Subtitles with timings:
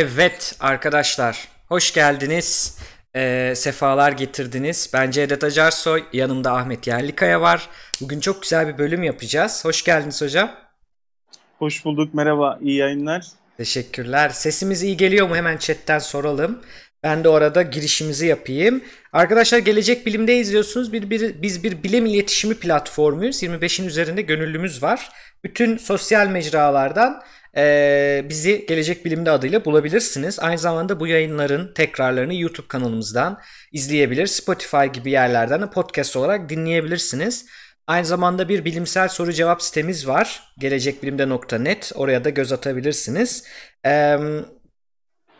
[0.00, 2.78] Evet arkadaşlar hoş geldiniz.
[3.16, 4.90] Ee, sefalar getirdiniz.
[4.94, 6.04] Ben Cevdet Acarsoy.
[6.12, 7.68] Yanımda Ahmet Yerlikaya var.
[8.00, 9.64] Bugün çok güzel bir bölüm yapacağız.
[9.64, 10.50] Hoş geldiniz hocam.
[11.58, 12.14] Hoş bulduk.
[12.14, 12.58] Merhaba.
[12.62, 13.26] İyi yayınlar.
[13.56, 14.28] Teşekkürler.
[14.28, 15.36] Sesimiz iyi geliyor mu?
[15.36, 16.62] Hemen chatten soralım.
[17.02, 18.84] Ben de orada girişimizi yapayım.
[19.12, 20.92] Arkadaşlar Gelecek Bilim'de izliyorsunuz.
[20.92, 23.42] Bir, bir, biz bir bilim iletişimi platformuyuz.
[23.42, 25.08] 25'in üzerinde gönüllümüz var.
[25.44, 27.22] Bütün sosyal mecralardan
[27.56, 30.38] e, bizi Gelecek Bilim'de adıyla bulabilirsiniz.
[30.40, 33.40] Aynı zamanda bu yayınların tekrarlarını YouTube kanalımızdan
[33.72, 34.26] izleyebilir.
[34.26, 37.46] Spotify gibi yerlerden de podcast olarak dinleyebilirsiniz.
[37.86, 40.42] Aynı zamanda bir bilimsel soru cevap sitemiz var.
[40.58, 41.92] Gelecekbilimde.net.
[41.94, 43.44] Oraya da göz atabilirsiniz.
[43.84, 44.18] Eee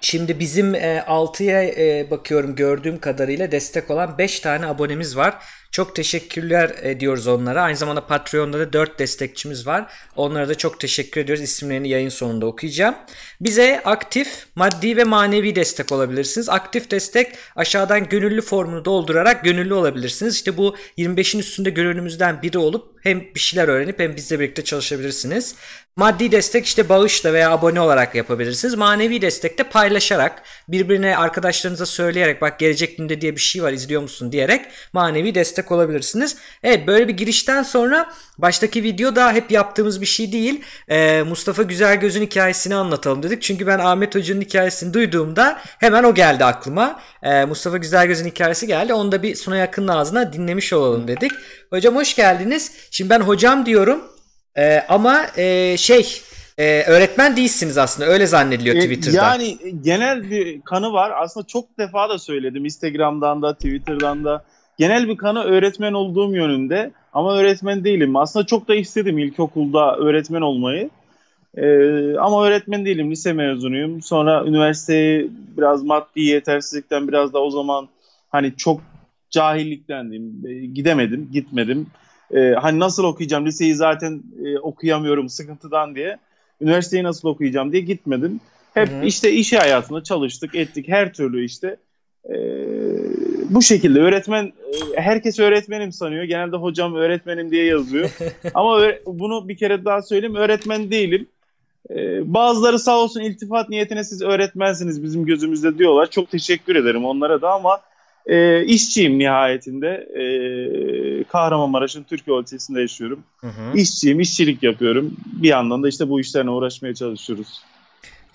[0.00, 5.34] Şimdi bizim e, 6'ya e, bakıyorum gördüğüm kadarıyla destek olan 5 tane abonemiz var.
[5.72, 7.62] Çok teşekkürler ediyoruz onlara.
[7.62, 9.92] Aynı zamanda Patreon'da da 4 destekçimiz var.
[10.16, 11.44] Onlara da çok teşekkür ediyoruz.
[11.44, 12.94] İsimlerini yayın sonunda okuyacağım.
[13.40, 16.48] Bize aktif, maddi ve manevi destek olabilirsiniz.
[16.48, 20.34] Aktif destek aşağıdan gönüllü formunu doldurarak gönüllü olabilirsiniz.
[20.34, 25.54] İşte bu 25'in üstünde gönüllümüzden biri olup hem bir şeyler öğrenip hem bizle birlikte çalışabilirsiniz.
[25.96, 28.74] Maddi destek işte bağışla veya abone olarak yapabilirsiniz.
[28.74, 34.02] Manevi destek de paylaşarak, birbirine arkadaşlarınıza söyleyerek bak gelecek günde diye bir şey var izliyor
[34.02, 36.36] musun diyerek manevi destek olabilirsiniz.
[36.62, 40.62] Evet böyle bir girişten sonra baştaki video da hep yaptığımız bir şey değil.
[40.88, 43.42] Ee, Mustafa Güzelgöz'ün hikayesini anlatalım dedik.
[43.42, 47.00] Çünkü ben Ahmet Hoca'nın hikayesini duyduğumda hemen o geldi aklıma.
[47.22, 48.94] Ee, Mustafa Güzelgöz'ün hikayesi geldi.
[48.94, 51.32] Onu da bir Suna Yakın'ın ağzına dinlemiş olalım dedik.
[51.70, 52.72] Hocam hoş geldiniz.
[52.90, 54.04] Şimdi ben hocam diyorum.
[54.58, 56.22] Ee, ama e, şey
[56.58, 59.16] e, öğretmen değilsiniz aslında öyle zannediliyor e, Twitter'da.
[59.16, 61.12] Yani genel bir kanı var.
[61.22, 64.44] Aslında çok defa da söyledim Instagram'dan da Twitter'dan da.
[64.78, 68.16] Genel bir kanı öğretmen olduğum yönünde ama öğretmen değilim.
[68.16, 70.90] Aslında çok da istedim ilkokulda öğretmen olmayı.
[71.56, 73.10] Ee, ama öğretmen değilim.
[73.10, 74.02] Lise mezunuyum.
[74.02, 77.88] Sonra üniversiteyi biraz maddi yetersizlikten biraz da o zaman
[78.28, 78.80] hani çok
[79.30, 80.46] cahillikten diyeyim.
[80.46, 81.86] E, gidemedim, gitmedim
[82.34, 86.18] e, hani nasıl okuyacağım liseyi zaten e, okuyamıyorum sıkıntıdan diye
[86.60, 88.40] üniversiteyi nasıl okuyacağım diye gitmedim.
[88.74, 89.04] Hep Hı-hı.
[89.04, 91.76] işte iş hayatında çalıştık ettik her türlü işte
[92.24, 92.34] e,
[93.50, 94.52] bu şekilde öğretmen
[94.96, 98.10] e, herkes öğretmenim sanıyor genelde hocam öğretmenim diye yazıyor
[98.54, 101.26] ama bunu bir kere daha söyleyeyim öğretmen değilim.
[101.90, 106.10] Ee, bazıları sağ olsun iltifat niyetine siz öğretmensiniz bizim gözümüzde diyorlar.
[106.10, 107.80] Çok teşekkür ederim onlara da ama
[108.26, 109.88] e, işçiyim nihayetinde.
[109.88, 110.24] E,
[111.24, 113.22] Kahramanmaraş'ın Türkiye ilçesinde yaşıyorum.
[113.40, 113.78] Hı hı.
[113.78, 115.16] İşçiyim, işçilik yapıyorum.
[115.26, 117.62] Bir yandan da işte bu işlerle uğraşmaya çalışıyoruz.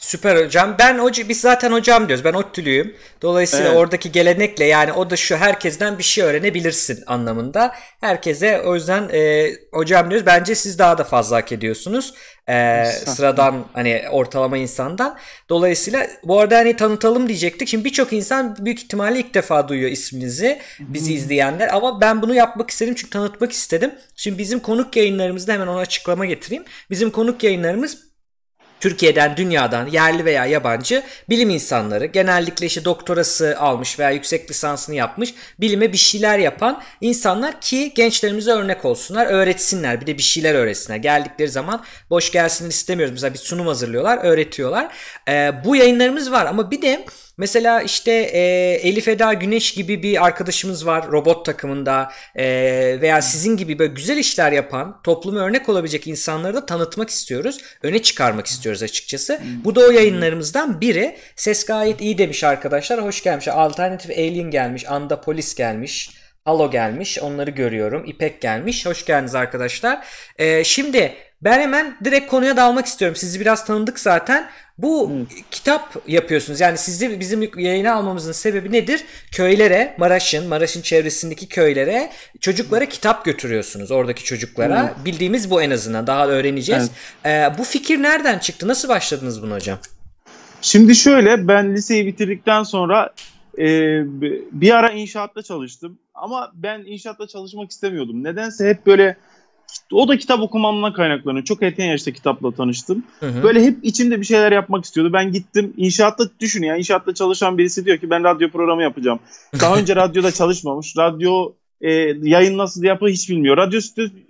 [0.04, 0.76] Süper hocam.
[0.80, 2.26] Ben hoca biz zaten hocam diyoruz.
[2.26, 2.96] Ben ODTÜ'lüyüm.
[3.22, 3.78] Dolayısıyla evet.
[3.78, 7.76] oradaki gelenekle yani o da şu herkesten bir şey öğrenebilirsin anlamında.
[8.02, 10.26] Herkese o yüzden e, hocam diyoruz.
[10.26, 12.14] Bence siz daha da fazla hak ediyorsunuz.
[12.50, 15.18] E, sıradan hani ortalama insandan.
[15.50, 17.68] Dolayısıyla bu arada hani tanıtalım diyecektik.
[17.68, 20.60] Şimdi birçok insan büyük ihtimalle ilk defa duyuyor isminizi.
[20.80, 21.18] Bizi hmm.
[21.18, 21.76] izleyenler.
[21.76, 23.92] Ama ben bunu yapmak istedim çünkü tanıtmak istedim.
[24.16, 26.66] Şimdi bizim konuk yayınlarımızda hemen ona açıklama getireyim.
[26.90, 28.13] Bizim konuk yayınlarımız
[28.84, 35.34] Türkiye'den, dünyadan, yerli veya yabancı bilim insanları, genellikle işte doktorası almış veya yüksek lisansını yapmış,
[35.60, 40.98] bilime bir şeyler yapan insanlar ki gençlerimize örnek olsunlar, öğretsinler, bir de bir şeyler öğretsinler.
[40.98, 43.14] Geldikleri zaman boş gelsin istemiyoruz.
[43.14, 44.96] Mesela bir sunum hazırlıyorlar, öğretiyorlar.
[45.30, 47.06] Ee, bu yayınlarımız var ama bir de
[47.38, 48.40] Mesela işte e,
[48.84, 52.46] Elif Eda Güneş gibi bir arkadaşımız var robot takımında e,
[53.02, 57.58] veya sizin gibi böyle güzel işler yapan topluma örnek olabilecek insanları da tanıtmak istiyoruz.
[57.84, 59.42] Öne çıkarmak istiyoruz açıkçası.
[59.64, 61.18] Bu da o yayınlarımızdan biri.
[61.36, 63.04] Ses gayet iyi demiş arkadaşlar.
[63.04, 63.48] Hoş gelmiş.
[63.48, 64.90] Alternatif Alien gelmiş.
[64.90, 66.23] Anda Polis gelmiş.
[66.46, 67.20] Halo gelmiş.
[67.20, 68.04] Onları görüyorum.
[68.06, 68.86] İpek gelmiş.
[68.86, 70.06] Hoş geldiniz arkadaşlar.
[70.38, 73.16] Ee, şimdi ben hemen direkt konuya dalmak istiyorum.
[73.16, 74.50] Sizi biraz tanıdık zaten.
[74.78, 75.26] Bu hmm.
[75.52, 76.60] kitap yapıyorsunuz.
[76.60, 79.04] Yani sizi bizim yayına almamızın sebebi nedir?
[79.32, 82.10] Köylere, Maraş'ın, Maraş'ın çevresindeki köylere
[82.40, 83.92] çocuklara kitap götürüyorsunuz.
[83.92, 84.82] Oradaki çocuklara.
[84.82, 85.06] Hmm.
[85.06, 86.08] Bildiğimiz bu en azından.
[86.08, 86.90] Daha öğreneceğiz.
[87.26, 87.54] Evet.
[87.54, 88.68] Ee, bu fikir nereden çıktı?
[88.68, 89.78] Nasıl başladınız bunu hocam?
[90.62, 93.10] Şimdi şöyle ben liseyi bitirdikten sonra
[93.58, 94.02] e,
[94.52, 95.98] bir ara inşaatta çalıştım.
[96.14, 98.24] Ama ben inşaatta çalışmak istemiyordum.
[98.24, 99.18] Nedense hep böyle
[99.92, 101.46] o da kitap okumamdan kaynaklanıyor.
[101.46, 103.04] Çok erken yaşta kitapla tanıştım.
[103.20, 103.44] Hı hı.
[103.44, 105.14] Böyle hep içimde bir şeyler yapmak istiyordu.
[105.14, 109.20] Ben gittim inşaatta düşün ya inşaatta çalışan birisi diyor ki ben radyo programı yapacağım.
[109.62, 110.98] Daha önce radyoda çalışmamış.
[110.98, 111.92] Radyo e,
[112.24, 113.58] yayın nasıl yapı hiç bilmiyor.
[113.58, 113.82] Radyo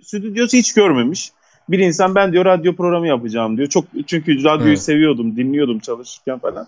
[0.02, 1.32] stüdyosu hiç görmemiş.
[1.68, 3.68] Bir insan ben diyor radyo programı yapacağım diyor.
[3.68, 4.80] Çok çünkü radyoyu hı.
[4.80, 6.66] seviyordum, dinliyordum çalışırken falan.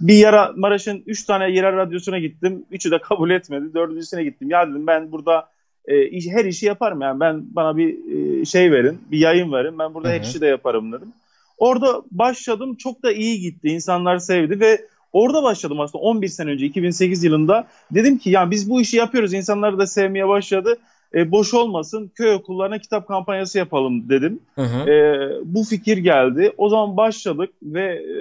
[0.00, 2.64] Bir yara Maraş'ın 3 tane yerel radyosuna gittim.
[2.70, 3.74] Üçü de kabul etmedi.
[3.74, 4.50] Dördüncüsüne gittim.
[4.50, 5.48] Ya dedim ben burada
[5.84, 7.96] e, iş, her işi yaparım yani ben bana bir
[8.40, 10.16] e, şey verin bir yayın verin ben burada Hı-hı.
[10.16, 11.12] her işi de yaparım dedim.
[11.58, 12.76] Orada başladım.
[12.76, 13.68] Çok da iyi gitti.
[13.68, 17.66] İnsanlar sevdi ve orada başladım aslında 11 sene önce 2008 yılında.
[17.90, 19.32] Dedim ki ya biz bu işi yapıyoruz.
[19.32, 20.78] İnsanlar da sevmeye başladı.
[21.14, 24.40] E, boş olmasın köy okullarına kitap kampanyası yapalım dedim.
[24.54, 24.90] Hı hı.
[24.90, 26.52] E, bu fikir geldi.
[26.56, 28.14] O zaman başladık ve e,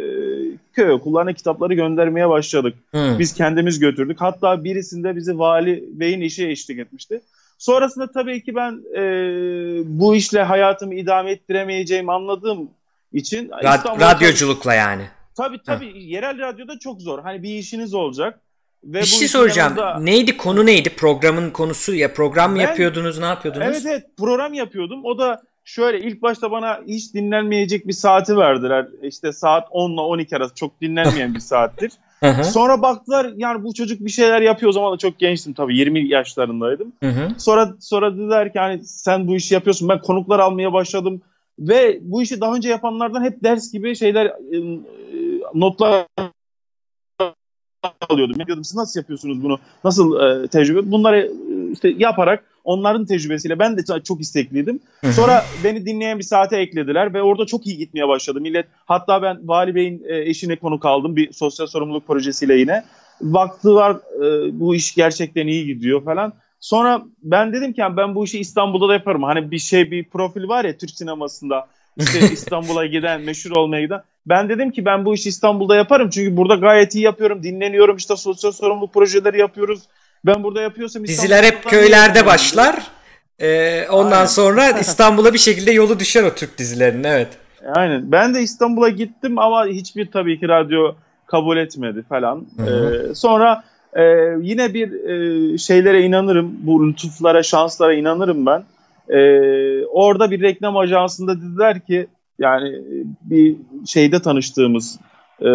[0.74, 2.76] köy okullarına kitapları göndermeye başladık.
[2.92, 3.16] Hı.
[3.20, 4.22] Biz kendimiz götürdük.
[4.22, 7.22] Hatta birisinde bizi vali beyin işi eşlik etmişti.
[7.58, 9.02] Sonrasında tabii ki ben e,
[9.86, 12.70] bu işle hayatımı idame ettiremeyeceğimi anladığım
[13.14, 15.04] için Rad- radyoculukla yani.
[15.38, 15.98] Tabii tabii ha.
[15.98, 17.20] yerel radyoda çok zor.
[17.24, 18.40] Hani bir işiniz olacak.
[18.84, 19.78] Ve bir şey soracağım.
[19.78, 20.00] Yanında...
[20.00, 20.90] Neydi konu neydi?
[20.90, 23.20] Programın konusu ya program mı ben, yapıyordunuz?
[23.20, 23.68] Ne yapıyordunuz?
[23.68, 25.06] Evet evet program yapıyordum.
[25.06, 28.88] O da şöyle ilk başta bana hiç dinlenmeyecek bir saati verdiler.
[29.02, 31.92] İşte saat 10 ile 12 arası çok dinlenmeyen bir saattir.
[32.44, 36.10] Sonra baktılar yani bu çocuk bir şeyler yapıyor o zaman da çok gençtim tabii 20
[36.10, 36.94] yaşlarındaydım.
[37.38, 41.22] Sonra sonra dediler ki hani sen bu işi yapıyorsun ben konuklar almaya başladım
[41.60, 44.80] ve bu işi daha önce yapanlardan hep ders gibi şeyler e,
[45.54, 46.06] notlar
[48.12, 48.40] alıyordum.
[48.40, 49.60] Ne diyordum siz nasıl yapıyorsunuz bunu?
[49.84, 50.92] Nasıl e, tecrübe?
[50.92, 54.80] Bunları e, işte yaparak onların tecrübesiyle ben de çok istekliydim.
[55.12, 58.42] Sonra beni dinleyen bir saate eklediler ve orada çok iyi gitmeye başladı.
[58.42, 62.84] Millet hatta ben Vali Bey'in e, eşine konu kaldım bir sosyal sorumluluk projesiyle yine.
[63.22, 66.34] Baktılar e, bu iş gerçekten iyi gidiyor falan.
[66.60, 69.24] Sonra ben dedim ki ben bu işi İstanbul'da da yaparım.
[69.24, 71.68] Hani bir şey bir profil var ya Türk sinemasında
[71.98, 74.02] işte İstanbul'a giden, meşhur olmaya giden.
[74.30, 76.10] Ben dedim ki ben bu işi İstanbul'da yaparım.
[76.10, 77.44] Çünkü burada gayet iyi yapıyorum.
[77.44, 79.80] Dinleniyorum işte sosyal sorumluluk projeleri yapıyoruz.
[80.26, 82.76] Ben burada yapıyorsam Diziler hep köylerde başlar.
[83.40, 84.26] Ee, ondan Aynen.
[84.26, 87.28] sonra İstanbul'a bir şekilde yolu düşer o Türk dizilerinin evet.
[87.76, 88.12] Aynen.
[88.12, 90.96] Ben de İstanbul'a gittim ama hiçbir tabii ki radyo
[91.26, 92.46] kabul etmedi falan.
[92.60, 93.64] Ee, sonra
[93.94, 94.04] e,
[94.42, 96.58] yine bir e, şeylere inanırım.
[96.60, 98.64] Bu lütuflara, şanslara inanırım ben.
[99.10, 102.08] Ee, orada bir reklam ajansında dediler ki
[102.40, 102.82] yani
[103.22, 103.56] bir
[103.86, 105.00] şeyde tanıştığımız
[105.42, 105.50] e,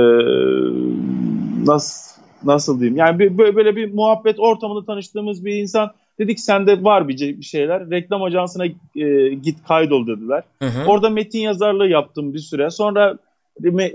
[1.67, 7.09] nasıl nasıl diyeyim yani bir, böyle bir muhabbet ortamında tanıştığımız bir insan dedik sende var
[7.09, 8.65] bir şeyler reklam ajansına
[8.97, 10.43] e, git kaydol dediler.
[10.63, 10.89] Hı hı.
[10.89, 13.19] Orada metin yazarlığı yaptım bir süre sonra
[13.61, 13.91] me,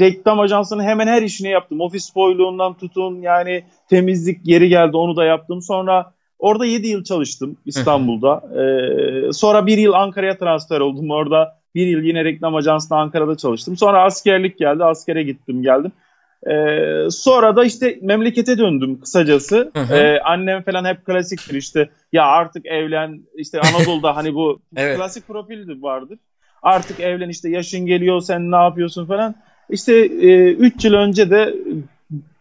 [0.00, 1.80] reklam ajansının hemen her işini yaptım.
[1.80, 5.62] Ofis boyluğundan tutun yani temizlik yeri geldi onu da yaptım.
[5.62, 8.42] Sonra Orada 7 yıl çalıştım İstanbul'da.
[8.60, 11.10] ee, sonra bir yıl Ankara'ya transfer oldum.
[11.10, 13.76] Orada bir yıl yine reklam ajansında Ankara'da çalıştım.
[13.76, 14.84] Sonra askerlik geldi.
[14.84, 15.92] Askere gittim geldim.
[16.46, 19.72] Ee, sonra da işte memlekete döndüm kısacası.
[19.92, 21.90] Ee, annem falan hep klasiktir işte.
[22.12, 24.96] Ya artık evlen işte Anadolu'da hani bu evet.
[24.96, 26.18] klasik profildi vardır.
[26.62, 29.34] Artık evlen işte yaşın geliyor sen ne yapıyorsun falan.
[29.70, 31.54] İşte 3 e, yıl önce de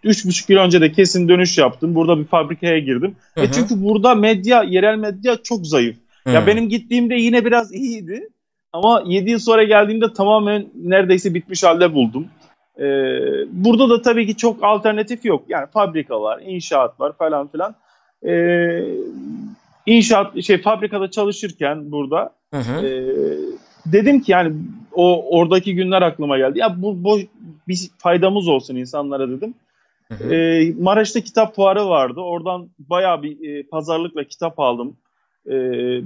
[0.03, 1.95] üç buçuk yıl önce de kesin dönüş yaptım.
[1.95, 3.15] Burada bir fabrikaya girdim.
[3.35, 3.45] Hı hı.
[3.45, 5.95] E çünkü burada medya, yerel medya çok zayıf.
[6.23, 6.31] Hı.
[6.31, 8.30] Ya benim gittiğimde yine biraz iyiydi.
[8.74, 12.28] Ama 7 yıl sonra geldiğimde tamamen neredeyse bitmiş halde buldum.
[12.80, 12.84] Ee,
[13.52, 15.44] burada da tabii ki çok alternatif yok.
[15.48, 17.75] Yani fabrika var, inşaat var falan filan.
[18.28, 18.84] Ee,
[19.86, 22.88] inşaat şey fabrikada çalışırken burada hı hı.
[22.88, 22.92] E,
[23.86, 24.54] dedim ki yani
[24.94, 26.60] o oradaki günler aklıma geldi.
[26.60, 27.22] Ya bu boş
[27.68, 29.54] bir faydamız olsun insanlara dedim.
[30.31, 32.19] E, Maraş'ta kitap fuarı vardı.
[32.22, 34.98] Oradan bayağı bir e, pazarlıkla kitap aldım.
[35.47, 35.53] E,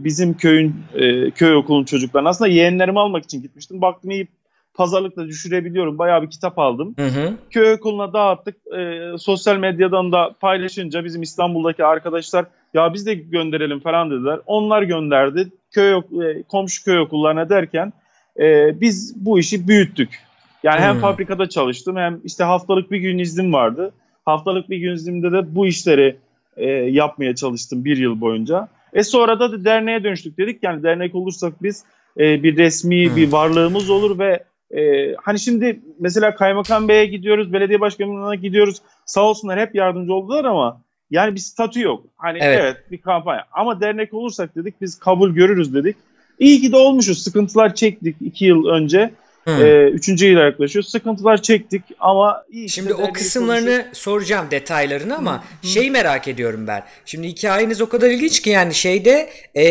[0.03, 2.29] bizim köyün e, köy okulun çocuklarına.
[2.29, 3.81] Aslında yeğenlerimi almak için gitmiştim.
[3.81, 4.27] Baktım iyi
[4.73, 5.97] pazarlıkla düşürebiliyorum.
[5.97, 6.95] Bayağı bir kitap aldım.
[6.99, 7.33] Hı hı.
[7.49, 8.55] Köy okuluna dağıttık.
[8.77, 14.39] E, sosyal medyadan da paylaşınca bizim İstanbul'daki arkadaşlar ya biz de gönderelim falan dediler.
[14.45, 15.47] Onlar gönderdi.
[15.71, 17.93] Köy e, komşu köy okullarına derken
[18.39, 20.19] e, biz bu işi büyüttük.
[20.63, 20.85] Yani hmm.
[20.85, 23.91] hem fabrikada çalıştım hem işte haftalık bir gün iznim vardı.
[24.25, 26.17] Haftalık bir gün iznimde de bu işleri
[26.57, 28.67] e, yapmaya çalıştım bir yıl boyunca.
[28.93, 30.63] E sonra da derneğe dönüştük dedik.
[30.63, 31.83] Yani dernek olursak biz
[32.19, 33.15] e, bir resmi hmm.
[33.15, 38.77] bir varlığımız olur ve e, hani şimdi mesela Kaymakam Bey'e gidiyoruz, belediye başkanlığına gidiyoruz.
[39.05, 40.81] Sağ olsunlar hep yardımcı oldular ama
[41.11, 42.03] yani bir statü yok.
[42.17, 43.45] Hani evet, evet bir kampanya.
[43.51, 45.95] Ama dernek olursak dedik biz kabul görürüz dedik.
[46.39, 47.23] İyi ki de olmuşuz.
[47.23, 49.11] Sıkıntılar çektik iki yıl önce.
[49.47, 50.83] E, üçüncü yıla yaklaşıyor.
[50.83, 52.69] Sıkıntılar çektik ama iyi.
[52.69, 53.93] Şimdi o kısımlarını konuşuyor.
[53.93, 55.67] soracağım detaylarını ama Hı.
[55.67, 56.83] şey merak ediyorum ben.
[57.05, 59.63] Şimdi hikayeniz o kadar ilginç ki yani şeyde e,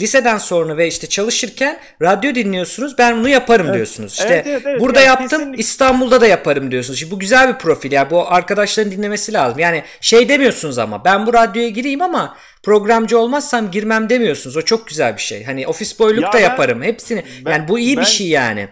[0.00, 2.98] liseden sonra ve işte çalışırken radyo dinliyorsunuz.
[2.98, 3.74] Ben bunu yaparım evet.
[3.74, 4.12] diyorsunuz.
[4.12, 4.80] İşte evet, evet, evet.
[4.80, 5.60] burada yani yaptım kesinlikle.
[5.60, 6.98] İstanbul'da da yaparım diyorsunuz.
[6.98, 7.98] Şimdi bu güzel bir profil ya.
[7.98, 9.58] Yani bu arkadaşların dinlemesi lazım.
[9.58, 12.36] Yani şey demiyorsunuz ama ben bu radyoya gireyim ama
[12.68, 14.56] programcı olmazsam girmem demiyorsunuz.
[14.56, 15.44] O çok güzel bir şey.
[15.44, 16.82] Hani ofis boyluk ya da ben, yaparım.
[16.82, 17.22] Hepsini.
[17.44, 18.68] Ben, yani bu iyi ben, bir şey yani.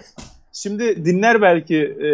[0.53, 2.11] Şimdi dinler belki e,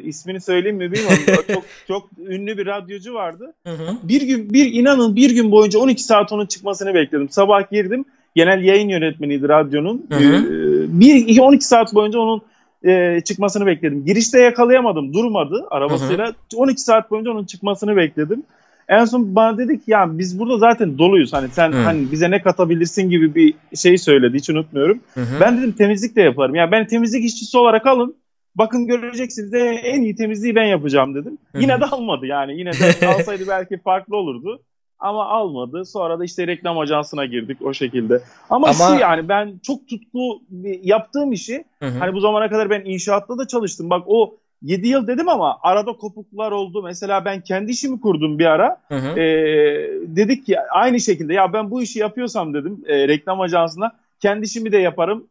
[0.00, 1.44] ismini söyleyeyim mi bilmiyorum.
[1.54, 3.54] çok çok ünlü bir radyocu vardı.
[3.66, 3.96] Hı hı.
[4.02, 7.28] Bir gün bir inanın bir gün boyunca 12 saat onun çıkmasını bekledim.
[7.28, 8.04] Sabah girdim.
[8.34, 10.06] Genel yayın yönetmeniydi radyonun.
[10.10, 10.36] Hı hı.
[10.36, 12.42] E, bir 12 saat boyunca onun
[12.84, 14.04] e, çıkmasını bekledim.
[14.04, 15.14] Girişte yakalayamadım.
[15.14, 16.26] Durmadı arabasıyla.
[16.26, 16.56] Hı hı.
[16.56, 18.42] 12 saat boyunca onun çıkmasını bekledim.
[18.88, 21.32] En son bana dedi ki ya biz burada zaten doluyuz.
[21.32, 21.76] Hani sen hı.
[21.76, 24.36] hani bize ne katabilirsin gibi bir şey söyledi.
[24.36, 25.00] Hiç unutmuyorum.
[25.14, 25.40] Hı hı.
[25.40, 26.54] Ben dedim temizlik de yaparım.
[26.54, 28.16] Ya ben temizlik işçisi olarak alın.
[28.54, 31.38] Bakın göreceksiniz de en iyi temizliği ben yapacağım dedim.
[31.52, 31.62] Hı hı.
[31.62, 32.58] Yine de almadı yani.
[32.58, 34.62] Yine de alsaydı belki farklı olurdu.
[34.98, 35.84] Ama almadı.
[35.84, 38.22] Sonra da işte reklam ajansına girdik o şekilde.
[38.50, 38.74] Ama, Ama...
[38.74, 40.42] şu yani ben çok tutku
[40.82, 41.98] yaptığım işi hı hı.
[41.98, 43.90] hani bu zamana kadar ben inşaatta da çalıştım.
[43.90, 46.82] Bak o 7 yıl dedim ama arada kopuklar oldu.
[46.82, 48.80] Mesela ben kendi işimi kurdum bir ara.
[48.88, 49.20] Hı hı.
[49.20, 54.44] Ee, dedik ki aynı şekilde ya ben bu işi yapıyorsam dedim e, reklam ajansına kendi
[54.44, 55.26] işimi de yaparım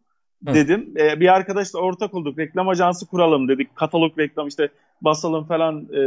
[0.45, 0.93] dedim.
[0.97, 2.39] Ee, bir arkadaşla ortak olduk.
[2.39, 3.75] Reklam ajansı kuralım dedik.
[3.75, 4.69] Katalog reklam işte
[5.01, 5.99] basalım falan e,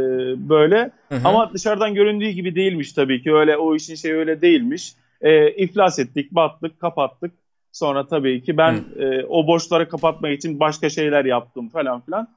[0.49, 0.91] böyle.
[1.09, 1.21] Hı hı.
[1.23, 3.33] Ama dışarıdan göründüğü gibi değilmiş tabii ki.
[3.33, 4.93] Öyle o işin şey öyle değilmiş.
[5.21, 7.31] E, iflas ettik, battık, kapattık.
[7.71, 12.27] Sonra tabii ki ben e, o boşları kapatmak için başka şeyler yaptım falan filan.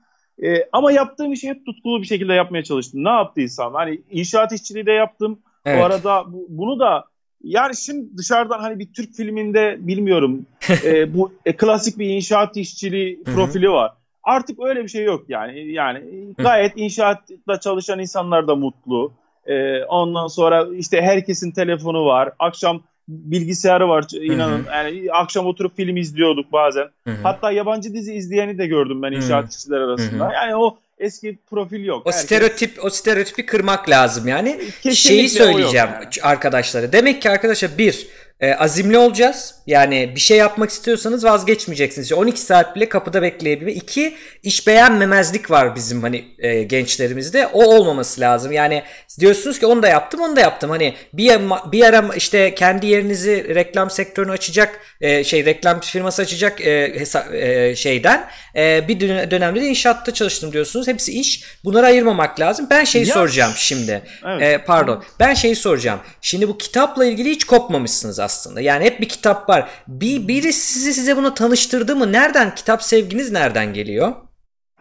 [0.43, 3.05] E, ama yaptığım işi hep tutkulu bir şekilde yapmaya çalıştım.
[3.05, 5.39] Ne yaptıysam hani inşaat işçiliği de yaptım.
[5.65, 5.83] Evet.
[5.83, 7.05] O arada bu, bunu da
[7.43, 10.47] yani şimdi dışarıdan hani bir Türk filminde bilmiyorum
[10.85, 13.93] e, bu e, klasik bir inşaat işçiliği profili var.
[14.23, 15.73] Artık öyle bir şey yok yani.
[15.73, 16.01] Yani
[16.39, 19.13] gayet inşaatta çalışan insanlar da mutlu.
[19.47, 22.33] E, ondan sonra işte herkesin telefonu var.
[22.39, 24.67] Akşam bilgisayarı var inanın.
[24.73, 26.89] Yani akşam oturup film izliyorduk bazen.
[27.23, 30.33] Hatta yabancı dizi izleyeni de gördüm ben inşaat işçiler arasında.
[30.33, 32.07] Yani o eski profil yok.
[32.07, 32.25] O Herkes...
[32.25, 34.51] stereotip o stereotipi kırmak lazım yani.
[34.59, 36.07] Kesinlikle Şeyi söyleyeceğim yani.
[36.23, 36.93] arkadaşlara.
[36.93, 38.07] Demek ki arkadaşlar bir
[38.41, 39.55] e, azimli olacağız.
[39.67, 42.13] Yani bir şey yapmak istiyorsanız vazgeçmeyeceksiniz.
[42.13, 43.77] 12 saat bile kapıda bekleyebilir.
[43.77, 47.47] İki, iş beğenmemezlik var bizim hani e, gençlerimizde.
[47.47, 48.53] O olmaması lazım.
[48.53, 48.83] Yani
[49.21, 50.71] diyorsunuz ki onu da yaptım, onu da yaptım.
[50.71, 51.39] Hani bir
[51.73, 57.37] bir ara işte kendi yerinizi reklam sektörünü açacak, e, şey reklam firması açacak e, hesa,
[57.37, 60.89] e, şeyden e, bir dönemde de inşaatta çalıştım diyorsunuz.
[60.89, 61.45] Hepsi iş.
[61.65, 62.67] Bunları ayırmamak lazım.
[62.71, 63.15] Ben şeyi ya.
[63.15, 64.03] soracağım şimdi.
[64.27, 64.43] Evet.
[64.43, 65.05] E, pardon.
[65.21, 66.01] Ben şeyi soracağım.
[66.21, 68.28] Şimdi bu kitapla ilgili hiç kopmamışsınız aslında.
[68.61, 69.69] Yani hep bir kitap var.
[69.89, 72.13] Bir, biri sizi size bunu tanıştırdı mı?
[72.13, 72.55] Nereden?
[72.55, 74.13] Kitap sevginiz nereden geliyor?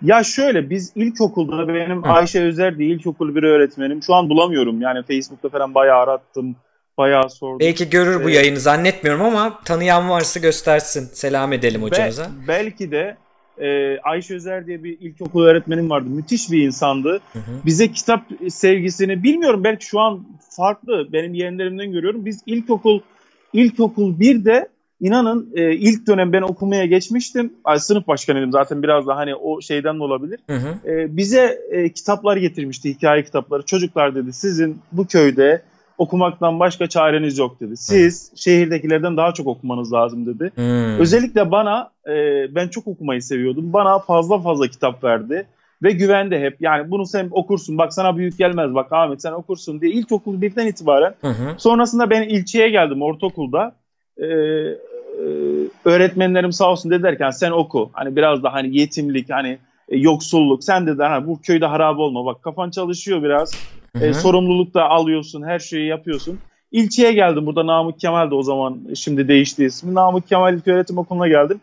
[0.01, 2.07] Ya şöyle biz ilkokulda benim Hı.
[2.09, 4.03] Ayşe Özer diye ilkokul bir öğretmenim.
[4.03, 4.81] Şu an bulamıyorum.
[4.81, 6.55] Yani Facebook'ta falan bayağı arattım.
[6.97, 7.59] Bayağı sordum.
[7.59, 11.09] Belki görür bu ee, yayını zannetmiyorum ama tanıyan varsa göstersin.
[11.13, 12.23] Selam edelim hocamıza.
[12.23, 13.17] Be, belki de
[13.61, 16.09] e, Ayşe Özer diye bir ilkokul öğretmenim vardı.
[16.09, 17.21] Müthiş bir insandı.
[17.33, 17.51] Hı hı.
[17.65, 21.13] Bize kitap sevgisini bilmiyorum belki şu an farklı.
[21.13, 22.25] Benim yeğenlerimden görüyorum.
[22.25, 22.99] Biz ilkokul
[23.57, 24.67] ilkokul 1'de
[25.01, 27.53] inanın e, ilk dönem ben okumaya geçmiştim.
[27.63, 30.39] Ay, sınıf başkanıydım zaten biraz da hani o şeyden de olabilir.
[30.49, 30.91] Hı hı.
[30.91, 33.63] E, bize e, kitaplar getirmişti, hikaye kitapları.
[33.63, 35.61] Çocuklar dedi sizin bu köyde
[35.97, 37.77] okumaktan başka çareniz yok dedi.
[37.77, 38.37] Siz hı.
[38.37, 40.51] şehirdekilerden daha çok okumanız lazım dedi.
[40.55, 40.97] Hı.
[41.01, 42.15] Özellikle bana e,
[42.55, 43.73] ben çok okumayı seviyordum.
[43.73, 45.45] Bana fazla fazla kitap verdi
[45.83, 46.61] ve güvende hep.
[46.61, 50.67] Yani bunu sen okursun bak sana büyük gelmez bak Ahmet sen okursun diye ilkokul birden
[50.67, 51.13] itibaren.
[51.21, 51.55] Hı hı.
[51.57, 53.75] Sonrasında ben ilçeye geldim ortaokulda.
[54.17, 55.25] Ee, e,
[55.85, 57.89] öğretmenlerim sağ olsun dedilerken sen oku.
[57.93, 59.57] Hani biraz da hani yetimlik hani
[59.89, 63.57] e, yoksulluk sen dediler hani bu köyde harap olma bak kafan çalışıyor biraz.
[63.95, 64.05] Hı hı.
[64.05, 66.39] E, sorumluluk da alıyorsun her şeyi yapıyorsun.
[66.71, 69.93] İlçeye geldim burada Namık Kemal de o zaman şimdi değişti ismi.
[69.93, 71.61] Namık Kemal İlköğretim Okulu'na geldim.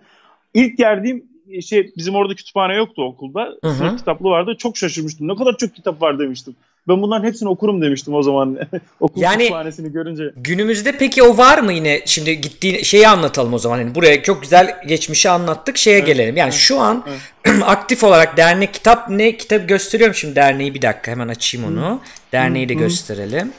[0.55, 1.25] İlk geldiğim
[1.63, 3.49] şey bizim orada kütüphane yoktu okulda.
[3.65, 3.97] Hı hı.
[3.97, 4.55] Kitaplı vardı.
[4.59, 5.29] Çok şaşırmıştım.
[5.29, 6.57] Ne kadar çok kitap var demiştim.
[6.89, 8.59] Ben bunların hepsini okurum demiştim o zaman.
[9.01, 10.33] Okul yani, kütüphanesini görünce.
[10.37, 12.03] Günümüzde peki o var mı yine?
[12.07, 13.79] Şimdi gittiğin şeyi anlatalım o zaman.
[13.79, 15.77] Yani buraya çok güzel geçmişi anlattık.
[15.77, 16.07] Şeye evet.
[16.07, 16.37] gelelim.
[16.37, 16.59] Yani evet.
[16.59, 17.63] şu an evet.
[17.63, 19.37] aktif olarak dernek kitap ne?
[19.37, 21.11] Kitap gösteriyorum şimdi derneği bir dakika.
[21.11, 21.91] Hemen açayım onu.
[21.91, 21.99] Hı.
[22.33, 23.53] Derneği de gösterelim.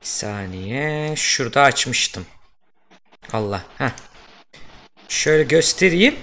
[0.00, 1.12] Bir saniye.
[1.16, 2.26] Şurada açmıştım.
[3.32, 3.62] Allah.
[3.78, 3.90] Heh.
[5.08, 6.14] Şöyle göstereyim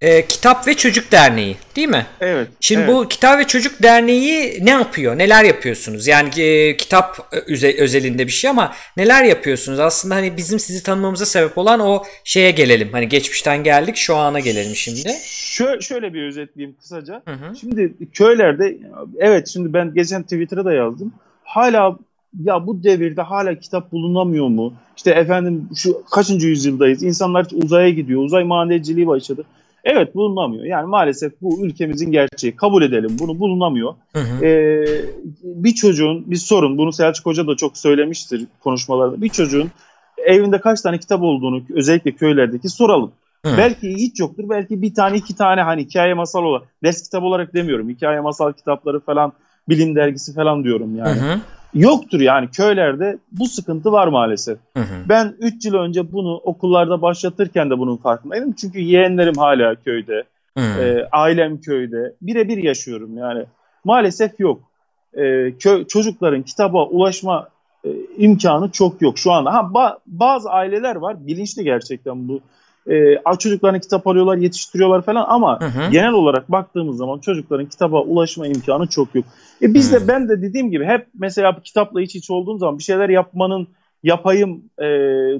[0.00, 2.06] e, Kitap ve Çocuk Derneği değil mi?
[2.20, 2.48] Evet.
[2.60, 2.94] Şimdi evet.
[2.94, 5.18] bu Kitap ve Çocuk Derneği ne yapıyor?
[5.18, 6.06] Neler yapıyorsunuz?
[6.06, 9.80] Yani e, kitap öze, özelinde bir şey ama neler yapıyorsunuz?
[9.80, 12.88] Aslında hani bizim sizi tanımamıza sebep olan o şeye gelelim.
[12.92, 15.12] Hani geçmişten geldik şu ana gelelim şimdi.
[15.24, 17.22] Şöyle, şöyle bir özetleyeyim kısaca.
[17.24, 17.56] Hı hı.
[17.60, 18.76] Şimdi köylerde
[19.18, 21.12] evet şimdi ben geçen Twitter'a da yazdım.
[21.44, 21.98] Hala
[22.44, 24.74] ya bu devirde hala kitap bulunamıyor mu?
[24.96, 27.02] İşte efendim şu kaçıncı yüzyıldayız?
[27.02, 28.22] İnsanlar uzaya gidiyor.
[28.22, 29.44] Uzay madenciliği başladı.
[29.86, 30.64] Evet bulunamıyor.
[30.64, 32.56] Yani maalesef bu ülkemizin gerçeği.
[32.56, 33.94] Kabul edelim bunu bulunamıyor.
[34.12, 34.44] Hı hı.
[34.44, 35.04] Ee,
[35.42, 39.22] bir çocuğun bir sorun bunu Selçuk Hoca da çok söylemiştir konuşmalarında.
[39.22, 39.70] Bir çocuğun
[40.26, 43.12] evinde kaç tane kitap olduğunu özellikle köylerdeki soralım.
[43.46, 43.54] Hı.
[43.58, 44.44] Belki hiç yoktur.
[44.48, 47.88] Belki bir tane iki tane hani hikaye masal olarak ders kitap olarak demiyorum.
[47.88, 49.32] Hikaye masal kitapları falan
[49.68, 51.20] bilim dergisi falan diyorum yani.
[51.20, 51.40] Hı hı
[51.74, 54.58] yoktur yani köylerde bu sıkıntı var maalesef.
[54.76, 55.08] Hı hı.
[55.08, 58.52] Ben 3 yıl önce bunu okullarda başlatırken de bunun farkındaydım.
[58.52, 60.24] Çünkü yeğenlerim hala köyde.
[60.54, 60.64] Hmm.
[60.64, 62.14] E, ailem köyde.
[62.22, 63.44] Birebir yaşıyorum yani.
[63.84, 64.60] Maalesef yok.
[65.14, 67.48] E, köy, çocukların kitaba ulaşma
[67.84, 69.54] e, imkanı çok yok şu anda.
[69.54, 72.40] Ha ba- bazı aileler var bilinçli gerçekten bu.
[72.90, 75.90] E, çocuklarını kitap alıyorlar, yetiştiriyorlar falan ama hı hı.
[75.90, 79.24] genel olarak baktığımız zaman çocukların kitaba ulaşma imkanı çok yok.
[79.62, 80.00] E biz hı.
[80.00, 83.68] de ben de dediğim gibi hep mesela kitapla iç iç olduğum zaman bir şeyler yapmanın
[84.02, 84.86] yapayım e,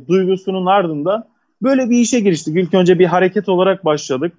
[0.08, 1.24] duygusunun ardından
[1.62, 2.56] böyle bir işe giriştik.
[2.56, 4.32] İlk önce bir hareket olarak başladık.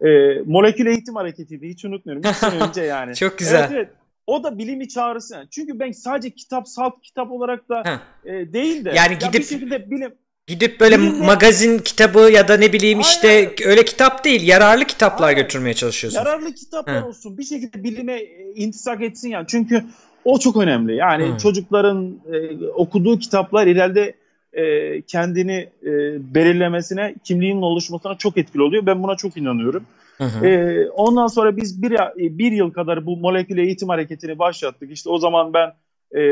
[0.00, 0.08] E,
[0.46, 2.22] molekül eğitim hareketiydi hiç unutmuyorum.
[2.22, 3.14] Bir sene önce yani.
[3.14, 3.58] Çok güzel.
[3.60, 3.88] Evet, evet.
[4.26, 5.46] O da bilimi çağrısı.
[5.50, 9.42] Çünkü ben sadece kitap, salt kitap olarak da e, değil de yani gidip ya bir
[9.42, 10.14] şekilde bilim
[10.46, 13.08] Gidip böyle magazin kitabı ya da ne bileyim Aynen.
[13.08, 15.42] işte öyle kitap değil yararlı kitaplar Aynen.
[15.42, 16.18] götürmeye çalışıyorsun.
[16.18, 17.06] Yararlı kitaplar Hı.
[17.06, 19.84] olsun bir şekilde bilime e, intisak etsin yani çünkü
[20.24, 20.96] o çok önemli.
[20.96, 21.38] Yani Hı.
[21.38, 24.14] çocukların e, okuduğu kitaplar ileride
[24.52, 25.90] e, kendini e,
[26.34, 28.86] belirlemesine, kimliğinin oluşmasına çok etkili oluyor.
[28.86, 29.86] Ben buna çok inanıyorum.
[30.18, 30.46] Hı hı.
[30.46, 34.92] E, ondan sonra biz bir, bir yıl kadar bu molekül eğitim hareketini başlattık.
[34.92, 35.72] İşte o zaman ben
[36.18, 36.22] e,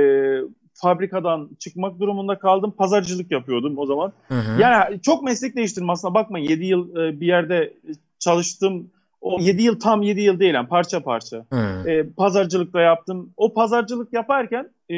[0.82, 2.70] fabrikadan çıkmak durumunda kaldım.
[2.78, 4.12] Pazarcılık yapıyordum o zaman.
[4.28, 4.60] Hı hı.
[4.60, 7.74] Yani çok meslek değiştirdim aslında bakmayın 7 yıl e, bir yerde
[8.18, 8.90] çalıştım.
[9.20, 11.44] O 7 yıl tam 7 yıl değil yani parça parça.
[11.86, 13.30] E, pazarcılıkta yaptım.
[13.36, 14.94] O pazarcılık yaparken e,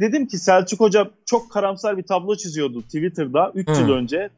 [0.00, 4.30] dedim ki Selçuk Hoca çok karamsar bir tablo çiziyordu Twitter'da 3 yıl önce.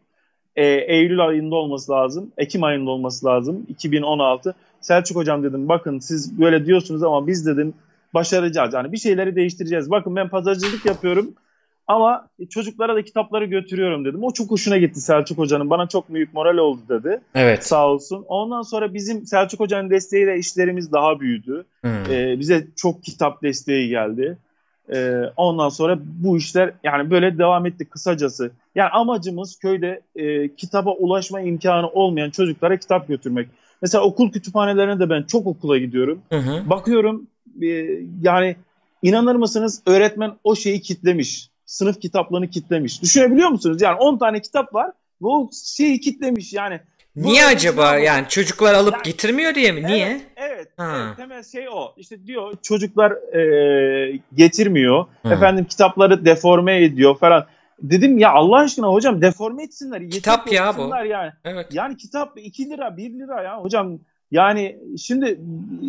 [0.57, 2.33] E, Eylül ayında olması lazım.
[2.39, 3.67] Ekim ayında olması lazım.
[3.69, 4.55] 2016.
[4.81, 7.75] Selçuk Hocam dedim bakın siz böyle diyorsunuz ama biz dedim
[8.15, 8.75] başaracağız.
[8.75, 9.91] Yani bir şeyleri değiştireceğiz.
[9.91, 11.35] Bakın ben pazarcılık yapıyorum
[11.87, 14.25] ama çocuklara da kitapları götürüyorum dedim.
[14.25, 15.71] O çok hoşuna gitti Selçuk Hoca'nın.
[15.71, 17.21] Bana çok büyük moral oldu dedi.
[17.35, 17.67] Evet.
[17.67, 18.25] Sağ olsun.
[18.29, 21.65] Ondan sonra bizim Selçuk Hoca'nın desteğiyle işlerimiz daha büyüdü.
[21.81, 21.91] Hmm.
[22.11, 24.39] Ee, bize çok kitap desteği geldi.
[24.95, 28.51] Ee, ondan sonra bu işler yani böyle devam etti kısacası.
[28.75, 33.49] Yani amacımız köyde e, kitaba ulaşma imkanı olmayan çocuklara kitap götürmek.
[33.83, 36.21] Mesela okul kütüphanelerine de ben çok okula gidiyorum.
[36.29, 36.71] Hı hı.
[36.71, 37.27] Bakıyorum
[38.23, 38.57] yani
[39.03, 41.51] inanır mısınız öğretmen o şeyi kitlemiş.
[41.67, 43.03] Sınıf kitaplarını kitlemiş.
[43.03, 43.83] Düşünebiliyor musunuz?
[43.83, 44.91] Yani 10 tane kitap var
[45.23, 46.81] ve o şeyi kitlemiş yani.
[47.17, 47.97] Niye acaba?
[47.97, 49.81] Yani çocuklar alıp yani, getirmiyor diye mi?
[49.81, 50.21] Evet, Niye?
[50.37, 51.17] Evet, evet.
[51.17, 51.95] Temel şey o.
[51.97, 55.07] İşte diyor çocuklar e, getirmiyor.
[55.23, 55.33] Hı.
[55.33, 57.47] Efendim kitapları deforme ediyor falan.
[57.83, 60.11] Dedim ya Allah aşkına hocam deforme etsinler.
[60.11, 60.91] Kitap ya bu.
[61.07, 61.33] Yani.
[61.45, 61.67] Evet.
[61.73, 63.99] Yani kitap 2 lira 1 lira ya hocam.
[64.35, 65.41] Yani şimdi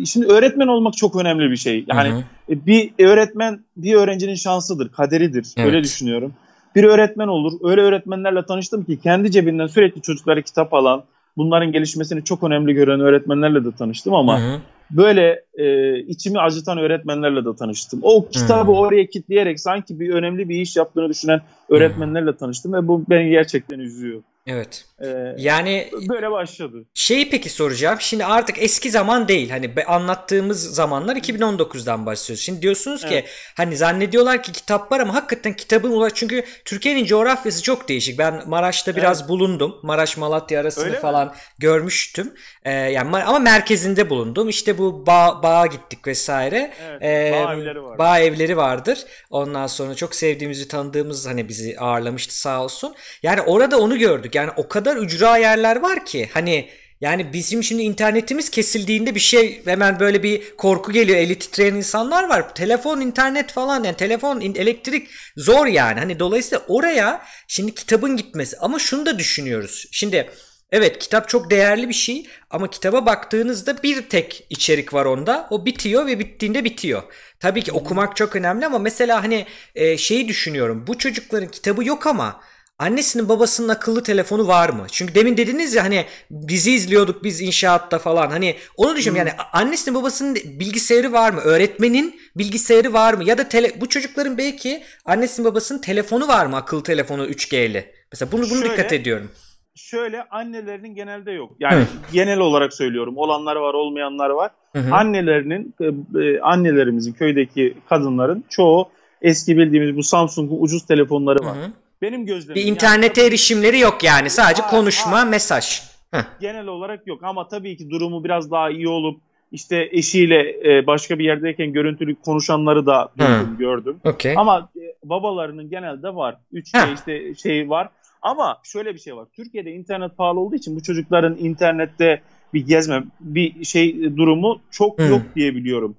[0.06, 1.84] şimdi öğretmen olmak çok önemli bir şey.
[1.88, 2.52] Yani hı hı.
[2.52, 5.46] E, bir öğretmen bir öğrencinin şansıdır, kaderidir.
[5.56, 5.68] Evet.
[5.68, 6.34] Öyle düşünüyorum.
[6.74, 7.52] Bir öğretmen olur.
[7.70, 11.04] Öyle öğretmenlerle tanıştım ki kendi cebinden sürekli çocuklara kitap alan,
[11.36, 14.60] bunların gelişmesini çok önemli gören öğretmenlerle de tanıştım ama hı hı.
[14.90, 18.00] böyle e, içimi acıtan öğretmenlerle de tanıştım.
[18.02, 18.76] O kitabı hı.
[18.76, 23.78] oraya kitleyerek sanki bir önemli bir iş yaptığını düşünen öğretmenlerle tanıştım ve bu beni gerçekten
[23.78, 24.22] üzüyor.
[24.46, 24.84] Evet.
[25.02, 26.84] Ee, yani böyle başladı.
[26.94, 27.96] Şeyi peki soracağım.
[28.00, 29.50] Şimdi artık eski zaman değil.
[29.50, 32.44] Hani anlattığımız zamanlar 2019'dan başlıyoruz.
[32.44, 33.24] Şimdi diyorsunuz evet.
[33.24, 38.18] ki hani zannediyorlar ki kitap var ama hakikaten kitabın ulaş çünkü Türkiye'nin coğrafyası çok değişik.
[38.18, 39.28] Ben Maraş'ta biraz evet.
[39.28, 39.76] bulundum.
[39.82, 41.32] Maraş Malatya arasını Öyle falan mi?
[41.58, 42.34] görmüştüm.
[42.64, 44.48] Ee, yani ama merkezinde bulundum.
[44.48, 46.72] İşte bu bağ, bağa gittik vesaire.
[46.88, 47.98] Evet, ee, bağ evleri var.
[47.98, 48.98] Bağ evleri vardır.
[49.30, 52.94] Ondan sonra çok sevdiğimizi tanıdığımız hani bizi ağırlamıştı sağ olsun.
[53.22, 54.34] Yani orada onu gördük.
[54.34, 56.68] Yani o kadar ücra yerler var ki hani
[57.00, 61.18] yani bizim şimdi internetimiz kesildiğinde bir şey hemen böyle bir korku geliyor.
[61.18, 62.54] Eli titreyen insanlar var.
[62.54, 65.98] Telefon, internet falan yani telefon, elektrik zor yani.
[65.98, 69.88] Hani dolayısıyla oraya şimdi kitabın gitmesi ama şunu da düşünüyoruz.
[69.92, 70.30] Şimdi
[70.72, 75.46] evet kitap çok değerli bir şey ama kitaba baktığınızda bir tek içerik var onda.
[75.50, 77.02] O bitiyor ve bittiğinde bitiyor.
[77.40, 80.84] Tabii ki okumak çok önemli ama mesela hani e, şeyi düşünüyorum.
[80.86, 82.40] Bu çocukların kitabı yok ama
[82.78, 84.86] Annesinin babasının akıllı telefonu var mı?
[84.92, 86.04] Çünkü demin dediniz ya hani
[86.48, 88.30] dizi izliyorduk biz inşaatta falan.
[88.30, 89.38] Hani onu düşünüyorum hmm.
[89.38, 91.40] yani annesinin babasının bilgisayarı var mı?
[91.40, 93.24] Öğretmenin bilgisayarı var mı?
[93.24, 96.56] Ya da tele, bu çocukların belki annesinin babasının telefonu var mı?
[96.56, 97.84] Akıllı telefonu 3G'li.
[98.12, 99.30] Mesela bunu bunu Şöyle, dikkat ediyorum.
[99.74, 101.52] Şöyle annelerinin genelde yok.
[101.60, 101.86] Yani Hı.
[102.12, 103.16] genel olarak söylüyorum.
[103.16, 104.50] Olanlar var, olmayanlar var.
[104.72, 104.94] Hı hı.
[104.94, 105.84] Annelerinin e,
[106.20, 108.88] e, annelerimizin köydeki kadınların çoğu
[109.22, 111.56] eski bildiğimiz bu Samsung'un ucuz telefonları var.
[111.56, 111.70] Hı hı.
[112.02, 112.62] Benim gözlemim.
[112.62, 114.30] Bir internete yani, erişimleri yok yani.
[114.30, 115.82] Sadece ha, konuşma, ha, mesaj.
[116.10, 116.22] Heh.
[116.40, 119.20] Genel olarak yok ama tabii ki durumu biraz daha iyi olup
[119.52, 123.96] işte eşiyle e, başka bir yerdeyken görüntülü konuşanları da duydum, gördüm.
[124.04, 124.34] Okay.
[124.36, 126.36] Ama e, babalarının genelde var.
[126.52, 127.88] 3 şey işte şey var.
[128.22, 129.26] Ama şöyle bir şey var.
[129.36, 132.20] Türkiye'de internet pahalı olduğu için bu çocukların internette
[132.54, 135.02] bir gezme, bir şey durumu çok Hı.
[135.02, 135.96] yok diye biliyorum.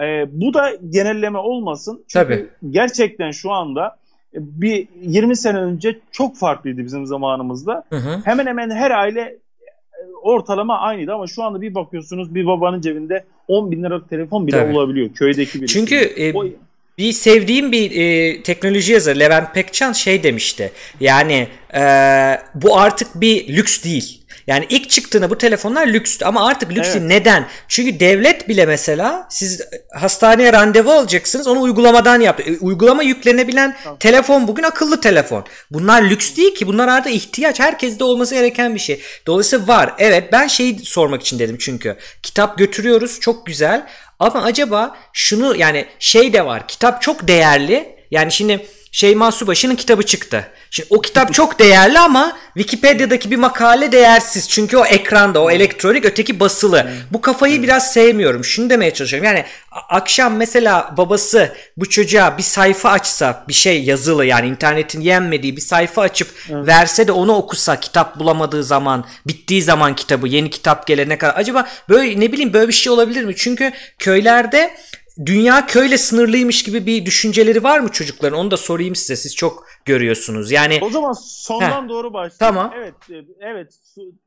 [0.00, 2.04] E, bu da genelleme olmasın.
[2.08, 2.72] Çünkü Tabii.
[2.72, 3.96] gerçekten şu anda
[4.34, 7.84] bir 20 sene önce çok farklıydı bizim zamanımızda.
[7.90, 8.20] Hı hı.
[8.24, 9.36] Hemen hemen her aile
[10.22, 14.56] ortalama aynıydı ama şu anda bir bakıyorsunuz bir babanın cebinde 10 bin liralık telefon bile
[14.56, 14.76] Tabii.
[14.76, 15.66] olabiliyor köydeki bir.
[15.66, 16.44] Çünkü e, o,
[16.98, 20.72] bir sevdiğim bir e, teknoloji yazarı Levent Pekcan şey demişti.
[21.00, 21.82] Yani e,
[22.54, 24.21] bu artık bir lüks değil.
[24.46, 27.02] Yani ilk çıktığında bu telefonlar lükstü ama artık lüks evet.
[27.02, 27.48] neden?
[27.68, 29.60] Çünkü devlet bile mesela siz
[29.94, 32.42] hastaneye randevu alacaksınız onu uygulamadan yaptı.
[32.42, 33.98] E, uygulama yüklenebilen tamam.
[33.98, 35.44] telefon bugün akıllı telefon.
[35.70, 37.60] Bunlar lüks değil ki bunlar artık ihtiyaç.
[37.60, 39.00] Herkeste olması gereken bir şey.
[39.26, 39.94] Dolayısıyla var.
[39.98, 41.96] Evet ben şeyi sormak için dedim çünkü.
[42.22, 43.86] Kitap götürüyoruz çok güzel
[44.18, 46.68] ama acaba şunu yani şey de var.
[46.68, 47.96] Kitap çok değerli.
[48.10, 50.48] Yani şimdi Şeyma Subaşı'nın kitabı çıktı.
[50.70, 54.48] Şimdi o kitap çok değerli ama Wikipedia'daki bir makale değersiz.
[54.48, 56.90] Çünkü o ekranda, o elektronik, öteki basılı.
[57.10, 58.44] Bu kafayı biraz sevmiyorum.
[58.44, 59.26] Şunu demeye çalışıyorum.
[59.26, 59.44] Yani
[59.88, 65.60] akşam mesela babası bu çocuğa bir sayfa açsa, bir şey yazılı yani internetin yenmediği bir
[65.60, 71.18] sayfa açıp verse de onu okusa kitap bulamadığı zaman, bittiği zaman kitabı, yeni kitap gelene
[71.18, 71.34] kadar.
[71.36, 73.34] Acaba böyle ne bileyim böyle bir şey olabilir mi?
[73.36, 74.74] Çünkü köylerde
[75.26, 78.38] dünya köyle sınırlıymış gibi bir düşünceleri var mı çocukların?
[78.38, 79.16] Onu da sorayım size.
[79.16, 80.50] Siz çok görüyorsunuz.
[80.50, 81.88] Yani O zaman sondan Heh.
[81.88, 82.56] doğru başlayalım.
[82.56, 82.72] Tamam.
[82.76, 83.78] Evet, e, evet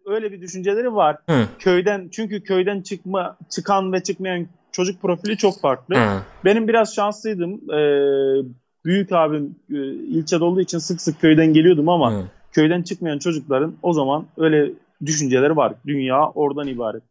[0.06, 1.18] öyle bir düşünceleri var.
[1.30, 1.48] Hı.
[1.60, 5.96] Köyden çünkü köyden çıkma çıkan ve çıkmayan çocuk profili çok farklı.
[5.96, 6.22] Hı.
[6.46, 7.72] Benim biraz şanslıydım.
[7.72, 8.44] Ee,
[8.86, 12.24] büyük abim e, ilçede olduğu için sık sık köyden geliyordum ama Hı.
[12.52, 14.72] köyden çıkmayan çocukların o zaman öyle
[15.06, 15.74] düşünceleri var.
[15.88, 17.04] Dünya oradan ibaret.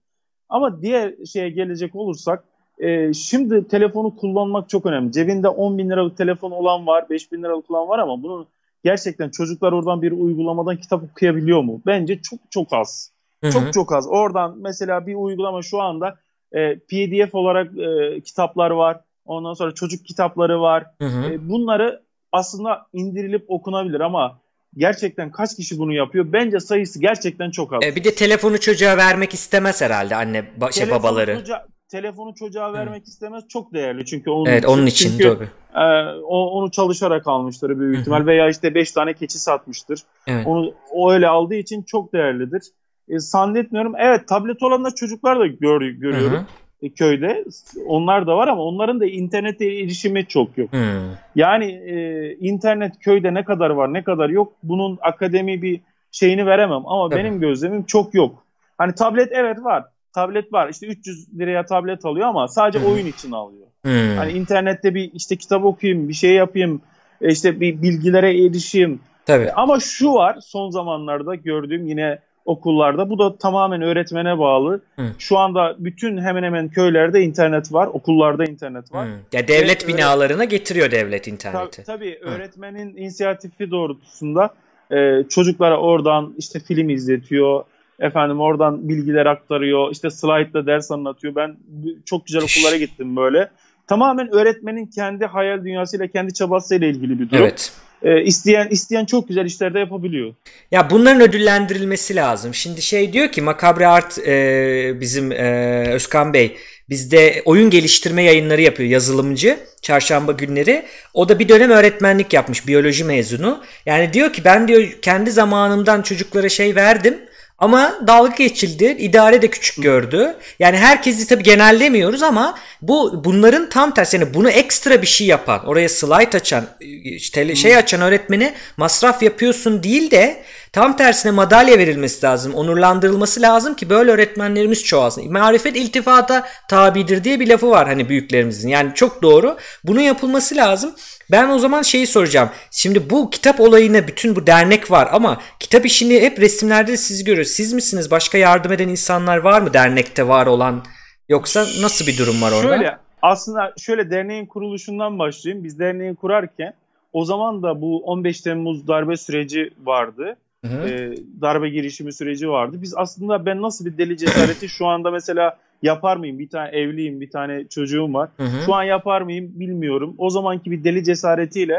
[0.49, 2.45] Ama diğer şeye gelecek olursak
[2.79, 5.13] e, şimdi telefonu kullanmak çok önemli.
[5.13, 8.47] Cebinde 10 bin liralık telefon olan var, 5 bin liralık olan var ama bunun
[8.85, 11.83] gerçekten çocuklar oradan bir uygulamadan kitap okuyabiliyor mu?
[11.87, 13.11] Bence çok çok az.
[13.41, 13.53] Hı-hı.
[13.53, 14.09] Çok çok az.
[14.09, 16.19] Oradan mesela bir uygulama şu anda
[16.53, 19.01] e, PDF olarak e, kitaplar var.
[19.27, 20.87] Ondan sonra çocuk kitapları var.
[21.01, 24.39] E, bunları aslında indirilip okunabilir ama
[24.77, 26.33] gerçekten kaç kişi bunu yapıyor?
[26.33, 27.81] Bence sayısı gerçekten çok az.
[27.85, 31.39] E, bir de telefonu çocuğa vermek istemez herhalde anne şey babaları.
[31.39, 33.07] Çocuğa, telefonu çocuğa vermek Hı.
[33.07, 35.49] istemez çok değerli çünkü onun evet, için, onun için çünkü, tabii.
[35.75, 35.85] E,
[36.23, 38.27] o, onu çalışarak almıştır büyük ihtimal Hı-hı.
[38.27, 40.01] veya işte 5 tane keçi satmıştır.
[40.27, 40.47] Evet.
[40.47, 42.63] Onu o öyle aldığı için çok değerlidir.
[43.09, 43.95] E, zannetmiyorum.
[43.99, 46.47] Evet tablet olanlar çocuklar da gör, görüyorum.
[46.83, 47.45] E, köyde
[47.87, 50.73] onlar da var ama onların da internete erişimi çok yok.
[50.73, 51.01] Hı.
[51.35, 55.81] Yani e, internet köyde ne kadar var ne kadar yok bunun akademi bir
[56.13, 57.21] şeyini veremem ama Tabii.
[57.21, 58.45] benim gözlemim çok yok.
[58.79, 60.69] Hani tablet evet var tablet var.
[60.69, 62.93] İşte 300 liraya tablet alıyor ama sadece hmm.
[62.93, 63.67] oyun için alıyor.
[63.85, 64.17] Hmm.
[64.17, 66.81] Hani internette bir işte kitap okuyayım, bir şey yapayım,
[67.21, 69.01] e, işte bir bilgilere erişeyim.
[69.27, 69.53] Tabii.
[69.53, 74.81] Ama şu var son zamanlarda gördüğüm yine okullarda bu da tamamen öğretmene bağlı.
[74.97, 75.03] Hı.
[75.19, 79.09] Şu anda bütün hemen hemen köylerde internet var, okullarda internet var.
[79.09, 79.13] Hı.
[79.33, 81.85] Ya devlet Ve binalarına öğret- getiriyor devlet interneti.
[81.85, 84.51] Tabii, tabii öğretmenin inisiyatifi doğrultusunda
[84.91, 87.65] e, çocuklara oradan işte film izletiyor,
[88.01, 89.91] Efendim oradan bilgiler aktarıyor.
[89.93, 91.35] İşte slaytla ders anlatıyor.
[91.35, 91.57] Ben
[92.05, 93.51] çok güzel okullara gittim böyle.
[93.87, 97.43] Tamamen öğretmenin kendi hayal dünyasıyla, kendi çabasıyla ilgili bir durum.
[97.43, 97.73] Evet.
[98.03, 100.35] Ee, isteyen isteyen çok güzel işler de yapabiliyor.
[100.71, 102.55] Ya bunların ödüllendirilmesi lazım.
[102.55, 106.57] Şimdi şey diyor ki Makabre Art e, bizim e, Özkan Bey
[106.89, 110.85] bizde oyun geliştirme yayınları yapıyor yazılımcı çarşamba günleri.
[111.15, 113.63] O da bir dönem öğretmenlik yapmış biyoloji mezunu.
[113.87, 117.19] Yani diyor ki ben diyor kendi zamanımdan çocuklara şey verdim
[117.65, 118.97] ama dalga geçildi.
[118.99, 120.37] İdare de küçük gördü.
[120.59, 124.17] Yani herkesi tabii genellemiyoruz ama bu bunların tam tersi.
[124.17, 126.65] Yani bunu ekstra bir şey yapan, oraya slide açan,
[127.05, 133.75] işte şey açan öğretmeni masraf yapıyorsun değil de Tam tersine madalya verilmesi lazım, onurlandırılması lazım
[133.75, 135.33] ki böyle öğretmenlerimiz çoğalsın.
[135.33, 138.69] Marifet iltifata tabidir diye bir lafı var hani büyüklerimizin.
[138.69, 139.57] Yani çok doğru.
[139.85, 140.95] Bunun yapılması lazım.
[141.31, 142.51] Ben o zaman şeyi soracağım.
[142.71, 147.51] Şimdi bu kitap olayına bütün bu dernek var ama kitap işini hep resimlerde siz görüyoruz.
[147.51, 148.11] Siz misiniz?
[148.11, 150.85] Başka yardım eden insanlar var mı dernekte var olan?
[151.29, 152.77] Yoksa nasıl bir durum var orada?
[152.77, 155.65] Şöyle aslında şöyle derneğin kuruluşundan başlayayım.
[155.65, 156.75] Biz derneği kurarken
[157.13, 160.37] o zaman da bu 15 Temmuz darbe süreci vardı.
[160.65, 162.77] Hı E, darbe girişimi süreci vardı.
[162.83, 166.39] Biz aslında ben nasıl bir deli cesareti şu anda mesela yapar mıyım?
[166.39, 168.29] Bir tane evliyim, bir tane çocuğum var.
[168.37, 168.65] Hı hı.
[168.67, 170.15] Şu an yapar mıyım bilmiyorum.
[170.19, 171.75] O zamanki bir deli cesaretiyle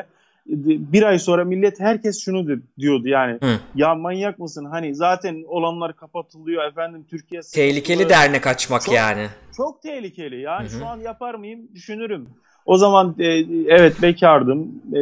[0.49, 0.53] e,
[0.93, 3.37] bir ay sonra millet herkes şunu diyordu yani.
[3.41, 3.59] Hı.
[3.75, 4.65] Ya manyak mısın?
[4.65, 9.27] Hani zaten olanlar kapatılıyor efendim Türkiye Tehlikeli dernek açmak çok, yani.
[9.57, 10.41] Çok tehlikeli.
[10.41, 10.79] Yani hı hı.
[10.79, 12.29] şu an yapar mıyım düşünürüm.
[12.65, 13.25] O zaman e,
[13.67, 14.81] evet bekardım.
[14.93, 14.99] E,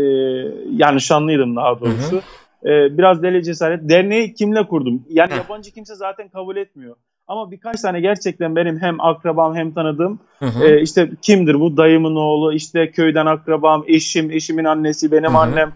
[0.71, 2.12] yani şanlıydım daha doğrusu.
[2.12, 2.21] Hı hı
[2.65, 3.89] e, biraz deli cesaret.
[3.89, 5.06] Derneği kimle kurdum?
[5.10, 5.38] Yani Heh.
[5.38, 6.95] yabancı kimse zaten kabul etmiyor.
[7.27, 10.19] Ama birkaç tane gerçekten benim hem akrabam hem tanıdığım
[10.62, 11.77] e, işte kimdir bu?
[11.77, 15.38] Dayımın oğlu, işte köyden akrabam, eşim, eşimin annesi, benim hı hı.
[15.38, 15.73] annem.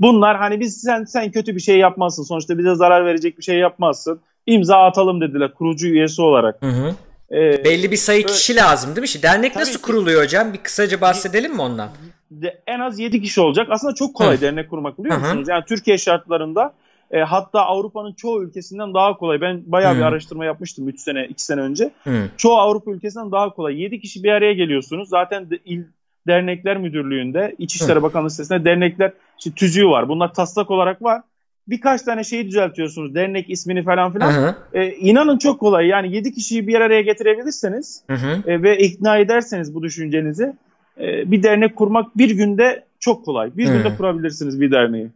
[0.00, 2.22] Bunlar hani biz sen sen kötü bir şey yapmazsın.
[2.22, 4.20] Sonuçta bize zarar verecek bir şey yapmazsın.
[4.46, 6.62] imza atalım dediler kurucu üyesi olarak.
[6.62, 6.94] Hı hı.
[7.32, 9.04] Ee, Belli bir sayı kişi lazım değil mi?
[9.04, 9.82] İşte dernek nasıl ki.
[9.82, 10.52] kuruluyor hocam?
[10.52, 11.88] Bir kısaca bahsedelim mi ondan?
[12.30, 13.66] de- en az 7 kişi olacak.
[13.70, 14.40] Aslında çok kolay Hı.
[14.40, 15.24] dernek kurmak biliyor Hı hı.
[15.24, 15.48] musunuz?
[15.48, 16.72] Yani Türkiye şartlarında
[17.10, 19.40] e, hatta Avrupa'nın çoğu ülkesinden daha kolay.
[19.40, 20.04] Ben bayağı bir Hı.
[20.06, 21.90] araştırma yapmıştım 3 sene 2 sene önce.
[22.04, 22.28] Hı.
[22.36, 23.82] Çoğu Avrupa ülkesinden daha kolay.
[23.82, 25.08] 7 kişi bir araya geliyorsunuz.
[25.08, 25.82] Zaten de, il
[26.26, 30.08] Dernekler Müdürlüğü'nde İçişleri Bakanlığı sitesinde dernekler işte, tüzüğü var.
[30.08, 31.22] Bunlar taslak olarak var.
[31.68, 33.14] Birkaç tane şeyi düzeltiyorsunuz.
[33.14, 34.32] Dernek ismini falan Hı filan.
[34.32, 34.54] hı.
[34.72, 35.86] E, inanın çok kolay.
[35.86, 38.50] Yani 7 kişiyi bir araya getirebilirseniz Hı hı.
[38.50, 40.52] e, ve ikna ederseniz bu düşüncenizi
[41.00, 43.56] e, bir dernek kurmak bir günde çok kolay.
[43.56, 43.72] Bir Hmm.
[43.72, 45.08] günde kurabilirsiniz bir derneği.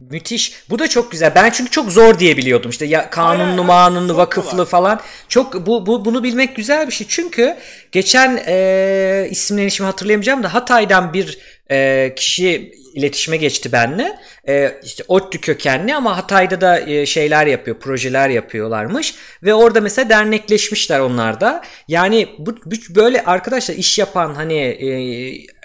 [0.00, 0.52] Müthiş.
[0.70, 1.32] Bu da çok güzel.
[1.34, 2.70] Ben çünkü çok zor diye biliyordum.
[2.70, 5.00] İşte ya kanunlu, manunlu, vakıflı falan.
[5.28, 7.06] Çok bu, bu bunu bilmek güzel bir şey.
[7.10, 7.56] Çünkü
[7.92, 11.38] geçen e, isimlerini şimdi hatırlayamayacağım da Hatay'dan bir
[11.70, 14.18] e, kişi iletişime geçti benimle.
[14.48, 20.08] E, işte ODTÜ kökenli ama Hatay'da da e, şeyler yapıyor, projeler yapıyorlarmış ve orada mesela
[20.08, 21.62] dernekleşmişler onlar da.
[21.88, 24.88] Yani bu, bu böyle arkadaşlar iş yapan hani e,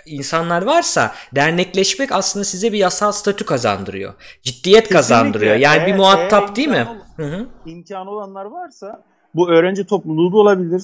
[0.06, 4.14] insanlar varsa dernekleşmek aslında size bir yasal statü kazandırıyor.
[4.44, 5.56] Ciddiyet kazandırıyor.
[5.56, 6.88] Yani bir Eğer- muhatap eğer değil mi?
[7.18, 7.46] hı.
[7.66, 9.04] İmkanı olanlar varsa
[9.36, 10.84] bu öğrenci topluluğu da olabilir.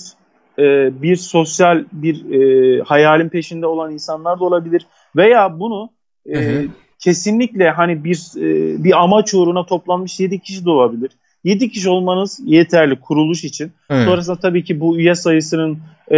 [0.59, 0.63] E,
[1.01, 4.85] bir sosyal bir e, hayalin peşinde olan insanlar da olabilir.
[5.15, 5.89] Veya bunu
[6.35, 6.65] e,
[6.99, 11.11] kesinlikle hani bir e, bir amaç uğruna toplanmış 7 kişi de olabilir.
[11.43, 13.71] 7 kişi olmanız yeterli kuruluş için.
[13.91, 14.03] Hı.
[14.05, 15.77] Sonrasında tabii ki bu üye sayısının
[16.11, 16.17] e,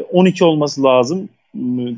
[0.00, 1.28] 12 olması lazım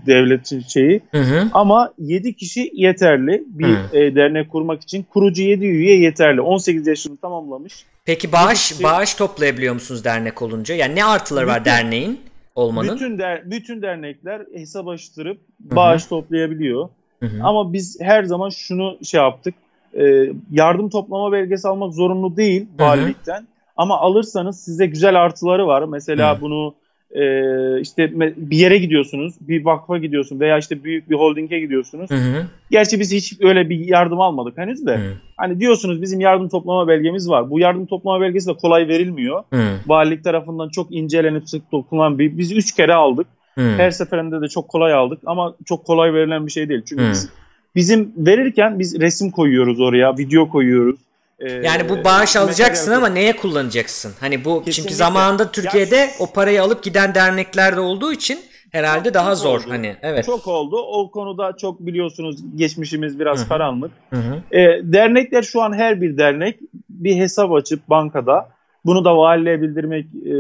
[0.06, 1.00] devletin şeyi.
[1.10, 1.48] Hı hı.
[1.52, 3.96] Ama 7 kişi yeterli bir Hı.
[3.98, 5.02] e, dernek kurmak için.
[5.02, 6.40] Kurucu 7 üye yeterli.
[6.40, 7.84] 18 yaşını tamamlamış.
[8.04, 10.74] Peki bağış kişi- bağış toplayabiliyor musunuz dernek olunca?
[10.74, 12.20] Yani ne artıları var Bütün- derneğin
[12.54, 12.94] olmanın?
[12.94, 16.88] Bütün der, bütün dernekler hesap açtırıp bağış toplayabiliyor.
[17.20, 17.42] Hı hı.
[17.42, 19.54] Ama biz her zaman şunu şey yaptık.
[19.98, 22.88] e, yardım toplama belgesi almak zorunlu değil Hı hı.
[22.88, 23.46] valilikten.
[23.76, 25.82] Ama alırsanız size güzel artıları var.
[25.82, 26.40] Mesela Hı.
[26.40, 26.74] bunu
[27.10, 32.10] e, işte bir yere gidiyorsunuz, bir vakfa gidiyorsun veya işte büyük bir holdinge gidiyorsunuz.
[32.10, 32.46] Hı hı.
[32.70, 34.96] Gerçi biz hiç öyle bir yardım almadık henüz de.
[34.96, 35.12] Hı.
[35.36, 37.50] Hani diyorsunuz bizim yardım toplama belgemiz var.
[37.50, 39.42] Bu yardım toplama belgesi de kolay verilmiyor.
[39.52, 39.62] Hı.
[39.86, 42.38] Valilik tarafından çok incelenip sık dokunan bir.
[42.38, 43.26] Biz üç kere aldık.
[43.54, 43.74] Hı.
[43.76, 46.82] Her seferinde de çok kolay aldık ama çok kolay verilen bir şey değil.
[46.88, 47.10] Çünkü Hı.
[47.10, 47.28] biz,
[47.74, 51.00] bizim verirken biz resim koyuyoruz oraya, video koyuyoruz.
[51.38, 54.12] Ee, Yani bu bağış materyal alacaksın ama neye kullanacaksın?
[54.20, 54.94] Hani bu çünkü Kesinlikle.
[54.94, 58.38] zamanında Türkiye'de Ya- o parayı alıp giden dernekler de olduğu için
[58.72, 59.64] herhalde Çok- daha çok zor oldu.
[59.68, 59.96] hani.
[60.02, 60.24] Evet.
[60.26, 60.76] Çok oldu.
[60.76, 63.48] O konuda çok biliyorsunuz geçmişimiz biraz Hı hı.
[63.48, 63.90] karanlık.
[64.10, 64.56] Hı hı.
[64.58, 66.58] Ee, dernekler şu an her bir dernek
[66.90, 68.48] bir hesap açıp bankada
[68.84, 70.30] bunu da valiliğe bildirmek e,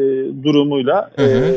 [0.44, 1.28] durumuyla Hı hı.
[1.28, 1.54] e,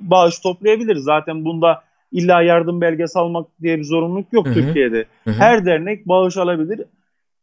[0.00, 0.96] bağış toplayabilir.
[0.96, 4.54] Zaten bunda illa yardım belgesi almak diye bir zorunluluk yok Hı hı.
[4.54, 5.04] Türkiye'de.
[5.24, 5.34] Hı hı.
[5.34, 6.80] Her dernek bağış alabilir.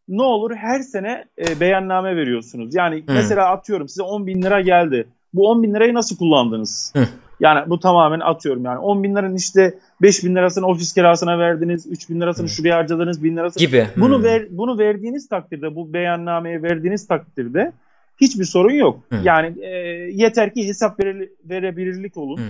[0.08, 2.76] Ne olur her sene e, beyanname veriyorsunuz.
[2.76, 3.14] Yani Hı.
[3.14, 5.08] mesela atıyorum size 10 bin lira geldi.
[5.34, 6.94] Bu 10 bin lirayı nasıl kullandınız?
[6.96, 7.08] Hı.
[7.40, 11.88] Yani bu tamamen atıyorum yani 10 bin liranın işte 5 bin lirasını ofis kirasına verdiniz,
[11.92, 12.50] 3 bin lirasını Hı.
[12.52, 13.66] şuraya harcadınız, bin lirasını.
[13.66, 13.88] gibi.
[13.98, 14.24] Bunu Hı.
[14.24, 17.72] ver, bunu verdiğiniz takdirde, bu beyannameyi verdiğiniz takdirde
[18.22, 19.00] hiçbir sorun yok.
[19.10, 19.16] Hı.
[19.24, 19.70] Yani e,
[20.12, 22.42] yeter ki hesap vereli- verebilirlik olun, Hı.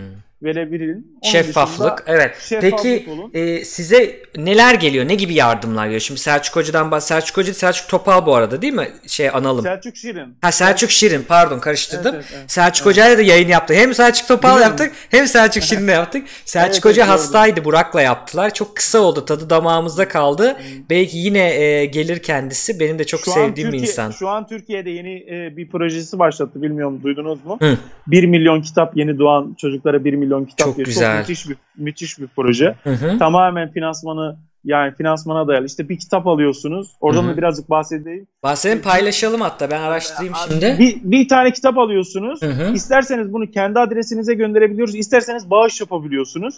[0.43, 1.17] Verebilin.
[1.21, 2.03] Onun Şeffaflık.
[2.07, 2.35] Evet.
[2.41, 3.31] şeffaflık Peki olun.
[3.33, 5.07] e, size neler geliyor?
[5.07, 6.01] Ne gibi yardımlar geliyor?
[6.01, 8.87] Şimdi Selçuk Hoca'dan bahs Selçuk Hoca Selçuk Topal bu arada değil mi?
[9.07, 9.63] Şey analım.
[9.63, 10.35] Selçuk Şirin.
[10.41, 12.15] Ha Selçuk Şirin pardon karıştırdım.
[12.15, 12.51] Evet, evet, evet.
[12.51, 13.73] Selçuk Hoca'yla da yayın yaptı.
[13.73, 14.71] Hem Selçuk Topal Biliyorum.
[14.71, 16.23] yaptık hem Selçuk Şirin'le yaptık.
[16.45, 18.53] Selçuk Evet, Hoca evet, hastaydı Burak'la yaptılar.
[18.53, 20.47] Çok kısa oldu tadı damağımızda kaldı.
[20.57, 20.65] Hmm.
[20.89, 22.79] Belki yine e, gelir kendisi.
[22.79, 24.11] Benim de çok Şu sevdiğim bir Türkiye- insan.
[24.11, 26.61] Şu an Türkiye'de yeni e, bir projesi başlattı.
[26.61, 27.57] Bilmiyorum duydunuz mu?
[27.61, 27.77] Hı.
[28.07, 30.85] 1 milyon kitap yeni doğan çocuklara 1 milyon kitap Çok diye.
[30.85, 31.11] güzel.
[31.11, 32.75] Çok müthiş bir müthiş bir proje.
[32.83, 33.17] Hı hı.
[33.19, 35.65] Tamamen finansmanı yani finansmana dayalı.
[35.65, 36.87] İşte bir kitap alıyorsunuz.
[37.01, 37.31] Oradan Hı hı.
[37.31, 38.27] da birazcık bahsedeyim.
[38.43, 40.75] Bahsedelim paylaşalım hatta ben araştırayım şimdi.
[40.79, 42.41] Bir, bir tane kitap alıyorsunuz.
[42.41, 42.73] Hı hı.
[42.73, 44.95] İsterseniz bunu kendi adresinize gönderebiliyoruz.
[44.95, 46.55] İsterseniz bağış yapabiliyorsunuz.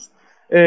[0.49, 0.59] Ee,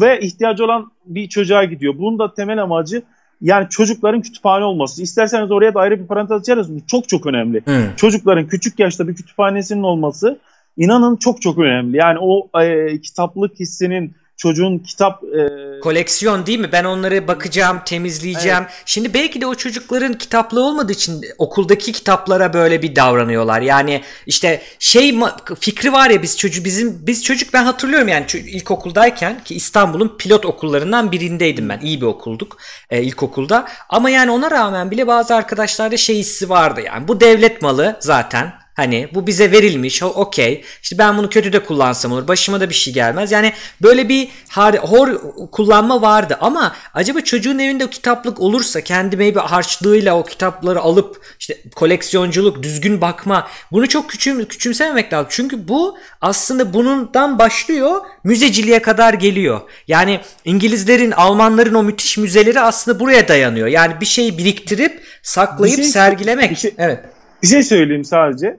[0.00, 1.94] ve ihtiyacı olan bir çocuğa gidiyor.
[1.98, 3.02] Bunun da temel amacı
[3.40, 5.02] yani çocukların kütüphane olması.
[5.02, 6.74] İsterseniz oraya da ayrı bir parantez açarız.
[6.74, 7.62] Bu çok çok önemli.
[7.64, 7.82] Hı.
[7.96, 10.38] Çocukların küçük yaşta bir kütüphanesinin olması
[10.78, 11.96] inanın çok çok önemli.
[11.96, 16.72] Yani o e, kitaplık hissinin çocuğun kitap e, Koleksiyon değil mi?
[16.72, 18.66] Ben onları bakacağım, temizleyeceğim.
[18.86, 23.60] Şimdi belki de o çocukların kitaplığı olmadığı için okuldaki kitaplara böyle bir davranıyorlar.
[23.60, 25.18] Yani işte şey
[25.60, 30.46] fikri var ya biz çocuk bizim biz çocuk ben hatırlıyorum yani ilkokuldayken ki İstanbul'un pilot
[30.46, 31.80] okullarından birindeydim ben.
[31.80, 32.56] İyi bir okulduk
[32.90, 33.68] e, ilkokulda.
[33.88, 37.08] Ama yani ona rağmen bile bazı arkadaşlarda şey hissi vardı yani.
[37.08, 38.52] Bu devlet malı zaten.
[38.78, 40.02] Hani bu bize verilmiş.
[40.02, 40.64] Okey.
[40.82, 42.28] İşte ben bunu kötü de kullansam olur.
[42.28, 43.32] Başıma da bir şey gelmez.
[43.32, 45.08] Yani böyle bir har, hor
[45.52, 46.38] kullanma vardı.
[46.40, 52.62] Ama acaba çocuğun evinde o kitaplık olursa kendi bir harçlığıyla o kitapları alıp işte koleksiyonculuk,
[52.62, 55.26] düzgün bakma bunu çok küçüm, küçümsememek lazım.
[55.30, 59.60] Çünkü bu aslında bundan başlıyor müzeciliğe kadar geliyor.
[59.88, 63.66] Yani İngilizlerin, Almanların o müthiş müzeleri aslında buraya dayanıyor.
[63.66, 66.50] Yani bir şeyi biriktirip saklayıp şey, sergilemek.
[66.50, 67.17] Bir şey, evet.
[67.42, 68.56] Bir şey söyleyeyim sadece.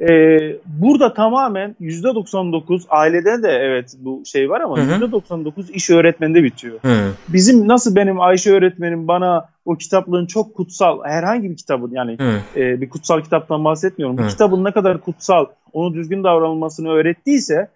[0.00, 5.04] Ee, burada tamamen %99 ailede de evet bu şey var ama Hı-hı.
[5.04, 6.80] %99 iş öğretmende bitiyor.
[7.28, 12.16] Bizim nasıl benim Ayşe öğretmenim bana o kitaplığın çok kutsal herhangi bir kitabın yani
[12.56, 14.18] e, bir kutsal kitaptan bahsetmiyorum.
[14.18, 17.68] Bu kitabın ne kadar kutsal onu düzgün davranılmasını öğrettiyse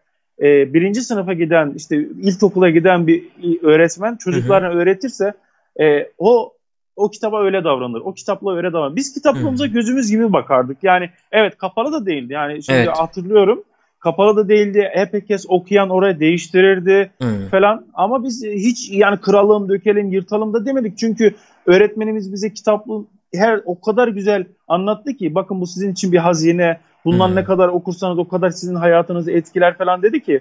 [0.42, 3.24] e, birinci sınıfa giden işte ilkokula giden bir
[3.62, 5.32] öğretmen çocuklarına öğretirse
[5.80, 6.52] e, o
[6.96, 8.00] o kitaba öyle davranır.
[8.00, 8.96] O kitapla öyle davranır.
[8.96, 9.72] Biz kitaplığımıza hmm.
[9.72, 10.78] gözümüz gibi bakardık.
[10.82, 12.32] Yani evet kapalı da değildi.
[12.32, 12.98] Yani şimdi evet.
[12.98, 13.62] hatırlıyorum.
[13.98, 14.90] Kapalı da değildi.
[14.92, 17.48] Hep herkes okuyan oraya değiştirirdi hmm.
[17.50, 17.86] falan.
[17.94, 20.98] Ama biz hiç yani kıralım, dökelim, yırtalım da demedik.
[20.98, 21.34] Çünkü
[21.66, 26.80] öğretmenimiz bize kitaplığın her o kadar güzel anlattı ki bakın bu sizin için bir hazine.
[27.04, 27.36] Bundan hmm.
[27.36, 30.40] ne kadar okursanız o kadar sizin hayatınızı etkiler falan dedi ki.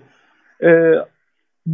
[0.64, 0.70] E,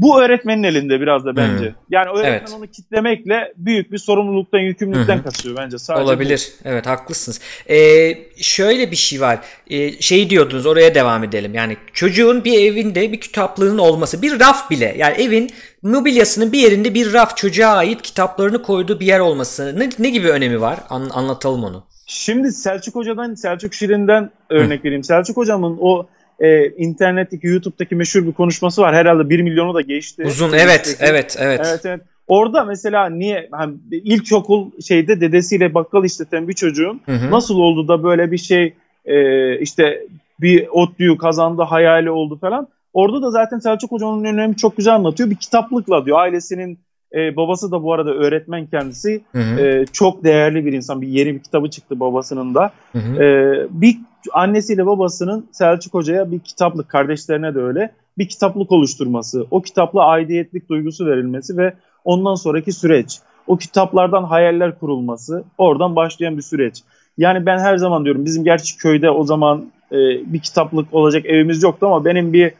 [0.02, 1.66] bu öğretmenin elinde biraz da bence.
[1.66, 1.76] Hmm.
[1.90, 2.54] Yani öğretmen evet.
[2.58, 5.78] onu kitlemekle büyük bir sorumluluktan, yükümlülükten kaçıyor bence.
[5.78, 6.52] Sadece Olabilir.
[6.66, 6.70] Bu.
[6.70, 7.40] Evet haklısınız.
[7.70, 9.40] Ee, şöyle bir şey var.
[9.70, 11.54] Ee, şey diyordunuz oraya devam edelim.
[11.54, 14.22] Yani çocuğun bir evinde bir kitaplığının olması.
[14.22, 14.96] Bir raf bile.
[14.98, 15.50] Yani evin
[15.82, 19.80] mobilyasının bir yerinde bir raf çocuğa ait kitaplarını koyduğu bir yer olması.
[19.80, 20.80] Ne, ne gibi önemi var?
[20.90, 21.84] An, anlatalım onu.
[22.08, 24.84] Şimdi Selçuk Hoca'dan, Selçuk Şirin'den örnek Hı.
[24.84, 25.04] vereyim.
[25.04, 26.08] Selçuk Hocamın o
[26.40, 28.96] e, internetteki YouTube'daki meşhur bir konuşması var.
[28.96, 30.24] Herhalde 1 milyonu da geçti.
[30.26, 31.82] Uzun evet, evet evet evet.
[31.86, 37.32] Evet Orada mesela niye hani ilkokul şeyde dedesiyle bakkal işleten bir çocuğun hı hı.
[37.32, 38.74] nasıl oldu da böyle bir şey
[39.06, 40.08] e, işte
[40.42, 42.68] bir ODTÜ'yü kazandı hayali oldu falan.
[42.94, 45.30] Orada da zaten Selçuk Hoca'nın önemi çok güzel anlatıyor.
[45.30, 46.80] Bir kitaplıkla diyor ailesinin
[47.16, 49.22] e, babası da bu arada öğretmen kendisi.
[49.32, 49.60] Hı hı.
[49.60, 51.02] E, çok değerli bir insan.
[51.02, 52.72] Bir yeni bir kitabı çıktı babasının da.
[52.92, 53.24] Hı hı.
[53.24, 53.98] E, bir
[54.34, 60.70] annesiyle babasının Selçuk Hoca'ya bir kitaplık, kardeşlerine de öyle bir kitaplık oluşturması, o kitapla aidiyetlik
[60.70, 61.74] duygusu verilmesi ve
[62.04, 66.84] ondan sonraki süreç, o kitaplardan hayaller kurulması, oradan başlayan bir süreç.
[67.18, 69.98] Yani ben her zaman diyorum bizim gerçi köyde o zaman e,
[70.34, 72.52] bir kitaplık olacak evimiz yoktu ama benim bir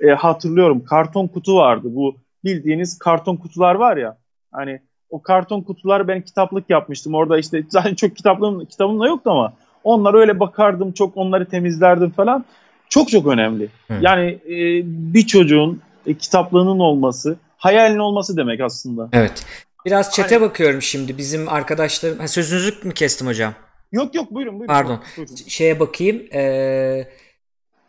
[0.00, 1.88] e, hatırlıyorum karton kutu vardı.
[1.90, 2.14] Bu
[2.44, 4.18] bildiğiniz karton kutular var ya.
[4.52, 7.14] Hani o karton kutular ben kitaplık yapmıştım.
[7.14, 9.52] Orada işte zaten çok kitaplığım kitabım da yoktu ama
[9.84, 12.44] onlar öyle bakardım, çok onları temizlerdim falan.
[12.88, 13.68] Çok çok önemli.
[13.88, 13.94] Hı.
[14.00, 14.82] Yani e,
[15.14, 19.08] bir çocuğun e, kitaplığının olması, hayalin olması demek aslında.
[19.12, 19.46] Evet.
[19.86, 20.48] Biraz çete hani...
[20.48, 21.18] bakıyorum şimdi.
[21.18, 22.18] Bizim arkadaşlarım...
[22.18, 23.54] Ha, sözünüzü mü kestim hocam?
[23.92, 24.74] Yok yok buyurun buyurun.
[24.74, 25.00] Pardon.
[25.16, 25.34] Buyurun.
[25.34, 26.22] Şeye bakayım.
[26.34, 27.08] Ee,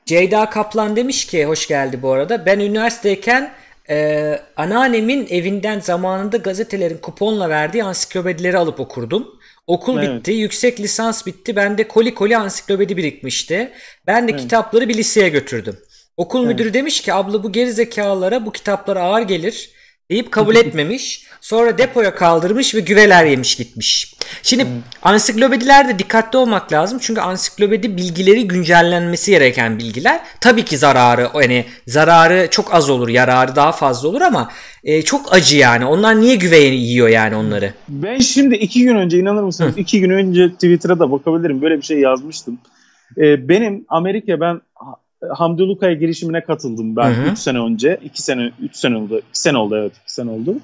[0.05, 2.45] Ceyda Kaplan demiş ki hoş geldi bu arada.
[2.45, 3.53] Ben üniversiteyken
[3.89, 9.39] ee, anneannemin evinden zamanında gazetelerin kuponla verdiği ansiklopedileri alıp okurdum.
[9.67, 10.09] Okul evet.
[10.09, 11.55] bitti, yüksek lisans bitti.
[11.55, 13.71] Bende koli koli ansiklopedi birikmişti.
[14.07, 14.41] Ben de evet.
[14.41, 15.77] kitapları bir liseye götürdüm.
[16.17, 16.47] Okul evet.
[16.47, 19.69] müdürü demiş ki abla bu gerizekalılara bu kitaplar ağır gelir
[20.13, 21.23] deyip kabul etmemiş.
[21.41, 24.15] Sonra depoya kaldırmış ve güveler yemiş gitmiş.
[24.43, 24.71] Şimdi hmm.
[25.01, 26.99] ansiklopedilerde dikkatli olmak lazım.
[27.01, 30.21] Çünkü ansiklopedi bilgileri güncellenmesi gereken bilgiler.
[30.41, 34.49] Tabii ki zararı yani zararı çok az olur, yararı daha fazla olur ama
[34.83, 35.85] e, çok acı yani.
[35.85, 37.73] Onlar niye güveyeni yiyor yani onları?
[37.87, 39.75] Ben şimdi iki gün önce inanır mısınız?
[39.75, 39.79] Hı.
[39.79, 41.61] iki gün önce Twitter'a da bakabilirim.
[41.61, 42.59] Böyle bir şey yazmıştım.
[43.17, 44.61] E, benim Amerika ben
[45.29, 47.99] Hamdi Luka'ya girişimine katıldım ben 3 sene önce.
[48.03, 49.21] 2 sene 3 sene oldu.
[49.29, 50.55] 2 sene oldu evet 2 sene oldu.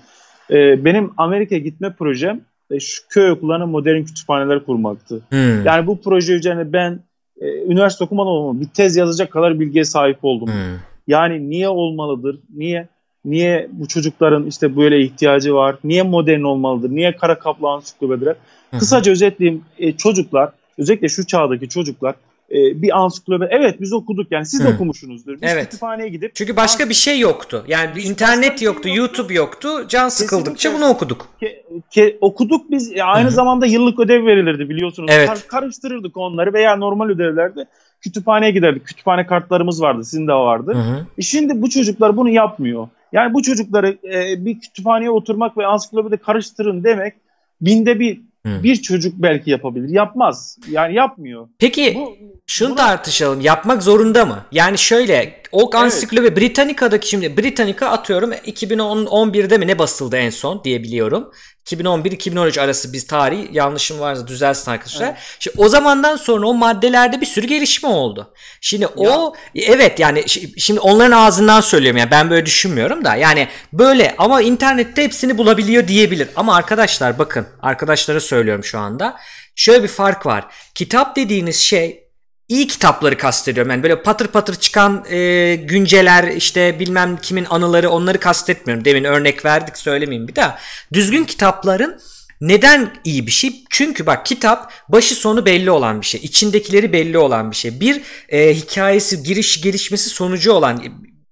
[0.52, 2.42] Ee, benim Amerika'ya gitme projem
[2.72, 5.22] e, şu köy okullarına modern kütüphaneler kurmaktı.
[5.30, 5.66] Hmm.
[5.66, 7.00] Yani bu proje üzerine ben
[7.42, 8.62] e, üniversite okumadan olmadı.
[8.62, 10.48] Bir tez yazacak kadar bilgiye sahip oldum.
[10.48, 10.80] Hmm.
[11.08, 12.40] Yani niye olmalıdır?
[12.56, 12.88] Niye
[13.26, 15.76] niye bu çocukların işte böyle ihtiyacı var?
[15.84, 16.90] Niye modern olmalıdır?
[16.90, 18.36] Niye kara kaplan ansiklopediler?
[18.80, 19.64] Kısaca özetleyeyim.
[19.80, 22.16] E, çocuklar özellikle şu çağdaki çocuklar
[22.52, 23.50] e, bir ansiklopedi.
[23.52, 24.70] Evet biz okuduk yani siz Hı.
[24.70, 25.34] okumuşsunuzdur.
[25.34, 25.66] Biz evet.
[25.66, 26.36] kütüphaneye gidip.
[26.36, 27.64] Çünkü başka bir şey yoktu.
[27.68, 29.88] Yani bir internet yoktu, şey YouTube yoktu.
[29.88, 30.82] Can sıkıldıkça Kesinlikle.
[30.82, 31.28] bunu okuduk.
[31.40, 33.36] Ke, ke, okuduk biz e, aynı Hı-hı.
[33.36, 35.12] zamanda yıllık ödev verilirdi biliyorsunuz.
[35.14, 35.28] Evet.
[35.28, 37.66] Kar, karıştırırdık onları veya normal ödevlerde
[38.02, 38.86] kütüphaneye giderdik.
[38.86, 40.04] Kütüphane kartlarımız vardı.
[40.04, 40.78] Sizin de vardı.
[41.18, 42.88] E şimdi bu çocuklar bunu yapmıyor.
[43.12, 47.14] Yani bu çocukları e, bir kütüphaneye oturmak ve ansiklopedi karıştırın demek
[47.62, 48.64] binde bir Hı.
[48.64, 49.90] Bir çocuk belki yapabilir.
[49.90, 50.58] Yapmaz.
[50.70, 51.48] Yani yapmıyor.
[51.60, 52.18] Peki Bu,
[52.48, 52.78] şunu buna...
[52.78, 53.42] tartışalım.
[53.42, 54.46] Yapmak zorunda mı?
[54.52, 60.84] Yani şöyle o ansiklopedi Britannica'daki şimdi Britannica atıyorum 2011'de mi ne basıldı en son diye
[60.84, 61.32] biliyorum.
[61.66, 65.06] 2011-2013 arası biz tarihi yanlışım varsa düzelsin arkadaşlar.
[65.06, 65.18] Evet.
[65.40, 68.34] Şimdi o zamandan sonra o maddelerde bir sürü gelişme oldu.
[68.62, 68.90] Şimdi ya.
[68.96, 70.24] o evet yani
[70.58, 75.88] şimdi onların ağzından söylüyorum yani ben böyle düşünmüyorum da yani böyle ama internette hepsini bulabiliyor
[75.88, 76.30] diyebilir.
[76.36, 79.18] Ama arkadaşlar bakın arkadaşlara söylüyorum şu anda.
[79.56, 80.46] Şöyle bir fark var.
[80.76, 82.09] Kitap dediğiniz şey
[82.50, 83.72] iyi kitapları kastediyorum.
[83.72, 88.86] Yani böyle patır patır çıkan e, günceler işte bilmem kimin anıları onları kastetmiyorum.
[88.86, 90.60] Demin örnek verdik söylemeyeyim bir daha.
[90.94, 92.00] Düzgün kitapların
[92.42, 93.64] neden iyi bir şey?
[93.70, 96.22] Çünkü bak kitap başı sonu belli olan bir şey.
[96.24, 97.80] İçindekileri belli olan bir şey.
[97.80, 100.84] Bir e, hikayesi, giriş gelişmesi sonucu olan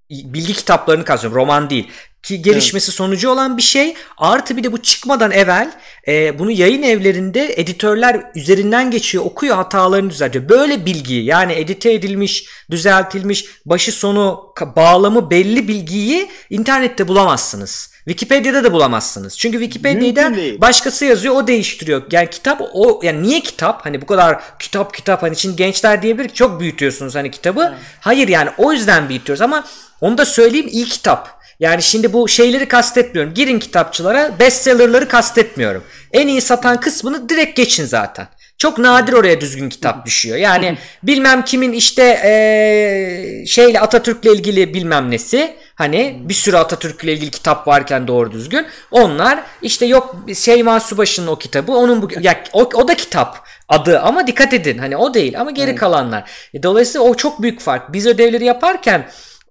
[0.10, 1.42] bilgi kitaplarını kastediyorum.
[1.42, 1.88] Roman değil
[2.24, 2.98] ki gelişmesi evet.
[2.98, 3.96] sonucu olan bir şey.
[4.18, 5.72] Artı bir de bu çıkmadan evvel
[6.08, 10.50] e, bunu yayın evlerinde editörler üzerinden geçiyor, okuyor, hatalarını düzeltiyor.
[10.50, 17.98] Böyle bilgiyi yani edite edilmiş, düzeltilmiş, başı sonu bağlamı belli bilgiyi internette bulamazsınız.
[18.08, 19.38] Wikipedia'da da bulamazsınız.
[19.38, 22.02] Çünkü Wikipedia'da başkası yazıyor, o değiştiriyor.
[22.12, 23.86] Yani kitap o yani niye kitap?
[23.86, 27.62] Hani bu kadar kitap kitap hani için gençler diyebilir ki çok büyütüyorsunuz hani kitabı.
[27.70, 27.80] Evet.
[28.00, 29.64] Hayır yani o yüzden büyütüyoruz ama
[30.02, 31.37] onu da söyleyeyim iyi kitap.
[31.60, 33.34] Yani şimdi bu şeyleri kastetmiyorum.
[33.34, 35.84] Girin kitapçılara bestsellerları kastetmiyorum.
[36.14, 38.28] En iyi satan kısmını direkt geçin zaten.
[38.58, 40.38] Çok nadir oraya düzgün kitap düşüyor.
[40.38, 45.56] Yani bilmem kimin işte ee, şeyle Atatürk'le ilgili bilmem nesi.
[45.76, 48.66] Hani bir sürü Atatürk'le ilgili kitap varken doğru düzgün.
[48.92, 51.72] Onlar işte yok Şeyma Subaşı'nın o kitabı.
[51.72, 54.78] Onun bu ya o, o da kitap adı ama dikkat edin.
[54.78, 56.30] Hani o değil ama geri kalanlar.
[56.54, 57.94] E, dolayısıyla o çok büyük fark.
[57.94, 59.08] Biz ödevleri yaparken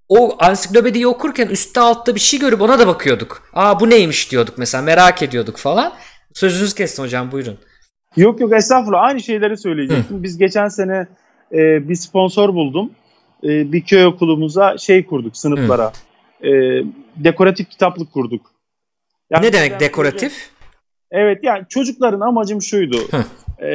[0.08, 3.42] o ansiklopediyi okurken üstte altta bir şey görüp ona da bakıyorduk.
[3.52, 5.92] Aa bu neymiş diyorduk mesela merak ediyorduk falan.
[6.34, 7.58] Sözünüz kestim hocam buyurun.
[8.16, 10.18] Yok yok estağfurullah aynı şeyleri söyleyecektim.
[10.18, 10.22] Hı.
[10.22, 11.06] Biz geçen sene
[11.52, 12.90] e, bir sponsor buldum.
[13.44, 15.92] E, bir köy okulumuza şey kurduk sınıflara.
[16.44, 16.50] E,
[17.16, 18.50] dekoratif kitaplık kurduk.
[19.30, 20.50] Yani ne demek dekoratif?
[21.10, 22.96] Evet yani çocukların amacım şuydu.
[23.62, 23.68] E,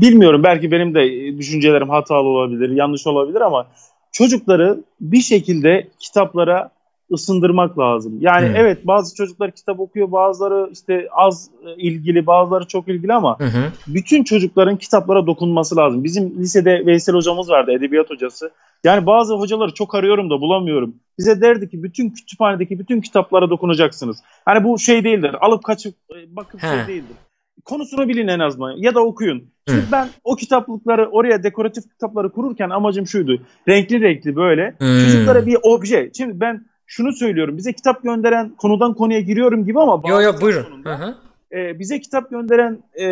[0.00, 3.66] bilmiyorum belki benim de düşüncelerim hatalı olabilir, yanlış olabilir ama
[4.12, 6.70] çocukları bir şekilde kitaplara
[7.12, 8.18] ısındırmak lazım.
[8.20, 8.52] Yani hı.
[8.56, 13.72] evet bazı çocuklar kitap okuyor, bazıları işte az ilgili, bazıları çok ilgili ama hı hı.
[13.86, 16.04] bütün çocukların kitaplara dokunması lazım.
[16.04, 18.50] Bizim lisede Veysel hocamız vardı, edebiyat hocası.
[18.84, 20.94] Yani bazı hocaları çok arıyorum da bulamıyorum.
[21.18, 24.16] Bize derdi ki bütün kütüphanedeki bütün kitaplara dokunacaksınız.
[24.44, 25.36] Hani bu şey değildir.
[25.40, 27.16] Alıp kaçıp e, bakıp şey değildir
[27.64, 29.52] konusunu bilin en azından ya da okuyun.
[29.68, 29.76] Hı.
[29.92, 33.42] ben o kitaplıkları oraya dekoratif kitapları kururken amacım şuydu.
[33.68, 35.04] Renkli renkli böyle Hı.
[35.04, 36.10] çocuklara bir obje.
[36.16, 37.56] Şimdi ben şunu söylüyorum.
[37.56, 40.62] Bize kitap gönderen konudan konuya giriyorum gibi ama Yo yo buyurun.
[40.62, 41.14] Sonunda,
[41.52, 43.06] e, bize kitap gönderen e,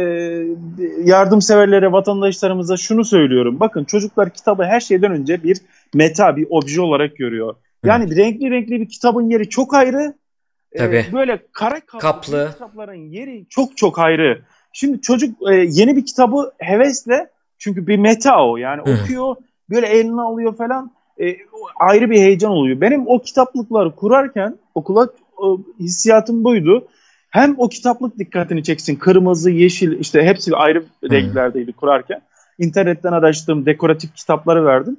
[1.04, 3.60] yardımseverlere, vatandaşlarımıza şunu söylüyorum.
[3.60, 5.58] Bakın çocuklar kitabı her şeyden önce bir
[5.94, 7.54] meta, bir obje olarak görüyor.
[7.84, 8.16] Yani Hı.
[8.16, 10.14] renkli renkli bir kitabın yeri çok ayrı.
[10.78, 11.06] Tabii.
[11.10, 14.42] E, böyle kara kaplı, kaplı kitapların yeri çok çok ayrı.
[14.72, 19.02] Şimdi çocuk e, yeni bir kitabı hevesle çünkü bir meta o yani Hı.
[19.02, 19.36] okuyor
[19.70, 21.36] böyle eline alıyor falan e,
[21.80, 22.80] ayrı bir heyecan oluyor.
[22.80, 26.88] Benim o kitaplıkları kurarken okula o, hissiyatım buydu.
[27.30, 28.96] Hem o kitaplık dikkatini çeksin.
[28.96, 32.20] Kırmızı, yeşil işte hepsi ayrı renklerdeydi kurarken.
[32.58, 34.96] İnternetten araştırdığım dekoratif kitapları verdim.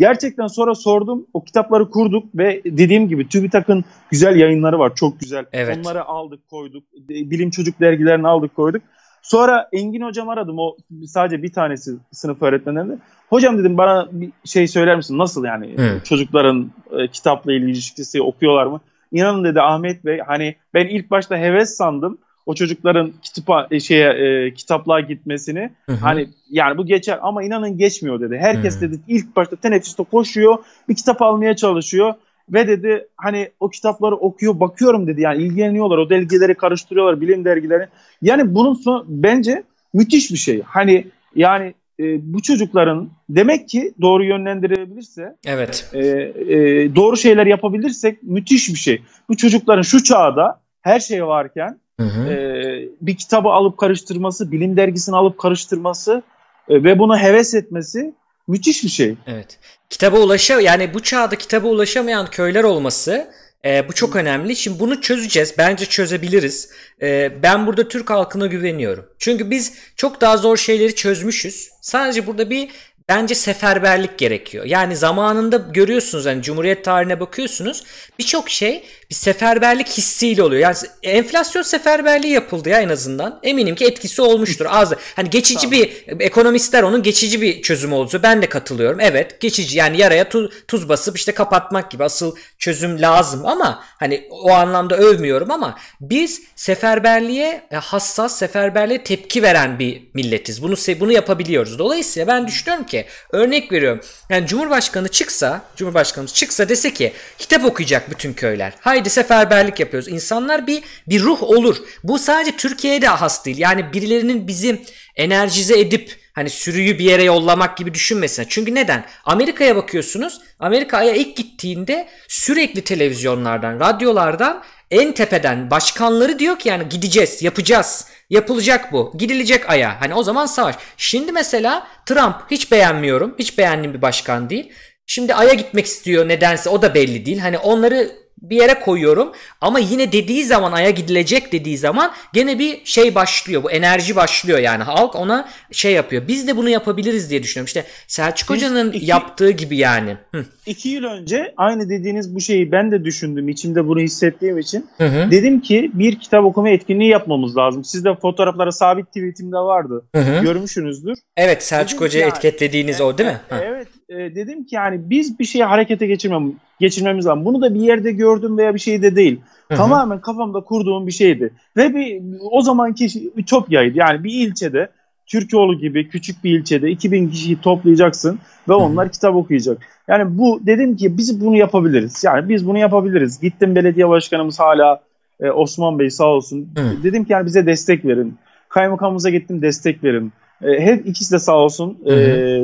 [0.00, 1.26] Gerçekten sonra sordum.
[1.34, 4.92] O kitapları kurduk ve dediğim gibi TÜBİTAK'ın güzel yayınları var.
[4.94, 5.44] Çok güzel.
[5.52, 5.78] Evet.
[5.78, 6.84] Onları aldık koyduk.
[7.08, 8.82] Bilim çocuk dergilerini aldık koyduk.
[9.22, 10.58] Sonra Engin hocam aradım.
[10.58, 10.76] O
[11.06, 12.98] sadece bir tanesi sınıf öğretmenlerinde.
[13.28, 15.18] Hocam dedim bana bir şey söyler misin?
[15.18, 16.00] Nasıl yani Hı.
[16.04, 18.80] çocukların e, kitapla ilişkisi okuyorlar mı?
[19.12, 24.08] İnanın dedi Ahmet Bey hani ben ilk başta heves sandım o çocukların kitıpa e, şeye
[24.08, 25.96] e, kitaplığa gitmesini hı hı.
[25.96, 28.38] hani yani bu geçer ama inanın geçmiyor dedi.
[28.40, 28.80] Herkes hı.
[28.80, 32.14] dedi ilk başta teneffüste koşuyor, bir kitap almaya çalışıyor
[32.52, 35.20] ve dedi hani o kitapları okuyor, bakıyorum dedi.
[35.20, 37.86] Yani ilgileniyorlar, o dergileri karıştırıyorlar, bilim dergileri.
[38.22, 39.62] Yani bunun son bence
[39.94, 40.62] müthiş bir şey.
[40.62, 48.22] Hani yani e, bu çocukların demek ki doğru yönlendirebilirse, evet, e, e, doğru şeyler yapabilirsek
[48.22, 49.02] müthiş bir şey.
[49.28, 52.30] Bu çocukların şu çağda her şey varken Hı hı.
[52.32, 56.22] E, bir kitabı alıp karıştırması, bilim dergisini alıp karıştırması
[56.68, 58.14] e, ve buna heves etmesi
[58.48, 59.14] müthiş bir şey.
[59.26, 59.58] Evet.
[59.90, 63.30] Kitaba ulaşa yani bu çağda kitaba ulaşamayan köyler olması
[63.64, 64.56] e, bu çok önemli.
[64.56, 65.54] Şimdi bunu çözeceğiz.
[65.58, 66.70] Bence çözebiliriz.
[67.02, 69.06] E, ben burada Türk halkına güveniyorum.
[69.18, 71.70] Çünkü biz çok daha zor şeyleri çözmüşüz.
[71.80, 72.68] Sadece burada bir
[73.08, 74.64] bence seferberlik gerekiyor.
[74.64, 77.84] Yani zamanında görüyorsunuz hani Cumhuriyet tarihine bakıyorsunuz
[78.18, 80.62] birçok şey bir seferberlik hissiyle oluyor.
[80.62, 83.40] Yani enflasyon seferberliği yapıldı ya en azından.
[83.42, 84.66] Eminim ki etkisi olmuştur.
[84.68, 85.72] Az hani geçici tamam.
[85.72, 89.00] bir ekonomistler onun geçici bir çözüm olduğu ben de katılıyorum.
[89.00, 94.28] Evet geçici yani yaraya tuz, tuz basıp işte kapatmak gibi asıl çözüm lazım ama hani
[94.30, 100.62] o anlamda övmüyorum ama biz seferberliğe e, hassas, seferberliğe tepki veren bir milletiz.
[100.62, 101.78] Bunu bunu yapabiliyoruz.
[101.78, 104.00] Dolayısıyla ben düşünüyorum ki örnek veriyorum.
[104.28, 108.72] Yani Cumhurbaşkanı çıksa, Cumhurbaşkanımız çıksa dese ki kitap okuyacak bütün köyler.
[109.00, 110.08] Haydi seferberlik yapıyoruz.
[110.08, 111.76] İnsanlar bir bir ruh olur.
[112.04, 113.58] Bu sadece Türkiye'de has değil.
[113.58, 114.82] Yani birilerinin bizi
[115.16, 118.46] enerjize edip hani sürüyü bir yere yollamak gibi düşünmesin.
[118.48, 119.04] Çünkü neden?
[119.24, 120.40] Amerika'ya bakıyorsunuz.
[120.58, 128.06] Amerika'ya ilk gittiğinde sürekli televizyonlardan, radyolardan en tepeden başkanları diyor ki yani gideceğiz, yapacağız.
[128.30, 129.12] Yapılacak bu.
[129.18, 130.00] Gidilecek aya.
[130.00, 130.74] Hani o zaman savaş.
[130.96, 133.34] Şimdi mesela Trump hiç beğenmiyorum.
[133.38, 134.72] Hiç beğendiğim bir başkan değil.
[135.06, 137.38] Şimdi aya gitmek istiyor nedense o da belli değil.
[137.38, 142.80] Hani onları bir yere koyuyorum ama yine dediği zaman aya gidilecek dediği zaman gene bir
[142.84, 143.62] şey başlıyor.
[143.62, 146.28] Bu enerji başlıyor yani halk ona şey yapıyor.
[146.28, 147.66] Biz de bunu yapabiliriz diye düşünüyorum.
[147.66, 150.16] İşte Selçuk Biz Hoca'nın iki, yaptığı gibi yani.
[150.34, 150.44] Hı.
[150.66, 153.48] İki yıl önce aynı dediğiniz bu şeyi ben de düşündüm.
[153.48, 154.86] içimde bunu hissettiğim için.
[154.98, 155.30] Hı hı.
[155.30, 157.84] Dedim ki bir kitap okuma etkinliği yapmamız lazım.
[157.84, 160.04] Sizde fotoğrafları sabit tweetimde vardı.
[160.14, 160.42] Hı hı.
[160.42, 161.18] Görmüşsünüzdür.
[161.36, 163.40] Evet Selçuk Hoca'yı yani, etiketlediğiniz evet, o değil mi?
[163.50, 163.88] Evet.
[164.10, 167.44] E, dedim ki yani biz bir şeyi harekete geçirmem, geçirmemiz lazım.
[167.44, 169.40] Bunu da bir yerde gördüm veya bir şey de değil.
[169.68, 169.78] Hı-hı.
[169.78, 171.52] Tamamen kafamda kurduğum bir şeydi.
[171.76, 173.98] Ve bir o zamanki ütopyaydı.
[173.98, 174.88] Yani bir ilçede
[175.26, 178.38] Türkoğlu gibi küçük bir ilçede 2000 kişiyi toplayacaksın
[178.68, 179.12] ve onlar Hı-hı.
[179.12, 179.78] kitap okuyacak.
[180.08, 182.24] Yani bu dedim ki biz bunu yapabiliriz.
[182.24, 183.40] Yani biz bunu yapabiliriz.
[183.40, 185.02] Gittim belediye başkanımız hala
[185.40, 186.68] e, Osman Bey sağ olsun.
[186.76, 187.02] Hı-hı.
[187.02, 188.38] Dedim ki yani bize destek verin.
[188.68, 190.32] Kaymakamımıza gittim destek verin.
[190.62, 191.98] E, her ikisi de sağ olsun.
[192.06, 192.12] E,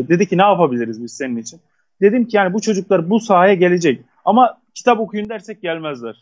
[0.09, 1.61] dedi ki ne yapabiliriz biz senin için?
[2.01, 4.01] Dedim ki yani bu çocuklar bu sahaya gelecek.
[4.24, 6.16] Ama kitap okuyun dersek gelmezler.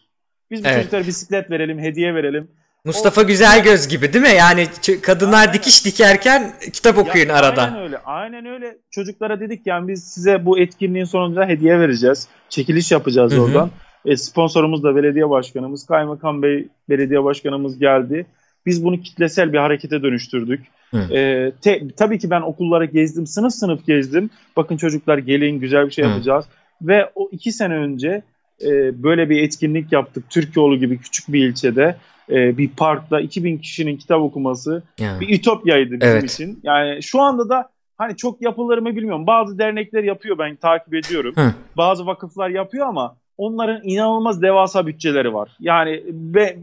[0.51, 0.79] Biz bu evet.
[0.79, 2.49] çocuklara bisiklet verelim, hediye verelim.
[2.85, 3.27] Mustafa o...
[3.27, 4.37] Güzelgöz gibi değil mi?
[4.39, 4.66] Yani
[5.03, 5.55] kadınlar aynen.
[5.55, 7.62] dikiş dikerken kitap okuyun ya, arada.
[7.62, 7.99] Aynen öyle.
[7.99, 8.77] Aynen öyle.
[8.91, 12.29] Çocuklara dedik yani biz size bu etkinliğin sonunda hediye vereceğiz.
[12.49, 13.43] Çekiliş yapacağız Hı-hı.
[13.43, 13.70] oradan.
[14.05, 15.87] E, sponsorumuz da belediye başkanımız.
[15.87, 18.27] Kaymakam Bey belediye başkanımız geldi.
[18.66, 20.61] Biz bunu kitlesel bir harekete dönüştürdük.
[20.99, 24.30] E, te, tabii ki ben okullara gezdim, sınıf sınıf gezdim.
[24.57, 26.09] Bakın çocuklar gelin güzel bir şey Hı.
[26.09, 26.45] yapacağız.
[26.82, 28.22] Ve o iki sene önce
[28.62, 30.30] e, böyle bir etkinlik yaptık.
[30.30, 31.97] Türkiyeoğlu gibi küçük bir ilçede
[32.30, 35.20] e, bir parkta 2000 kişinin kitap okuması yani.
[35.20, 36.30] bir ütopyaydı bizim evet.
[36.30, 36.61] için.
[36.62, 37.68] Yani şu anda da
[37.99, 39.26] hani çok yapılır mı bilmiyorum.
[39.26, 41.34] Bazı dernekler yapıyor ben takip ediyorum.
[41.36, 41.55] Hı.
[41.76, 45.57] Bazı vakıflar yapıyor ama onların inanılmaz devasa bütçeleri var.
[45.61, 46.57] Yani be,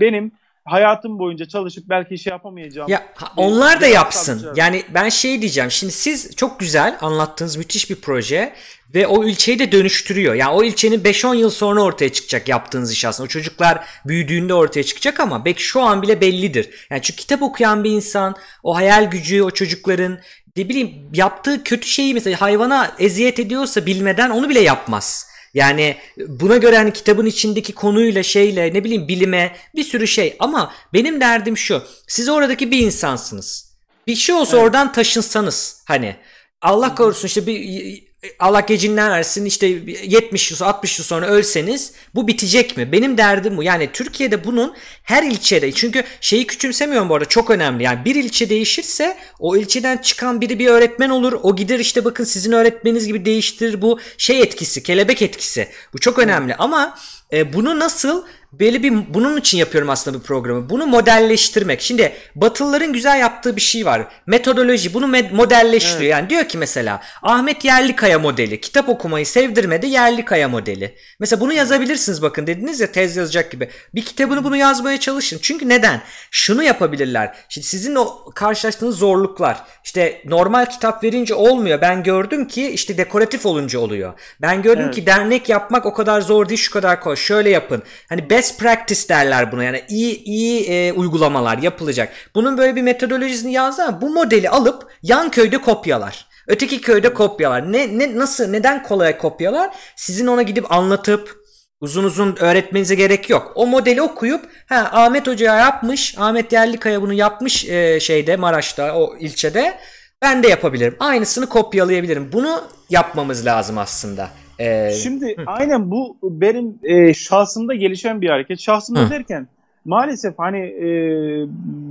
[0.00, 0.32] benim
[0.70, 2.88] hayatım boyunca çalışıp belki şey yapamayacağım.
[2.88, 3.02] Ya
[3.36, 4.52] onlar da yapsın.
[4.56, 5.70] Yani ben şey diyeceğim.
[5.70, 8.54] Şimdi siz çok güzel anlattığınız müthiş bir proje
[8.94, 10.34] ve o ilçeyi de dönüştürüyor.
[10.34, 13.24] Yani o ilçenin 5-10 yıl sonra ortaya çıkacak yaptığınız iş aslında.
[13.24, 16.70] O çocuklar büyüdüğünde ortaya çıkacak ama belki şu an bile bellidir.
[16.90, 20.18] Yani çünkü kitap okuyan bir insan o hayal gücü o çocukların
[20.56, 25.27] ne bileyim yaptığı kötü şeyi mesela hayvana eziyet ediyorsa bilmeden onu bile yapmaz.
[25.54, 25.96] Yani
[26.26, 31.20] buna göre hani kitabın içindeki konuyla şeyle ne bileyim bilime bir sürü şey ama benim
[31.20, 31.82] derdim şu.
[32.06, 33.78] Siz oradaki bir insansınız.
[34.06, 34.64] Bir şey olsa evet.
[34.66, 36.16] oradan taşınsanız hani
[36.62, 38.07] Allah korusun işte bir
[38.38, 42.92] Allah gecinden versin işte 70 yıl 60 yıl sonra ölseniz bu bitecek mi?
[42.92, 43.62] Benim derdim bu.
[43.62, 47.82] Yani Türkiye'de bunun her ilçede çünkü şeyi küçümsemiyorum bu arada çok önemli.
[47.82, 51.40] Yani bir ilçe değişirse o ilçeden çıkan biri bir öğretmen olur.
[51.42, 55.68] O gider işte bakın sizin öğretmeniniz gibi değiştirir bu şey etkisi kelebek etkisi.
[55.92, 56.98] Bu çok önemli ama
[57.32, 60.70] e, bunu nasıl belli bir bunun için yapıyorum aslında bu programı.
[60.70, 61.80] Bunu modelleştirmek.
[61.80, 64.02] Şimdi Batılıların güzel yaptığı bir şey var.
[64.26, 66.02] Metodoloji bunu modelleştiriyor.
[66.02, 66.10] Evet.
[66.10, 68.60] Yani diyor ki mesela Ahmet Yerlikaya modeli.
[68.60, 70.94] Kitap okumayı sevdirmedi Yerlikaya modeli.
[71.20, 73.68] Mesela bunu yazabilirsiniz bakın dediniz ya tez yazacak gibi.
[73.94, 75.38] Bir kitabını bunu yazmaya çalışın.
[75.42, 76.02] Çünkü neden?
[76.30, 77.36] Şunu yapabilirler.
[77.48, 79.64] Şimdi sizin o karşılaştığınız zorluklar.
[79.84, 81.80] İşte normal kitap verince olmuyor.
[81.80, 84.12] Ben gördüm ki işte dekoratif olunca oluyor.
[84.42, 84.94] Ben gördüm evet.
[84.94, 87.16] ki dernek yapmak o kadar zor değil şu kadar kolay.
[87.16, 87.82] Şöyle yapın.
[88.08, 89.64] Hani best practice derler buna.
[89.64, 92.12] Yani iyi iyi e, uygulamalar yapılacak.
[92.34, 96.26] Bunun böyle bir metodolojisini yazdı ama bu modeli alıp yan köyde kopyalar.
[96.46, 97.72] Öteki köyde kopyalar.
[97.72, 99.70] Ne, ne nasıl neden kolay kopyalar?
[99.96, 101.36] Sizin ona gidip anlatıp
[101.80, 103.52] uzun uzun öğretmenize gerek yok.
[103.54, 106.14] O modeli okuyup ha Ahmet Hoca yapmış.
[106.18, 109.78] Ahmet Yerlikaya bunu yapmış e, şeyde Maraş'ta o ilçede.
[110.22, 110.96] Ben de yapabilirim.
[111.00, 112.32] Aynısını kopyalayabilirim.
[112.32, 114.30] Bunu yapmamız lazım aslında.
[114.60, 115.42] Ee, Şimdi hı.
[115.46, 118.60] aynen bu benim e, şahsımda gelişen bir hareket.
[118.60, 119.10] Şahsımda hı.
[119.10, 119.48] derken
[119.84, 120.88] maalesef hani e,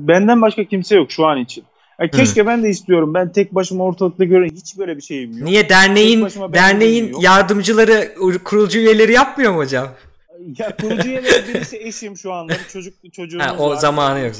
[0.07, 1.63] benden başka kimse yok şu an için.
[1.99, 3.13] Ya keşke ben de istiyorum.
[3.13, 5.41] Ben tek başıma ortalıkta gören hiç böyle bir şeyim yok.
[5.41, 9.87] Niye derneğin derneğin yardımcıları kurucu üyeleri yapmıyor mu hocam?
[10.57, 12.53] Ya kurucu üyeleri birisi eşim şu anda.
[12.73, 13.75] Çocuk çocuğumuz ha, o var.
[13.75, 14.35] zamanı yok.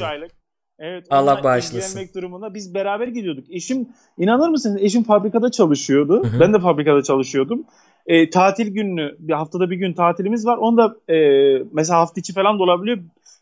[0.80, 1.06] Evet.
[1.10, 2.10] Allah bağışlasın.
[2.16, 3.46] durumunda biz beraber gidiyorduk.
[3.50, 4.82] Eşim inanır mısınız?
[4.82, 6.24] Eşim fabrikada çalışıyordu.
[6.24, 6.40] Hı hı.
[6.40, 7.64] Ben de fabrikada çalışıyordum.
[8.08, 10.58] E, tatil gününü bir haftada bir gün tatilimiz var.
[10.58, 11.18] Onu da e,
[11.72, 12.98] mesela hafta içi falan da olabiliyor.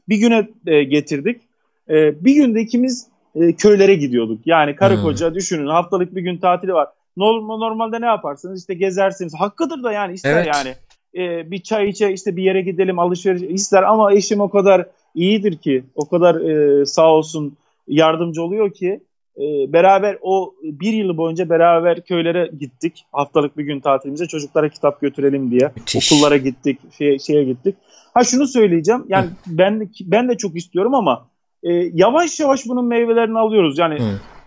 [0.10, 1.42] Bir güne e, getirdik.
[1.90, 4.48] E, bir günde ikimiz e, köylere gidiyorduk.
[4.48, 6.88] Yani karı koca düşünün haftalık bir gün tatili var.
[7.18, 8.60] Normal, normalde ne yaparsınız?
[8.60, 9.34] İşte gezersiniz.
[9.36, 10.48] Hakkıdır da yani ister evet.
[10.54, 10.76] yani.
[11.16, 15.58] E, bir çay içe işte bir yere gidelim alışveriş ister ama eşim o kadar iyidir
[15.58, 17.58] ki o kadar e, sağ olsun
[17.88, 19.00] yardımcı oluyor ki
[19.38, 23.06] e, beraber o bir yıl boyunca beraber köylere gittik.
[23.12, 25.72] Haftalık bir gün tatilimize çocuklara kitap götürelim diye.
[25.76, 26.14] Müthiş.
[26.14, 27.76] Okullara gittik, şeye, şeye gittik.
[28.14, 29.06] Ha şunu söyleyeceğim.
[29.08, 31.28] Yani ben ben de çok istiyorum ama
[31.64, 33.78] e, yavaş yavaş bunun meyvelerini alıyoruz.
[33.78, 33.98] Yani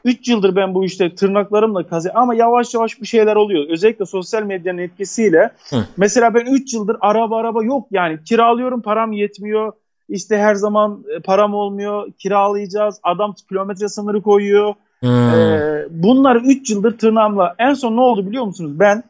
[0.05, 3.69] 3 yıldır ben bu işte tırnaklarımla kazı ama yavaş yavaş bir şeyler oluyor.
[3.69, 5.51] Özellikle sosyal medyanın etkisiyle.
[5.71, 5.85] Hı.
[5.97, 9.73] Mesela ben 3 yıldır araba araba yok yani kiralıyorum param yetmiyor.
[10.09, 13.01] İşte her zaman e, param olmuyor kiralayacağız.
[13.03, 14.75] Adam kilometre sınırı koyuyor.
[15.01, 15.29] Hmm.
[15.35, 17.55] Ee, bunlar 3 yıldır tırnağımla.
[17.59, 18.81] En son ne oldu biliyor musunuz?
[18.81, 19.05] Ben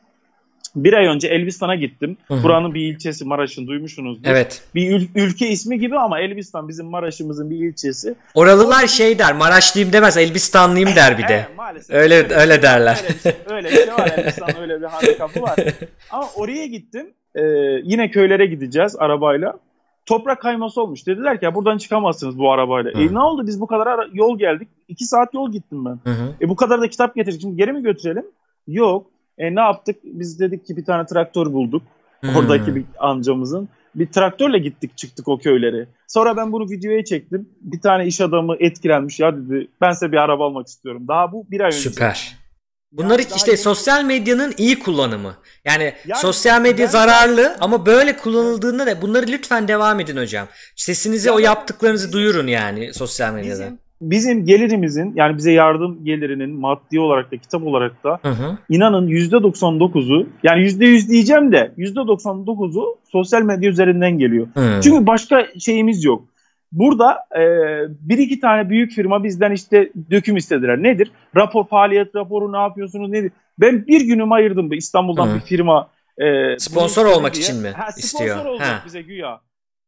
[0.77, 2.17] bir ay önce Elbistan'a gittim.
[2.29, 2.43] Hı-hı.
[2.43, 4.29] Buranın bir ilçesi Maraş'ın duymuşsunuzdur.
[4.31, 4.63] Evet.
[4.75, 8.15] Bir ül- ülke ismi gibi ama Elbistan bizim Maraş'ımızın bir ilçesi.
[8.35, 11.35] Oralılar şey der Maraşlıyım demez Elbistanlıyım der bir de.
[11.49, 11.97] Evet, maalesef.
[11.97, 12.99] Öyle öyle, öyle derler.
[13.05, 15.57] Öyle bir, şey, öyle bir şey var Elbistan öyle bir handikapı var.
[16.11, 17.07] ama oraya gittim.
[17.35, 17.43] Ee,
[17.83, 19.55] yine köylere gideceğiz arabayla.
[20.09, 21.07] Toprak kayması olmuş.
[21.07, 22.91] Dediler ki ya buradan çıkamazsınız bu arabayla.
[22.91, 23.01] Hı.
[23.03, 24.69] E ne oldu biz bu kadar ara- yol geldik.
[24.89, 25.99] 2 saat yol gittim ben.
[26.05, 26.33] Hı hı.
[26.41, 27.41] E bu kadar da kitap getirdik.
[27.41, 28.25] Şimdi geri mi götürelim?
[28.67, 29.07] Yok.
[29.39, 29.97] E ne yaptık?
[30.05, 31.83] Biz dedik ki bir tane traktör bulduk.
[32.21, 32.37] Hmm.
[32.37, 33.69] Oradaki bir amcamızın.
[33.95, 35.87] Bir traktörle gittik çıktık o köyleri.
[36.07, 37.49] Sonra ben bunu videoya çektim.
[37.61, 39.69] Bir tane iş adamı etkilenmiş ya dedi.
[39.81, 41.05] Ben size bir araba almak istiyorum.
[41.09, 41.77] Daha bu bir ay önce.
[41.91, 42.37] Süper.
[42.93, 43.59] Bunlar yani işte yeni...
[43.59, 45.35] sosyal medyanın iyi kullanımı.
[45.65, 46.91] Yani, yani sosyal medya ben...
[46.91, 50.47] zararlı ama böyle kullanıldığında da bunları lütfen devam edin hocam.
[50.77, 53.65] Sesinizi ya o yaptıklarınızı duyurun yani sosyal medyada.
[53.65, 58.59] Bizim, bizim gelirimizin yani bize yardım gelirinin maddi olarak da kitap olarak da hı hı.
[58.69, 64.47] inanın %99'u yani %100 diyeceğim de %99'u sosyal medya üzerinden geliyor.
[64.55, 64.81] Hı.
[64.83, 66.25] Çünkü başka şeyimiz yok.
[66.73, 67.43] Burada e,
[68.01, 70.83] bir iki tane büyük firma bizden işte döküm istediler.
[70.83, 71.13] Nedir?
[71.37, 73.33] Rapor, faaliyet raporu ne yapıyorsunuz nedir?
[73.59, 75.35] Ben bir günüm ayırdım İstanbul'dan Hı.
[75.35, 75.91] bir firma.
[76.19, 77.45] E, sponsor olmak diye.
[77.45, 78.37] için mi ha, istiyor?
[78.37, 78.83] Sponsor olacak ha.
[78.87, 79.41] bize güya.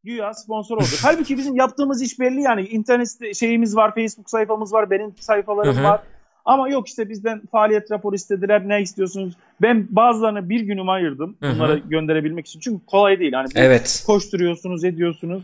[0.05, 0.87] Güya sponsor oldu.
[1.03, 2.63] Halbuki bizim yaptığımız iş belli yani.
[2.67, 5.85] internet şeyimiz var, Facebook sayfamız var, benim sayfalarım Hı-hı.
[5.85, 6.01] var.
[6.45, 8.69] Ama yok işte bizden faaliyet raporu istediler.
[8.69, 9.35] Ne istiyorsunuz?
[9.63, 11.37] Ben bazılarına bir günüm ayırdım.
[11.43, 12.61] Bunları gönderebilmek için.
[12.61, 13.33] Çünkü kolay değil.
[13.33, 14.05] Hani evet.
[14.07, 15.43] koşturuyorsunuz, ediyorsunuz.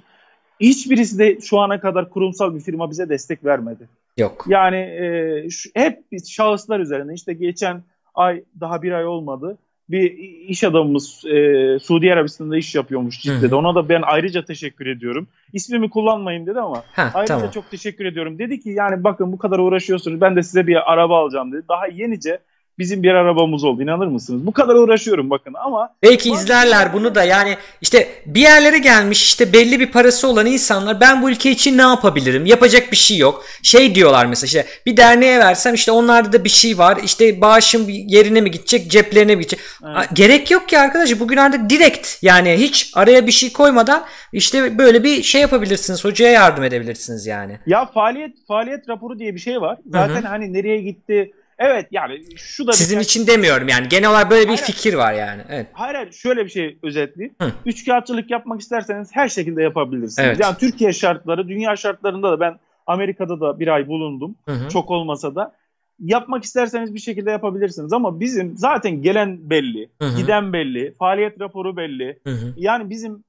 [0.61, 3.89] Hiçbirisi de şu ana kadar kurumsal bir firma bize destek vermedi.
[4.17, 4.45] Yok.
[4.49, 7.15] Yani e, şu, hep şahıslar üzerine.
[7.15, 7.83] İşte geçen
[8.15, 10.13] ay daha bir ay olmadı bir
[10.49, 13.55] iş adamımız e, Suudi Arabistan'da iş yapıyormuş Cidde'de.
[13.55, 15.29] Ona da ben ayrıca teşekkür ediyorum.
[15.53, 17.51] İsmimi kullanmayın dedi ama Heh, ayrıca tamam.
[17.51, 18.39] çok teşekkür ediyorum.
[18.39, 21.63] Dedi ki yani bakın bu kadar uğraşıyorsunuz ben de size bir araba alacağım dedi.
[21.69, 22.39] Daha yenice
[22.79, 24.47] bizim bir arabamız oldu inanır mısınız?
[24.47, 25.91] Bu kadar uğraşıyorum bakın ama.
[26.03, 31.01] Belki izlerler bunu da yani işte bir yerlere gelmiş işte belli bir parası olan insanlar
[31.01, 32.47] ben bu ülke için ne yapabilirim?
[32.47, 33.45] Yapacak bir şey yok.
[33.63, 36.99] Şey diyorlar mesela işte bir derneğe versem işte onlarda da bir şey var.
[37.05, 39.61] İşte bağışım yerine mi gidecek ceplerine mi gidecek?
[39.85, 40.09] Evet.
[40.13, 45.05] Gerek yok ki arkadaş bugün artık direkt yani hiç araya bir şey koymadan işte böyle
[45.05, 46.05] bir şey yapabilirsiniz.
[46.05, 47.59] Hocaya yardım edebilirsiniz yani.
[47.67, 49.79] Ya faaliyet faaliyet raporu diye bir şey var.
[49.87, 50.29] Zaten Hı-hı.
[50.29, 53.07] hani nereye gitti Evet yani şu da Sizin birkaç...
[53.07, 53.89] için demiyorum yani.
[53.89, 55.43] Genel olarak böyle bir hayır, fikir var yani.
[55.49, 55.67] Evet.
[55.73, 57.35] Hayır hayır şöyle bir şey özetleyeyim.
[57.41, 57.53] Hı.
[57.67, 60.29] Üç kağıtçılık yapmak isterseniz her şekilde yapabilirsiniz.
[60.29, 60.41] Evet.
[60.41, 64.37] Yani Türkiye şartları, dünya şartlarında da ben Amerika'da da bir ay bulundum.
[64.49, 64.69] Hı hı.
[64.69, 65.53] Çok olmasa da.
[65.99, 70.17] Yapmak isterseniz bir şekilde yapabilirsiniz ama bizim zaten gelen belli, hı hı.
[70.17, 72.19] giden belli, faaliyet raporu belli.
[72.27, 72.55] Hı hı.
[72.57, 73.25] Yani bizim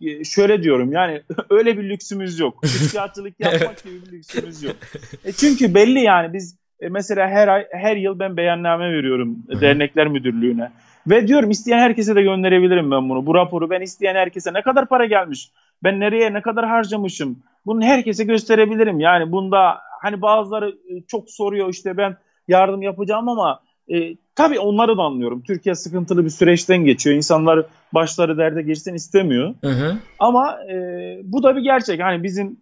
[0.00, 2.60] e, şöyle diyorum yani öyle bir lüksümüz yok.
[2.64, 3.84] Üç kağıtçılık yapmak evet.
[3.84, 4.76] gibi bir lüksümüz yok.
[5.24, 9.60] E çünkü belli yani biz e, mesela her ay her yıl ben beyanname veriyorum Hı-hı.
[9.60, 10.70] dernekler müdürlüğüne.
[11.06, 13.26] Ve diyorum isteyen herkese de gönderebilirim ben bunu.
[13.26, 15.50] Bu raporu ben isteyen herkese ne kadar para gelmiş?
[15.82, 17.42] Ben nereye ne kadar harcamışım?
[17.66, 19.00] Bunu herkese gösterebilirim.
[19.00, 22.16] Yani bunda hani bazıları e, çok soruyor işte ben
[22.48, 25.42] yardım yapacağım ama e, tabii onları da anlıyorum.
[25.42, 27.16] Türkiye sıkıntılı bir süreçten geçiyor.
[27.16, 29.54] İnsanlar başları derde geçsin istemiyor.
[29.64, 29.96] Hı hı.
[30.18, 30.76] Ama e,
[31.24, 32.00] bu da bir gerçek.
[32.00, 32.56] Hani bizim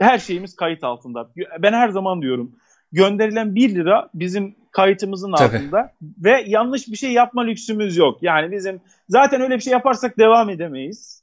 [0.00, 1.30] her şeyimiz kayıt altında.
[1.62, 2.52] Ben her zaman diyorum
[2.94, 5.56] gönderilen 1 lira bizim kayıtımızın Tabii.
[5.56, 8.18] altında ve yanlış bir şey yapma lüksümüz yok.
[8.22, 11.22] Yani bizim zaten öyle bir şey yaparsak devam edemeyiz.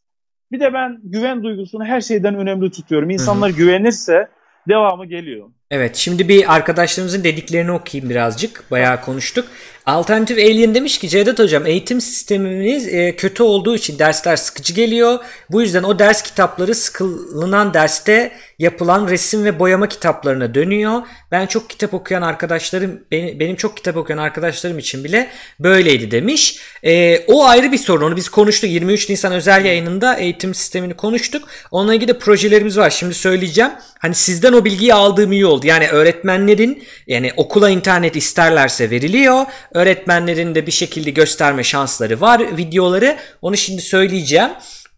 [0.51, 3.09] Bir de ben güven duygusunu her şeyden önemli tutuyorum.
[3.09, 3.57] İnsanlar Hı-hı.
[3.57, 4.27] güvenirse
[4.67, 5.49] devamı geliyor.
[5.71, 8.71] Evet şimdi bir arkadaşlarımızın dediklerini okuyayım birazcık.
[8.71, 9.47] Bayağı konuştuk.
[9.85, 15.19] Alternatif Alien demiş ki Cevdet Hocam eğitim sistemimiz e, kötü olduğu için dersler sıkıcı geliyor.
[15.49, 21.01] Bu yüzden o ders kitapları sıkılınan derste yapılan resim ve boyama kitaplarına dönüyor.
[21.31, 25.27] Ben çok kitap okuyan arkadaşlarım benim, benim çok kitap okuyan arkadaşlarım için bile
[25.59, 26.59] böyleydi demiş.
[26.83, 31.47] E, o ayrı bir sorun onu biz konuştuk 23 Nisan özel yayınında eğitim sistemini konuştuk.
[31.71, 33.71] Onunla ilgili de projelerimiz var şimdi söyleyeceğim.
[33.99, 35.67] Hani sizden o bilgiyi aldığım iyi oldu.
[35.67, 43.17] Yani öğretmenlerin yani okula internet isterlerse veriliyor öğretmenlerin de bir şekilde gösterme şansları var videoları.
[43.41, 44.49] Onu şimdi söyleyeceğim.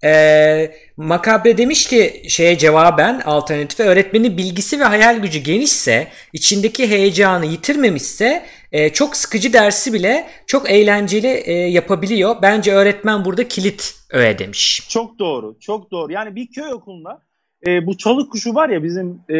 [0.04, 7.46] Ee, Makabre demiş ki şeye cevaben alternatife öğretmenin bilgisi ve hayal gücü genişse içindeki heyecanı
[7.46, 12.36] yitirmemişse e, çok sıkıcı dersi bile çok eğlenceli e, yapabiliyor.
[12.42, 14.88] Bence öğretmen burada kilit öğe demiş.
[14.90, 17.22] Çok doğru çok doğru yani bir köy okulunda
[17.68, 19.38] e, bu çalık kuşu var ya bizim e,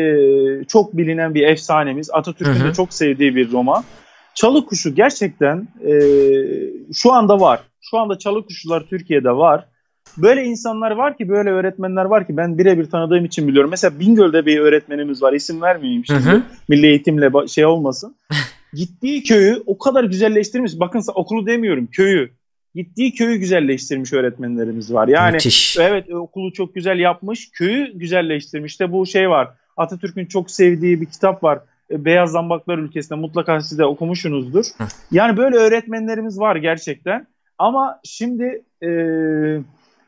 [0.68, 3.84] çok bilinen bir efsanemiz Atatürk'ün de çok sevdiği bir roman.
[4.36, 5.94] Çalı kuşu gerçekten e,
[6.94, 7.60] şu anda var.
[7.82, 9.66] Şu anda çalı kuşular Türkiye'de var.
[10.18, 13.70] Böyle insanlar var ki, böyle öğretmenler var ki ben birebir tanıdığım için biliyorum.
[13.70, 15.34] Mesela Bingöl'de bir öğretmenimiz var.
[15.34, 16.20] İsim vermeyeyim şimdi.
[16.20, 16.44] Hı hı.
[16.68, 18.16] Milli eğitimle şey olmasın.
[18.74, 20.80] Gittiği köyü o kadar güzelleştirmiş.
[20.80, 22.32] Bakın okulu demiyorum, köyü.
[22.76, 25.08] Gittiği köyü güzelleştirmiş öğretmenlerimiz var.
[25.08, 25.78] Yani Müthiş.
[25.80, 28.72] evet okulu çok güzel yapmış, köyü güzelleştirmiş.
[28.72, 29.50] İşte bu şey var.
[29.78, 31.60] Atatürk'ün çok sevdiği bir kitap var.
[31.92, 34.66] E, Beyaz Zambaklar ülkesinde mutlaka siz de okumuşsunuzdur.
[35.12, 37.28] Yani böyle öğretmenlerimiz var gerçekten.
[37.58, 38.90] Ama şimdi e,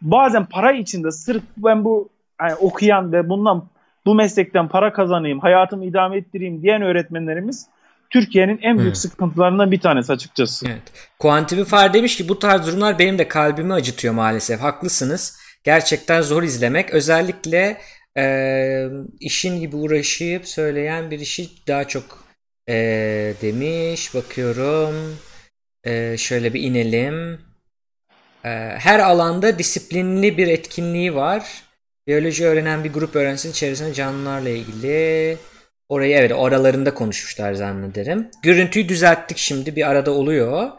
[0.02, 2.10] bazen para içinde sırf ben bu
[2.42, 3.66] yani okuyan ve bundan
[4.06, 7.68] bu meslekten para kazanayım, hayatımı idame ettireyim diyen öğretmenlerimiz
[8.10, 8.96] Türkiye'nin en büyük hmm.
[8.96, 10.68] sıkıntılarından bir tanesi açıkçası.
[10.68, 10.82] Evet.
[11.20, 14.62] Quantify demiş ki bu tarz durumlar benim de kalbimi acıtıyor maalesef.
[14.62, 15.38] Haklısınız.
[15.64, 16.90] Gerçekten zor izlemek.
[16.94, 17.78] Özellikle
[18.18, 18.88] e,
[19.20, 22.26] işin gibi uğraşıp söyleyen bir işi daha çok
[22.70, 22.76] e,
[23.41, 24.16] demiş.
[24.16, 25.18] Bakıyorum.
[25.84, 27.34] E, şöyle bir inelim.
[28.43, 28.49] E,
[28.80, 31.63] her alanda disiplinli bir etkinliği var.
[32.07, 35.38] Biyoloji öğrenen bir grup öğrencisinin içerisinde canlılarla ilgili.
[35.89, 38.28] Orayı evet aralarında konuşmuşlar zannederim.
[38.43, 40.70] Görüntüyü düzelttik şimdi bir arada oluyor.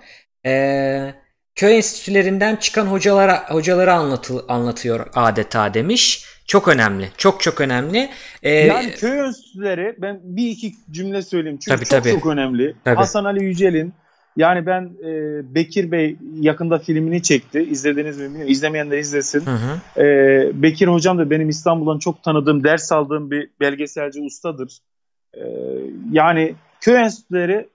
[0.46, 1.14] Ee,
[1.54, 6.24] köy enstitülerinden çıkan hocalara hocaları anlatı, anlatıyor adeta demiş.
[6.46, 7.08] Çok önemli.
[7.16, 8.10] Çok çok önemli.
[8.42, 11.58] Ee, yani köy enstitüleri ben bir iki cümle söyleyeyim.
[11.58, 12.12] Çünkü tabii, çok tabii.
[12.12, 12.76] çok önemli.
[12.84, 12.96] Tabii.
[12.96, 13.94] Hasan Ali Yücel'in
[14.36, 15.10] yani ben e,
[15.54, 17.60] Bekir Bey yakında filmini çekti.
[17.70, 18.52] İzlediniz mi bilmiyorum.
[18.52, 19.46] İzlemeyenler izlesin.
[19.46, 20.02] Hı hı.
[20.02, 24.78] E, Bekir hocam da benim İstanbul'dan çok tanıdığım, ders aldığım bir belgeselci ustadır.
[25.34, 25.42] E,
[26.12, 27.68] yani köy enstitüleri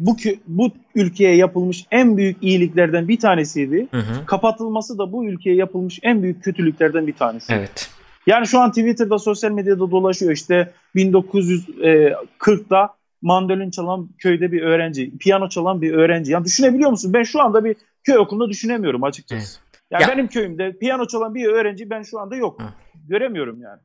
[0.00, 3.88] bu bu ülkeye yapılmış en büyük iyiliklerden bir tanesiydi.
[3.90, 4.26] Hı hı.
[4.26, 7.52] Kapatılması da bu ülkeye yapılmış en büyük kötülüklerden bir tanesi.
[7.52, 7.90] Evet.
[8.26, 15.48] Yani şu an Twitter'da, sosyal medyada dolaşıyor işte 1940'da mandolin çalan köyde bir öğrenci, piyano
[15.48, 16.32] çalan bir öğrenci.
[16.32, 17.12] Yani düşünebiliyor musun?
[17.12, 19.42] Ben şu anda bir köy okulunda düşünemiyorum açıkçası.
[19.42, 19.60] Evet.
[19.90, 20.08] Yani ya.
[20.08, 22.62] benim köyümde piyano çalan bir öğrenci ben şu anda yok.
[22.62, 22.66] Hı.
[23.08, 23.80] Göremiyorum yani.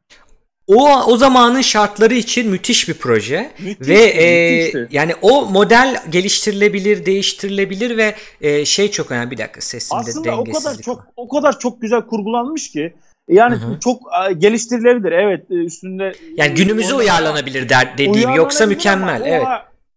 [0.67, 7.05] O o zamanın şartları için müthiş bir proje müthiş, ve e, yani o model geliştirilebilir,
[7.05, 11.05] değiştirilebilir ve e, şey çok önemli bir dakika sesimde Aslında o kadar çok var.
[11.15, 12.93] o kadar çok güzel kurgulanmış ki
[13.27, 13.79] yani Hı-hı.
[13.79, 14.01] çok
[14.37, 16.11] geliştirilebilir evet e, üstünde.
[16.37, 19.47] Yani günümüze uyarlanabilir der dediğim yoksa mükemmel o, evet.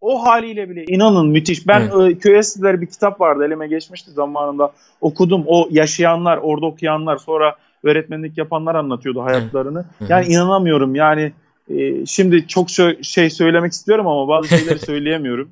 [0.01, 1.67] O haliyle bile inanın müthiş.
[1.67, 1.81] Ben.
[1.81, 2.41] E, köy
[2.81, 5.45] bir kitap vardı elime geçmişti zamanında okudum.
[5.47, 9.85] O yaşayanlar orada okuyanlar sonra öğretmenlik yapanlar anlatıyordu hayatlarını.
[10.09, 11.33] Yani inanamıyorum yani
[11.71, 12.71] e, şimdi çok
[13.03, 15.51] şey söylemek istiyorum ama bazı şeyleri söyleyemiyorum.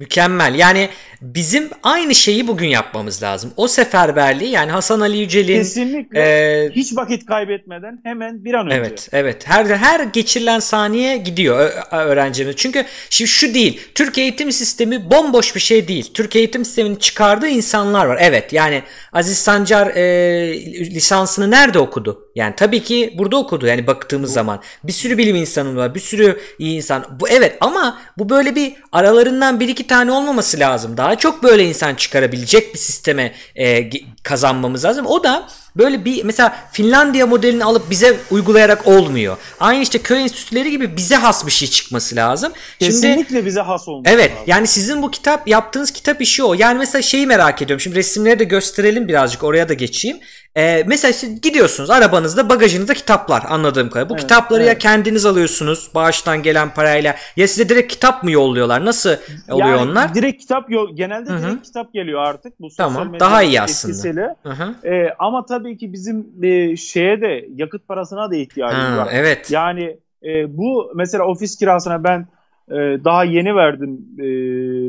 [0.00, 0.54] Mükemmel.
[0.54, 0.88] Yani
[1.22, 3.52] bizim aynı şeyi bugün yapmamız lazım.
[3.56, 8.76] O seferberliği yani Hasan Ali Yücel'in kesinlikle e, hiç vakit kaybetmeden hemen bir an önce.
[8.76, 9.48] Evet, evet.
[9.48, 12.56] Her her geçirilen saniye gidiyor öğrencimiz.
[12.56, 13.80] Çünkü şimdi şu değil.
[13.94, 16.10] Türk eğitim sistemi bomboş bir şey değil.
[16.14, 18.18] Türk eğitim sistemini çıkardığı insanlar var.
[18.20, 18.52] Evet.
[18.52, 18.82] Yani
[19.12, 22.27] Aziz Sancar e, lisansını nerede okudu?
[22.38, 24.34] Yani tabii ki burada okudu yani baktığımız bu.
[24.34, 24.60] zaman.
[24.84, 25.94] Bir sürü bilim insanı var.
[25.94, 27.04] Bir sürü iyi insan.
[27.20, 30.96] Bu evet ama bu böyle bir aralarından bir iki tane olmaması lazım.
[30.96, 33.90] Daha çok böyle insan çıkarabilecek bir sisteme e,
[34.22, 35.06] kazanmamız lazım.
[35.06, 39.36] O da böyle bir mesela Finlandiya modelini alıp bize uygulayarak olmuyor.
[39.60, 42.52] Aynı işte köy enstitüleri gibi bize has bir şey çıkması lazım.
[42.78, 44.44] Kesinlikle Şimdi, bize has olması Evet lazım.
[44.46, 46.54] yani sizin bu kitap yaptığınız kitap işi o.
[46.54, 47.80] Yani mesela şeyi merak ediyorum.
[47.80, 50.18] Şimdi resimleri de gösterelim birazcık oraya da geçeyim.
[50.56, 54.08] Ee, mesela siz gidiyorsunuz arabanızda bagajınızda kitaplar anladığım kadarıyla.
[54.08, 54.72] Bu evet, kitapları evet.
[54.72, 58.84] ya kendiniz alıyorsunuz bağıştan gelen parayla ya size direkt kitap mı yolluyorlar?
[58.84, 59.10] Nasıl
[59.50, 60.14] oluyor yani onlar?
[60.14, 61.42] Direkt kitap yol genelde Hı-hı.
[61.42, 64.36] direkt kitap geliyor artık bu sosyal tamam, daha iyi aslında.
[64.84, 69.08] Ee, ama tabii ki bizim e, şeye de yakıt parasına da ihtiyacımız ha, var.
[69.12, 69.50] Evet.
[69.50, 72.26] Yani e, bu mesela ofis kirasına ben
[72.70, 74.00] e, daha yeni verdim.
[74.18, 74.24] E,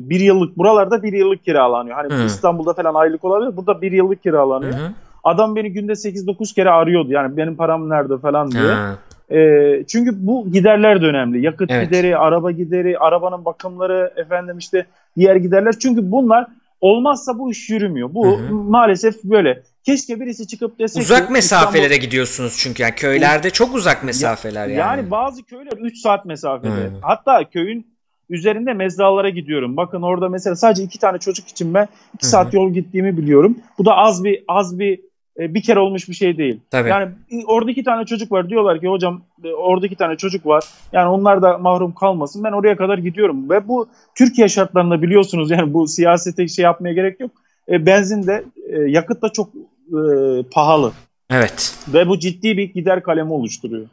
[0.10, 1.96] bir yıllık buralarda bir yıllık kiralanıyor.
[1.96, 2.26] Hani Hı.
[2.26, 3.58] İstanbul'da falan aylık olabilir.
[3.58, 4.74] Burada bir yıllık kiralanıyor.
[4.74, 4.92] Hı.
[5.24, 7.12] Adam beni günde 8-9 kere arıyordu.
[7.12, 8.64] Yani benim param nerede falan diye.
[8.64, 8.98] Ha,
[9.32, 11.46] E, çünkü bu giderler de önemli.
[11.46, 11.90] Yakıt Evet.
[11.90, 14.86] gideri, araba gideri, arabanın bakımları, efendim işte
[15.18, 15.74] diğer giderler.
[15.80, 16.48] Çünkü bunlar
[16.82, 18.14] olmazsa bu iş yürümüyor.
[18.14, 18.54] Bu Hı hı.
[18.54, 19.64] maalesef böyle.
[19.90, 24.68] Keşke birisi çıkıp dese ki Uzak mesafelere İstanbul- gidiyorsunuz çünkü yani köylerde çok uzak mesafeler
[24.68, 24.80] yani.
[24.80, 26.72] Yani bazı köyler 3 saat mesafede.
[26.72, 26.92] Hı.
[27.02, 27.88] Hatta köyün
[28.30, 29.78] üzerinde mezralara gidiyorum.
[29.78, 33.58] Bakın orada mesela sadece iki tane çocuk için ben 2 Hı saat yol gittiğimi biliyorum.
[33.78, 35.00] Bu da az bir az bir
[35.40, 36.60] e, bir kere olmuş bir şey değil.
[36.72, 36.90] Tabii.
[36.90, 37.10] Yani
[37.46, 38.50] orada iki tane çocuk var.
[38.50, 40.64] Diyorlar ki hocam e, orada iki tane çocuk var.
[40.92, 42.44] Yani onlar da mahrum kalmasın.
[42.44, 43.50] Ben oraya kadar gidiyorum.
[43.50, 47.32] Ve bu Türkiye şartlarında biliyorsunuz yani bu siyasete şey yapmaya gerek yok.
[47.70, 48.44] E, benzin de
[48.88, 49.50] yakıt da çok
[49.92, 50.94] e, pahalı.
[51.30, 51.76] Evet.
[51.88, 53.88] Ve bu ciddi bir gider kalemi oluşturuyor.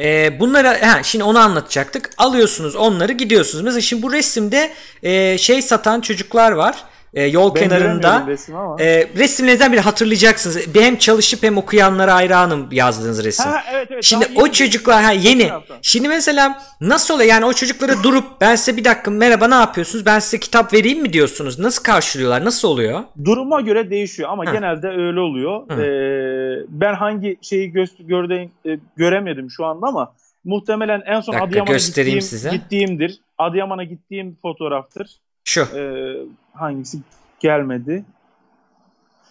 [0.00, 2.10] Ee, bunları ha, şimdi onu anlatacaktık.
[2.18, 3.64] Alıyorsunuz onları gidiyorsunuz.
[3.64, 4.72] Mesela şimdi bu resimde
[5.02, 6.84] e, şey satan çocuklar var.
[7.14, 8.24] E, yol Ben kenarında.
[8.26, 8.82] resmi ama.
[8.82, 10.58] E, resimlerinizden biri hatırlayacaksınız.
[10.74, 13.46] Hem çalışıp hem okuyanlara hayranım yazdığınız resim.
[13.50, 15.50] Ha, evet, evet, Şimdi yeni o bir- çocuklar ha yeni.
[15.82, 17.28] Şimdi mesela nasıl oluyor?
[17.28, 20.06] Yani o çocuklara durup ben size bir dakika merhaba ne yapıyorsunuz?
[20.06, 21.58] Ben size kitap vereyim mi diyorsunuz?
[21.58, 22.44] Nasıl karşılıyorlar?
[22.44, 23.00] Nasıl oluyor?
[23.24, 24.52] Duruma göre değişiyor ama Hı.
[24.52, 25.62] genelde öyle oluyor.
[25.70, 25.82] Hı.
[25.82, 30.12] Ee, ben hangi şeyi gö- gördüğüm, e, göremedim şu anda ama
[30.44, 32.50] muhtemelen en son Adıyaman'a gittiğim, size.
[32.50, 33.20] gittiğimdir.
[33.38, 35.06] Adıyaman'a gittiğim fotoğraftır.
[35.44, 35.60] Şu.
[35.60, 36.16] Ee,
[36.54, 36.98] hangisi
[37.40, 38.04] gelmedi?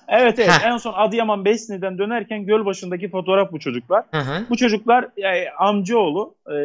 [0.10, 0.66] Evet evet Heh.
[0.66, 4.03] en son Adıyaman Besni'den dönerken göl başındaki fotoğraf bu çocuklar.
[4.12, 4.43] Hı hı.
[4.49, 6.55] Bu çocuklar e, amcaoğlu e,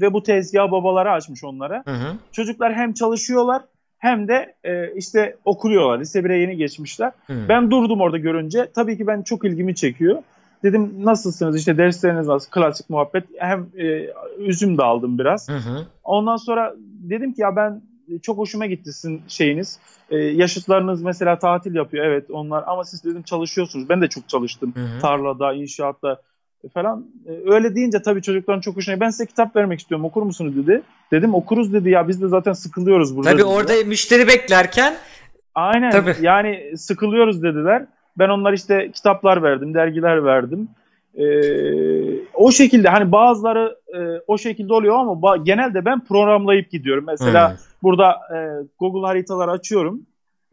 [0.00, 1.82] ve bu tezgahı babaları açmış onlara.
[1.86, 2.16] Hı hı.
[2.32, 3.62] Çocuklar hem çalışıyorlar
[3.98, 6.00] hem de e, işte okuyorlar.
[6.00, 7.12] Lise 1'e yeni geçmişler.
[7.26, 7.34] Hı.
[7.48, 8.68] Ben durdum orada görünce.
[8.74, 10.22] Tabii ki ben çok ilgimi çekiyor.
[10.62, 12.50] Dedim nasılsınız işte dersleriniz nasıl?
[12.50, 13.24] Klasik muhabbet.
[13.38, 14.06] Hem e,
[14.38, 15.48] üzüm de aldım biraz.
[15.48, 15.86] Hı hı.
[16.04, 17.82] Ondan sonra dedim ki ya ben
[18.22, 19.78] çok hoşuma gitti sizin şeyiniz.
[20.10, 23.88] E, yaşıtlarınız mesela tatil yapıyor evet onlar ama siz dedim çalışıyorsunuz.
[23.88, 24.72] Ben de çok çalıştım.
[24.76, 25.00] Hı hı.
[25.00, 26.20] Tarlada, inşaatta
[26.74, 27.06] falan.
[27.26, 29.00] E, öyle deyince tabii çocukların çok hoşuna.
[29.00, 30.82] Ben size kitap vermek istiyorum okur musunuz dedi.
[31.12, 33.30] Dedim okuruz dedi ya biz de zaten sıkılıyoruz burada.
[33.30, 33.54] Tabii dediler.
[33.54, 34.94] orada müşteri beklerken
[35.54, 35.90] Aynen.
[35.90, 36.14] Tabii.
[36.20, 37.86] Yani sıkılıyoruz dediler.
[38.18, 40.68] Ben onlar işte kitaplar verdim, dergiler verdim.
[41.18, 41.24] Ee,
[42.34, 47.04] o şekilde hani bazıları e, o şekilde oluyor ama ba- genelde ben programlayıp gidiyorum.
[47.06, 47.56] Mesela Hı.
[47.82, 48.36] burada e,
[48.78, 50.00] Google haritalar açıyorum.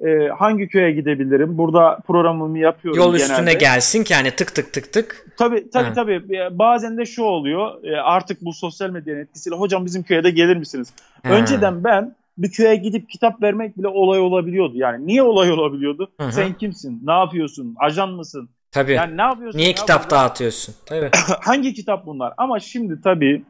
[0.06, 1.58] E, hangi köye gidebilirim?
[1.58, 3.24] Burada programımı yapıyorum yol genelde.
[3.32, 5.26] üstüne gelsin ki hani tık tık tık tık.
[5.38, 5.94] Tabii tabii Hı.
[5.94, 6.36] tabii.
[6.36, 7.84] E, Bazen de şu oluyor.
[7.84, 10.94] e, Artık bu sosyal medyanın etkisiyle hocam bizim köye de gelir misiniz?
[11.24, 11.34] Ha.
[11.34, 14.74] Önceden ben bir köye gidip kitap vermek bile olay olabiliyordu.
[14.76, 16.12] Yani niye olay olabiliyordu?
[16.20, 16.32] Hı hı.
[16.32, 17.02] Sen kimsin?
[17.06, 17.76] Ne yapıyorsun?
[17.80, 18.50] Ajan mısın?
[18.72, 18.92] Tabii.
[18.94, 19.58] Yani ne yapıyorsun?
[19.60, 20.16] Niye ya kitap burada?
[20.16, 20.76] dağıtıyorsun?
[20.86, 21.10] Tabii.
[21.42, 22.34] Hangi kitap bunlar?
[22.38, 23.44] Ama şimdi tabii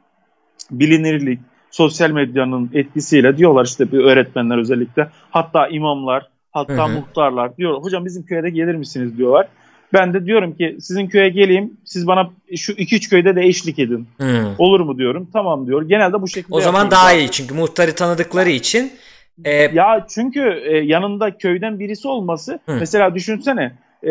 [0.72, 1.39] bilinirlik,
[1.72, 6.93] sosyal medyanın etkisiyle diyorlar işte bir öğretmenler özellikle hatta imamlar, hatta Hı hı.
[6.93, 9.47] muhtarlar diyor hocam bizim köye de gelir misiniz diyorlar.
[9.93, 13.80] Ben de diyorum ki sizin köye geleyim siz bana şu iki üç köyde de eşlik
[13.80, 14.07] edin.
[14.17, 14.47] Hı.
[14.57, 15.30] Olur mu diyorum.
[15.34, 15.82] Tamam diyor.
[15.82, 17.20] Genelde bu şekilde O zaman daha zaten.
[17.20, 18.91] iyi çünkü muhtarı tanıdıkları için.
[19.45, 22.78] E, Ya çünkü e, yanında köyden birisi olması Hı.
[22.80, 23.72] mesela düşünsene
[24.03, 24.09] e,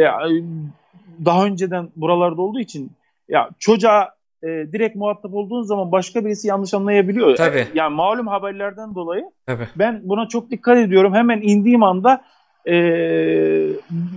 [1.25, 2.91] daha önceden buralarda olduğu için
[3.29, 4.13] ya çocuğa
[4.43, 7.37] e, direkt muhatap olduğun zaman başka birisi yanlış anlayabiliyor.
[7.37, 7.59] Tabii.
[7.59, 9.69] E, yani malum haberlerden dolayı tabii.
[9.77, 11.15] ben buna çok dikkat ediyorum.
[11.15, 12.23] Hemen indiğim anda
[12.69, 12.75] e,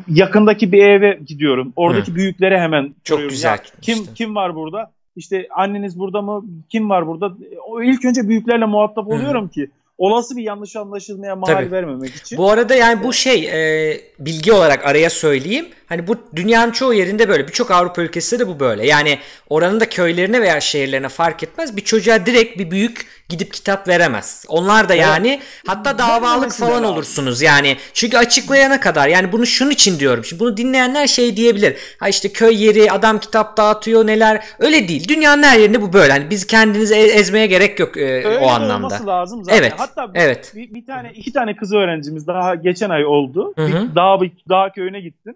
[0.07, 1.73] yakındaki bir eve gidiyorum.
[1.75, 3.29] Oradaki büyüklere hemen Çok soruyorum.
[3.29, 4.13] güzel Ya, kim işte.
[4.13, 4.91] kim var burada?
[5.15, 6.45] İşte anneniz burada mı?
[6.69, 7.33] Kim var burada?
[7.67, 9.09] O ilk önce büyüklerle muhatap Hı.
[9.09, 11.71] oluyorum ki olası bir yanlış anlaşılmaya mahal Tabii.
[11.71, 12.37] vermemek için.
[12.37, 15.65] Bu arada yani bu şey e, bilgi olarak araya söyleyeyim.
[15.91, 17.47] Hani bu dünyanın çoğu yerinde böyle.
[17.47, 18.87] Birçok Avrupa ülkesinde de bu böyle.
[18.87, 19.19] Yani
[19.49, 21.77] oranın da köylerine veya şehirlerine fark etmez.
[21.77, 24.45] Bir çocuğa direkt bir büyük gidip kitap veremez.
[24.47, 27.77] Onlar da yani hatta davalık falan olursunuz yani.
[27.93, 30.25] Çünkü açıklayana kadar yani bunu şunun için diyorum.
[30.25, 31.77] Şimdi bunu dinleyenler şey diyebilir.
[31.99, 34.43] Ha işte köy yeri adam kitap dağıtıyor neler.
[34.59, 35.07] Öyle değil.
[35.07, 36.11] Dünyanın her yerinde bu böyle.
[36.11, 38.75] Hani biz kendinizi e- ezmeye gerek yok e, Öyle o anlamda.
[38.87, 39.59] olması lazım zaten.
[39.59, 40.51] Evet, Hatta evet.
[40.55, 43.53] bir, bir tane iki tane kız öğrencimiz daha geçen ay oldu.
[43.55, 43.67] Hı hı.
[43.89, 45.35] Bir dağ bir dağ köyüne gittim.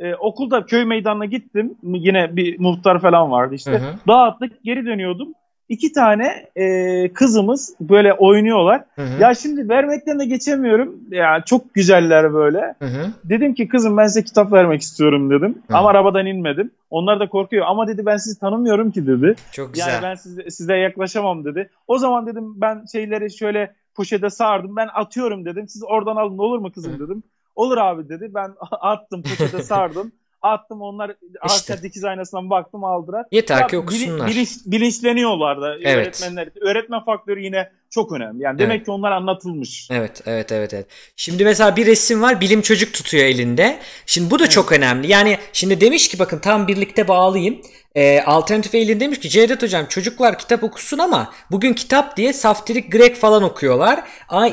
[0.00, 1.74] Ee, okulda köy meydanına gittim.
[1.82, 3.70] Yine bir muhtar falan vardı işte.
[3.70, 3.94] Hı hı.
[4.08, 5.28] Dağıttık geri dönüyordum.
[5.68, 8.84] İki tane e, kızımız böyle oynuyorlar.
[8.96, 9.22] Hı hı.
[9.22, 11.00] Ya şimdi vermekten de geçemiyorum.
[11.10, 12.74] Ya çok güzeller böyle.
[12.78, 13.06] Hı hı.
[13.24, 15.62] Dedim ki kızım ben size kitap vermek istiyorum dedim.
[15.68, 15.76] Hı.
[15.76, 16.70] Ama arabadan inmedim.
[16.90, 17.66] Onlar da korkuyor.
[17.68, 19.34] Ama dedi ben sizi tanımıyorum ki dedi.
[19.52, 19.88] Çok güzel.
[19.88, 21.70] Yani ben size, size yaklaşamam dedi.
[21.86, 24.76] O zaman dedim ben şeyleri şöyle poşete sardım.
[24.76, 25.68] Ben atıyorum dedim.
[25.68, 27.22] Siz oradan alın olur mu kızım dedim.
[27.60, 28.30] Olur abi dedi.
[28.34, 30.12] Ben attım poşete sardım.
[30.42, 31.72] attım onlar işte.
[31.72, 33.26] arka dikiz aynasından baktım aldılar.
[33.32, 34.28] Yeter ya, ki okusunlar.
[34.28, 35.96] Bilinç, bilinçleniyorlar da evet.
[35.96, 36.48] öğretmenler.
[36.60, 38.42] Öğretmen faktörü yine çok önemli.
[38.42, 38.84] Yani demek evet.
[38.84, 39.88] ki onlar anlatılmış.
[39.90, 40.86] Evet, evet, evet, evet.
[41.16, 43.78] Şimdi mesela bir resim var, bilim çocuk tutuyor elinde.
[44.06, 44.52] Şimdi bu da evet.
[44.52, 45.06] çok önemli.
[45.06, 47.60] Yani şimdi demiş ki bakın tam birlikte bağlayayım.
[47.94, 52.92] E, Alternatif Eylül demiş ki Cevdet hocam çocuklar kitap okusun ama bugün kitap diye saftirik
[52.92, 54.02] Grek falan okuyorlar.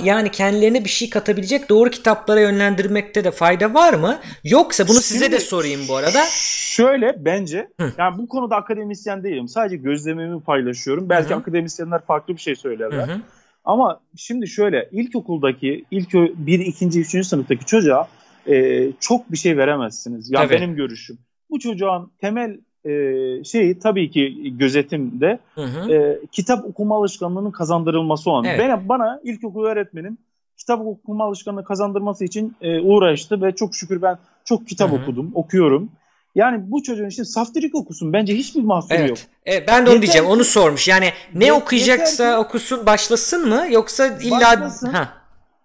[0.03, 4.19] Yani kendilerine bir şey katabilecek doğru kitaplara yönlendirmekte de fayda var mı?
[4.43, 6.25] Yoksa bunu Şimdi, size de sorayım bu arada.
[6.31, 7.91] Şöyle bence Hı.
[7.97, 9.47] yani bu konuda akademisyen değilim.
[9.47, 11.09] Sadece gözlemimi paylaşıyorum.
[11.09, 11.39] Belki Hı-hı.
[11.39, 13.07] akademisyenler farklı bir şey söylerler.
[13.07, 13.21] Hı-hı.
[13.68, 18.07] Ama şimdi şöyle ilkokuldaki ilk bir, ikinci, üçüncü sınıftaki çocuğa
[18.49, 20.32] e, çok bir şey veremezsiniz.
[20.32, 21.18] Ya benim görüşüm.
[21.49, 25.93] Bu çocuğun temel e, şeyi tabii ki gözetimde hı hı.
[25.93, 28.45] E, kitap okuma alışkanlığının kazandırılması olan.
[28.45, 28.59] Evet.
[28.59, 30.18] Ben, bana ilkokul öğretmenim
[30.57, 35.01] kitap okuma alışkanlığı kazandırması için e, uğraştı ve çok şükür ben çok kitap hı hı.
[35.01, 35.89] okudum, okuyorum.
[36.38, 38.13] Yani bu çocuğun için saftirik okusun.
[38.13, 39.09] Bence hiçbir mahsuru evet.
[39.09, 39.17] yok.
[39.45, 40.27] Evet, ben de onu yeter diyeceğim.
[40.27, 40.88] Ki, onu sormuş.
[40.88, 44.88] Yani ne yeter, okuyacaksa ki, okusun, başlasın mı yoksa illa başlasın.
[44.88, 45.09] Ha.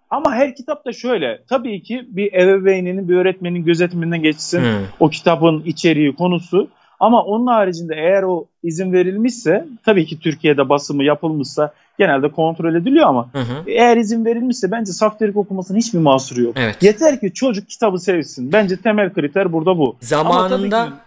[0.09, 1.43] Ama her kitap da şöyle.
[1.49, 4.59] Tabii ki bir ebeveyninin, bir öğretmenin gözetiminden geçsin.
[4.59, 4.85] Hmm.
[4.99, 6.69] O kitabın içeriği, konusu.
[6.99, 13.07] Ama onun haricinde eğer o izin verilmişse tabii ki Türkiye'de basımı yapılmışsa genelde kontrol ediliyor
[13.07, 13.63] ama hı hı.
[13.67, 16.55] eğer izin verilmişse bence saftirik okumasının hiçbir mahsuru yok.
[16.57, 16.83] Evet.
[16.83, 18.51] Yeter ki çocuk kitabı sevsin.
[18.51, 19.95] Bence temel kriter burada bu.
[20.01, 20.97] Zamanında ama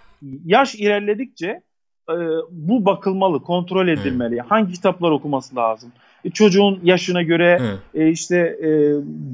[0.44, 1.62] yaş ilerledikçe
[2.10, 2.16] e,
[2.50, 4.40] bu bakılmalı, kontrol edilmeli.
[4.40, 4.44] Hı.
[4.48, 5.92] Hangi kitaplar okuması lazım?
[6.24, 7.60] E, çocuğun yaşına göre,
[7.94, 8.68] e, işte e,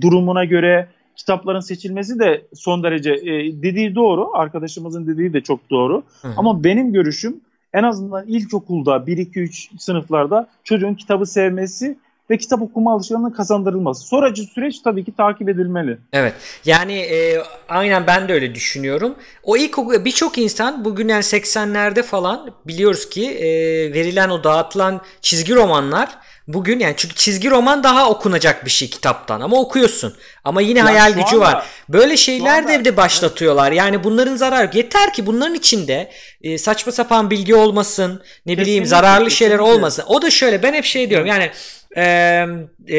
[0.00, 4.30] durumuna göre kitapların seçilmesi de son derece e, dediği doğru.
[4.34, 6.02] Arkadaşımızın dediği de çok doğru.
[6.22, 6.28] Hı.
[6.36, 7.40] Ama benim görüşüm
[7.74, 11.98] en azından ilkokulda 1 2 3 sınıflarda çocuğun kitabı sevmesi
[12.30, 14.06] ve kitap okuma alışkanlığının kazandırılması.
[14.06, 15.98] Sonracı süreç tabii ki takip edilmeli.
[16.12, 16.34] Evet.
[16.64, 19.14] Yani e, aynen ben de öyle düşünüyorum.
[19.42, 23.46] O ilk birçok insan bugün yani 80'lerde falan biliyoruz ki e,
[23.94, 26.18] verilen o dağıtılan çizgi romanlar
[26.48, 30.16] Bugün yani çünkü çizgi roman daha okunacak bir şey kitaptan ama okuyorsun.
[30.44, 31.66] Ama yine ya hayal gücü anda, var.
[31.88, 33.72] Böyle şeyler de evde başlatıyorlar.
[33.72, 36.10] Yani bunların zararı yeter ki bunların içinde
[36.42, 39.36] e, saçma sapan bilgi olmasın, ne kesinlikle, bileyim zararlı kesinlikle.
[39.36, 40.04] şeyler olmasın.
[40.06, 41.26] O da şöyle ben hep şey diyorum.
[41.26, 41.50] Yani
[41.96, 42.46] e,
[42.88, 42.98] e,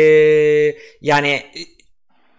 [1.01, 1.43] yani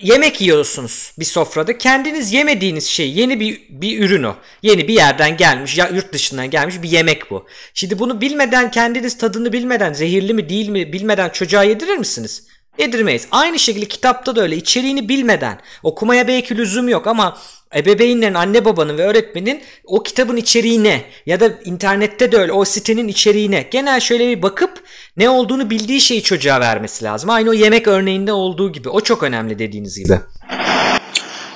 [0.04, 1.78] yemek yiyorsunuz bir sofrada.
[1.78, 4.36] Kendiniz yemediğiniz şey yeni bir bir ürün o.
[4.62, 7.46] Yeni bir yerden gelmiş ya yurt dışından gelmiş bir yemek bu.
[7.74, 12.46] Şimdi bunu bilmeden kendiniz tadını bilmeden zehirli mi değil mi bilmeden çocuğa yedirir misiniz?
[12.78, 13.28] Yedirmeyiz.
[13.30, 17.36] Aynı şekilde kitapta da öyle içeriğini bilmeden okumaya belki lüzum yok ama
[17.76, 23.08] ebeveynlerin, anne babanın ve öğretmenin o kitabın içeriğine ya da internette de öyle o sitenin
[23.08, 24.84] içeriğine genel şöyle bir bakıp
[25.16, 27.30] ne olduğunu bildiği şeyi çocuğa vermesi lazım.
[27.30, 28.88] Aynı o yemek örneğinde olduğu gibi.
[28.88, 30.20] O çok önemli dediğiniz gibi.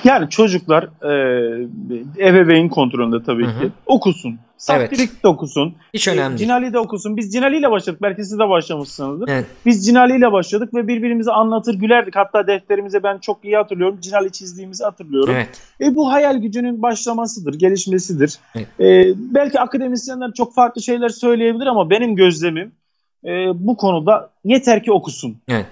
[0.03, 3.61] Yani çocuklar e, ebeveyn kontrolünde tabii Hı-hı.
[3.61, 4.39] ki okusun.
[4.57, 5.23] Saftirik evet.
[5.23, 5.75] de okusun.
[5.93, 7.17] Hiç e, önemli Cinali de okusun.
[7.17, 8.01] Biz Cinali ile başladık.
[8.01, 9.27] Belki siz de başlamışsınızdır.
[9.29, 9.45] Evet.
[9.65, 12.15] Biz Cinali ile başladık ve birbirimize anlatır gülerdik.
[12.15, 13.99] Hatta defterimize ben çok iyi hatırlıyorum.
[14.01, 15.33] Cinali çizdiğimizi hatırlıyorum.
[15.35, 15.61] Evet.
[15.81, 18.39] E, bu hayal gücünün başlamasıdır, gelişmesidir.
[18.55, 18.67] Evet.
[18.79, 22.71] E, belki akademisyenler çok farklı şeyler söyleyebilir ama benim gözlemim
[23.25, 25.37] e, bu konuda yeter ki okusun.
[25.47, 25.65] Evet.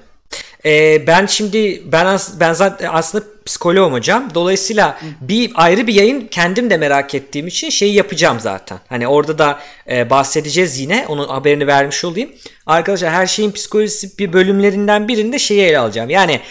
[0.65, 4.30] Ee, ben şimdi ben as, ben zaten aslında psikoloğum hocam.
[4.34, 8.80] Dolayısıyla bir ayrı bir yayın kendim de merak ettiğim için şeyi yapacağım zaten.
[8.89, 11.06] Hani orada da e, bahsedeceğiz yine.
[11.08, 12.30] Onun haberini vermiş olayım.
[12.66, 16.10] Arkadaşlar her şeyin psikolojisi bir bölümlerinden birinde şeyi ele alacağım.
[16.10, 16.41] Yani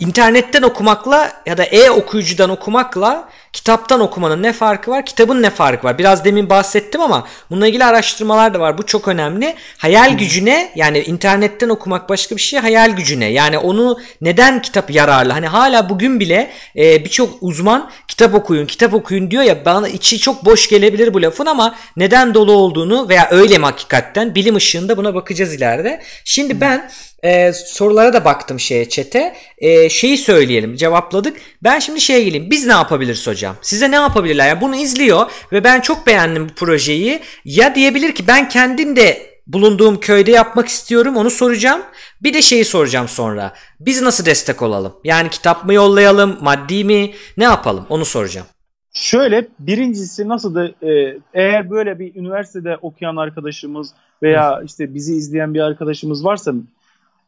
[0.00, 5.06] internetten okumakla ya da e-okuyucudan okumakla kitaptan okumanın ne farkı var?
[5.06, 5.98] Kitabın ne farkı var?
[5.98, 8.78] Biraz demin bahsettim ama bununla ilgili araştırmalar da var.
[8.78, 9.54] Bu çok önemli.
[9.78, 13.24] Hayal gücüne yani internetten okumak başka bir şey hayal gücüne.
[13.24, 15.32] Yani onu neden kitap yararlı?
[15.32, 20.18] Hani hala bugün bile e, birçok uzman kitap okuyun, kitap okuyun diyor ya bana içi
[20.18, 24.96] çok boş gelebilir bu lafın ama neden dolu olduğunu veya öyle mi hakikaten bilim ışığında
[24.96, 26.02] buna bakacağız ileride.
[26.24, 26.90] Şimdi ben
[27.22, 29.36] e, sorulara da baktım şeye çete.
[29.58, 31.36] E, şeyi söyleyelim cevapladık.
[31.62, 32.50] Ben şimdi şeye geleyim.
[32.50, 33.56] Biz ne yapabiliriz hocam?
[33.62, 34.48] Size ne yapabilirler?
[34.48, 37.20] Yani bunu izliyor ve ben çok beğendim bu projeyi.
[37.44, 41.82] Ya diyebilir ki ben kendim de bulunduğum köyde yapmak istiyorum onu soracağım.
[42.22, 43.52] Bir de şeyi soracağım sonra.
[43.80, 44.92] Biz nasıl destek olalım?
[45.04, 47.10] Yani kitap mı yollayalım, maddi mi?
[47.36, 47.86] Ne yapalım?
[47.88, 48.46] Onu soracağım.
[48.94, 53.92] Şöyle birincisi nasıl da e, eğer böyle bir üniversitede okuyan arkadaşımız
[54.22, 56.52] veya işte bizi izleyen bir arkadaşımız varsa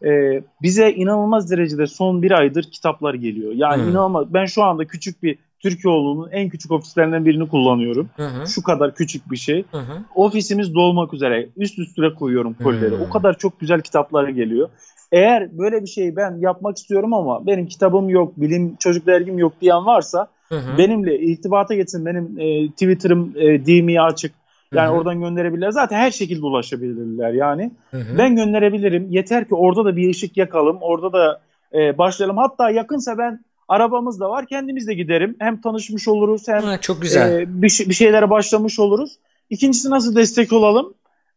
[0.04, 3.52] e, bize inanılmaz derecede son bir aydır kitaplar geliyor.
[3.54, 3.90] Yani hmm.
[3.90, 4.34] inanılmaz.
[4.34, 8.10] Ben şu anda küçük bir Türkiyeoğlu'nun en küçük ofislerinden birini kullanıyorum.
[8.16, 8.48] Hı hı.
[8.48, 9.64] Şu kadar küçük bir şey.
[9.70, 10.02] Hı hı.
[10.14, 11.48] Ofisimiz dolmak üzere.
[11.56, 12.94] Üst üste koyuyorum kolileri.
[12.94, 13.04] Hı.
[13.08, 14.68] O kadar çok güzel kitaplar geliyor.
[15.12, 19.52] Eğer böyle bir şeyi ben yapmak istiyorum ama benim kitabım yok, bilim çocuk dergim yok
[19.60, 20.78] diyen varsa hı hı.
[20.78, 22.06] benimle irtibata geçsin.
[22.06, 24.32] Benim e, Twitter'ım e, DM'ye açık.
[24.74, 24.96] Yani hı hı.
[24.96, 25.70] oradan gönderebilirler.
[25.70, 27.70] Zaten her şekilde ulaşabilirler yani.
[27.90, 28.18] Hı hı.
[28.18, 29.06] Ben gönderebilirim.
[29.10, 30.78] Yeter ki orada da bir ışık yakalım.
[30.80, 31.40] Orada da
[31.74, 32.36] e, başlayalım.
[32.36, 34.46] Hatta yakınsa ben arabamız da var.
[34.46, 35.36] Kendimiz de giderim.
[35.38, 37.40] Hem tanışmış oluruz hem ha, çok güzel.
[37.40, 39.18] E, bir, bir şeylere başlamış oluruz.
[39.50, 40.94] İkincisi nasıl destek olalım?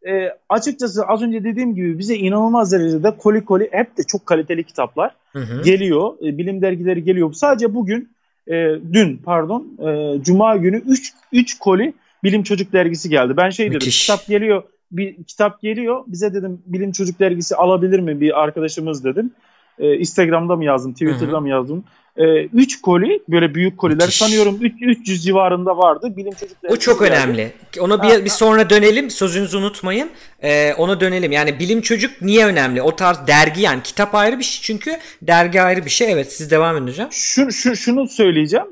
[0.08, 4.64] E, açıkçası az önce dediğim gibi bize inanılmaz derecede koli koli hep de çok kaliteli
[4.64, 5.62] kitaplar hı hı.
[5.64, 6.14] geliyor.
[6.22, 7.34] E, bilim dergileri geliyor.
[7.34, 8.10] Sadece bugün
[8.48, 8.54] e,
[8.94, 11.94] dün pardon e, cuma günü 3 3 koli
[12.24, 13.38] Bilim Çocuk dergisi geldi.
[13.38, 14.02] Ben şey dedim Müthiş.
[14.02, 14.64] kitap geliyor
[14.94, 16.04] bir kitap geliyor.
[16.08, 19.32] Bize dedim Bilim Çocuk dergisi alabilir mi bir arkadaşımız dedim.
[19.80, 21.42] E, Instagram'da mı yazdım, Twitter'da Hı-hı.
[21.42, 21.84] mı yazdım?
[22.18, 24.18] 3 e, koli böyle büyük koliler Müthiş.
[24.18, 26.14] sanıyorum 3, 300 civarında vardı.
[26.18, 26.74] Bilim çocukları.
[26.74, 27.12] O çok geldi.
[27.12, 27.52] önemli.
[27.80, 29.10] Ona bir, ha, bir sonra dönelim.
[29.10, 30.10] Sözünüzü unutmayın.
[30.44, 31.32] Ee, ona dönelim.
[31.32, 32.82] Yani bilim çocuk niye önemli?
[32.82, 36.12] O tarz dergi yani kitap ayrı bir şey çünkü dergi ayrı bir şey.
[36.12, 37.08] Evet siz devam edin hocam.
[37.12, 38.68] Şu, şu, şunu söyleyeceğim.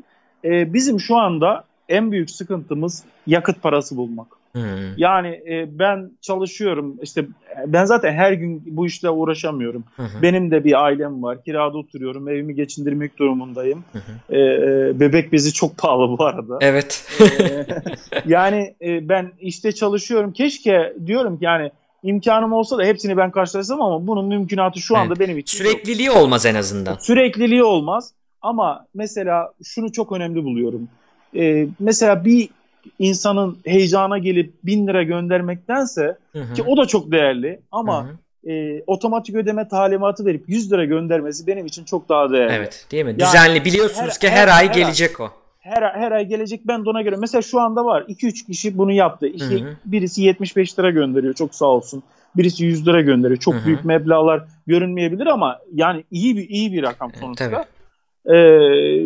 [0.46, 4.28] Ee, bizim şu anda en büyük sıkıntımız yakıt parası bulmak.
[4.54, 4.98] Hmm.
[4.98, 7.26] Yani e, ben çalışıyorum işte
[7.68, 9.84] ben zaten her gün bu işle uğraşamıyorum.
[9.96, 11.44] Hı Benim de bir ailem var.
[11.44, 12.30] Kirada oturuyorum.
[12.30, 13.84] Evimi geçindirmek durumundayım.
[13.94, 16.58] Hı e, e, bebek bezi çok pahalı bu arada.
[16.62, 17.08] Evet.
[17.22, 17.66] e,
[18.26, 20.34] yani e, ben işte çalışıyorum.
[20.34, 21.72] Keşke diyorum ki yani
[22.04, 25.20] imkanım olsa da hepsini ben karşılasam ama bunun mümkünatı şu anda evet.
[25.20, 26.18] benim için Sürekliliği yok.
[26.18, 26.98] olmaz en azından.
[27.00, 28.14] Sürekliliği olmaz.
[28.42, 30.90] Ama mesela şunu çok önemli buluyorum.
[31.36, 32.50] Ee, mesela bir
[33.00, 36.54] insanın heyecana gelip bin lira göndermektense hı hı.
[36.54, 38.16] ki o da çok değerli ama hı hı.
[38.52, 42.54] E, otomatik ödeme talimatı verip 100 lira göndermesi benim için çok daha değerli.
[42.54, 43.16] Evet değil mi?
[43.18, 45.30] Yani Düzenli biliyorsunuz her, ki her, her ay her gelecek ay, o.
[45.60, 47.16] Her, her ay gelecek ben de ona göre.
[47.20, 49.28] Mesela şu anda var 2-3 kişi bunu yaptı.
[49.28, 49.76] İşte hı hı.
[49.86, 52.04] birisi 75 lira gönderiyor çok sağ olsun.
[52.36, 53.40] Birisi 100 lira gönderiyor.
[53.40, 53.66] Çok hı hı.
[53.66, 57.46] büyük meblağlar görünmeyebilir ama yani iyi bir iyi bir rakam sonuçta.
[57.46, 58.38] Evet, tabii.
[58.38, 59.06] Ee,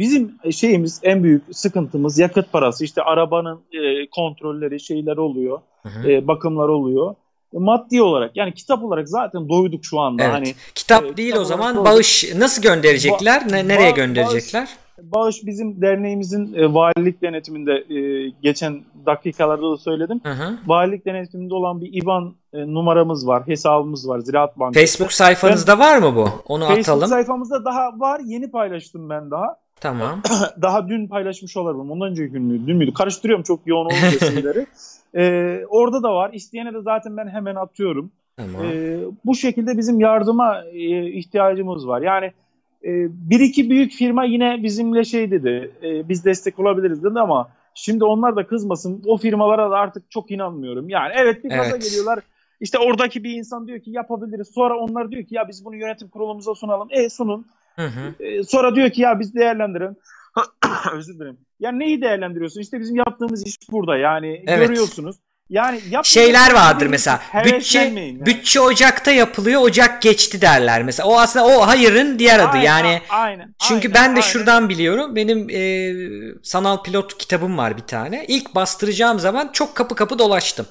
[0.00, 2.84] bizim şeyimiz en büyük sıkıntımız yakıt parası.
[2.84, 5.60] İşte arabanın e, kontrolleri şeyler oluyor.
[5.82, 6.10] Hı hı.
[6.10, 7.14] E, bakımlar oluyor.
[7.54, 10.22] E, maddi olarak yani kitap olarak zaten doyduk şu anda.
[10.22, 10.34] Evet.
[10.34, 13.40] Hani kitap e, değil kitap o zaman bağış nasıl gönderecekler?
[13.40, 14.68] Ba- ne, nereye gönderecekler?
[14.98, 20.20] Bağış, bağış bizim derneğimizin e, valilik denetiminde e, geçen dakikalarda da söyledim.
[20.22, 20.58] Hı hı.
[20.66, 24.80] Valilik denetiminde olan bir IBAN e, numaramız var, hesabımız var Ziraat Bankası.
[24.80, 26.28] Facebook sayfanızda ben, var mı bu?
[26.48, 27.00] Onu Facebook atalım.
[27.00, 28.20] Facebook sayfamızda daha var.
[28.24, 29.56] Yeni paylaştım ben daha.
[29.80, 30.22] Tamam.
[30.62, 31.90] Daha dün paylaşmış olabilirim.
[31.90, 32.66] Ondan önceki gün müydü?
[32.66, 32.94] Dün müydü?
[32.94, 34.66] Karıştırıyorum çok yoğun olunca şeyleri.
[35.14, 36.30] Ee, orada da var.
[36.32, 38.10] İsteyene de zaten ben hemen atıyorum.
[38.36, 38.64] Tamam.
[38.64, 42.02] Ee, bu şekilde bizim yardıma e, ihtiyacımız var.
[42.02, 42.26] Yani
[42.84, 42.90] e,
[43.30, 45.70] bir iki büyük firma yine bizimle şey dedi.
[45.82, 49.02] E, biz destek olabiliriz dedi ama şimdi onlar da kızmasın.
[49.06, 50.88] O firmalara da artık çok inanmıyorum.
[50.88, 51.82] Yani evet bir kaza evet.
[51.82, 52.18] geliyorlar.
[52.60, 54.48] İşte oradaki bir insan diyor ki yapabiliriz.
[54.54, 56.88] Sonra onlar diyor ki ya biz bunu yönetim kurulumuza sunalım.
[56.90, 57.46] E sunun.
[57.80, 58.24] Hı hı.
[58.24, 59.96] E, sonra diyor ki ya biz değerlendirelim.
[60.92, 61.38] Özür dilerim.
[61.60, 62.60] Ya neyi değerlendiriyorsun?
[62.60, 63.96] İşte bizim yaptığımız iş burada.
[63.96, 64.68] Yani evet.
[64.68, 65.16] görüyorsunuz.
[65.50, 67.20] Yani şeyler vardır mesela.
[67.44, 68.26] Bütçe yani.
[68.26, 69.60] bütçe Ocak'ta yapılıyor.
[69.62, 71.08] Ocak geçti derler mesela.
[71.08, 72.48] O aslında o hayırın diğer adı.
[72.48, 73.54] Aynen, yani aynen.
[73.58, 74.20] Çünkü aynen, ben de aynen.
[74.20, 75.16] şuradan biliyorum.
[75.16, 75.92] Benim e,
[76.42, 78.24] sanal pilot kitabım var bir tane.
[78.28, 80.66] İlk bastıracağım zaman çok kapı kapı dolaştım.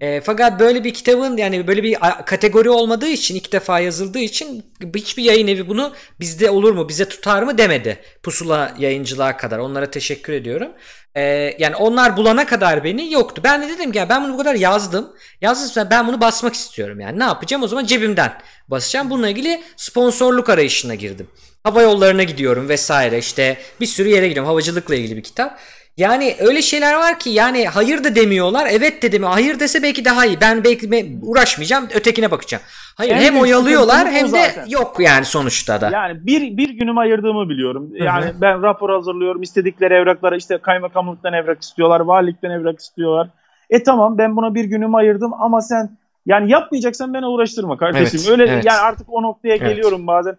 [0.00, 1.96] E, fakat böyle bir kitabın yani böyle bir
[2.26, 7.08] kategori olmadığı için ilk defa yazıldığı için hiçbir yayın evi bunu bizde olur mu bize
[7.08, 7.98] tutar mı demedi.
[8.22, 10.72] Pusula yayıncılığa kadar onlara teşekkür ediyorum.
[11.14, 11.22] E,
[11.58, 13.42] yani onlar bulana kadar beni yoktu.
[13.44, 15.12] Ben de dedim ki ya ben bunu bu kadar yazdım.
[15.40, 18.32] Yazdım ben bunu basmak istiyorum yani ne yapacağım o zaman cebimden
[18.68, 19.10] basacağım.
[19.10, 21.28] Bununla ilgili sponsorluk arayışına girdim.
[21.62, 25.60] Hava yollarına gidiyorum vesaire işte bir sürü yere gidiyorum havacılıkla ilgili bir kitap.
[25.96, 28.68] Yani öyle şeyler var ki yani hayır da demiyorlar.
[28.70, 29.32] Evet de demiyor.
[29.32, 30.40] Hayır dese belki daha iyi.
[30.40, 31.88] Ben belki uğraşmayacağım.
[31.94, 32.62] Ötekine bakacağım.
[32.96, 34.66] Hayır en hem oyalıyorlar hem de zaten.
[34.68, 35.90] yok yani sonuçta da.
[35.90, 37.90] Yani bir, bir günüm ayırdığımı biliyorum.
[37.94, 38.40] Yani Hı-hı.
[38.40, 39.42] ben rapor hazırlıyorum.
[39.42, 42.00] istedikleri evraklara işte kaymakamlıktan evrak istiyorlar.
[42.00, 43.28] Valilikten evrak istiyorlar.
[43.70, 45.90] E tamam ben buna bir günümü ayırdım ama sen
[46.26, 48.20] yani yapmayacaksan beni uğraştırma kardeşim.
[48.20, 48.64] Evet, Öyle evet.
[48.64, 49.68] yani artık o noktaya evet.
[49.68, 50.36] geliyorum bazen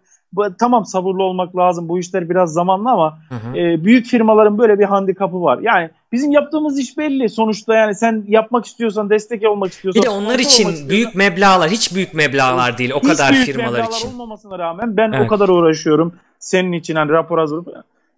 [0.60, 1.90] tamam sabırlı olmak lazım.
[1.90, 3.58] Bu işler biraz zamanlı ama hı hı.
[3.58, 5.60] E, büyük firmaların böyle bir handikapı var.
[5.62, 7.30] Yani bizim yaptığımız iş belli.
[7.30, 10.02] Sonuçta yani sen yapmak istiyorsan, destek olmak istiyorsan.
[10.02, 12.92] Bir de onlar için büyük meblağlar, hiç büyük meblağlar değil.
[12.92, 14.10] O hiç kadar büyük firmalar için.
[14.10, 15.26] olmamasına rağmen ben evet.
[15.26, 16.14] o kadar uğraşıyorum.
[16.40, 17.68] Senin için hani rapor hazırlıp.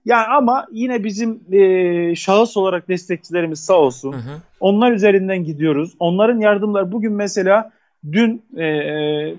[0.06, 4.14] Yani ama yine bizim e, şahıs olarak destekçilerimiz sağ olsun.
[4.14, 4.42] Hı hı.
[4.60, 5.94] Onlar üzerinden gidiyoruz.
[6.00, 7.72] Onların yardımlar bugün mesela
[8.12, 9.36] dün e, e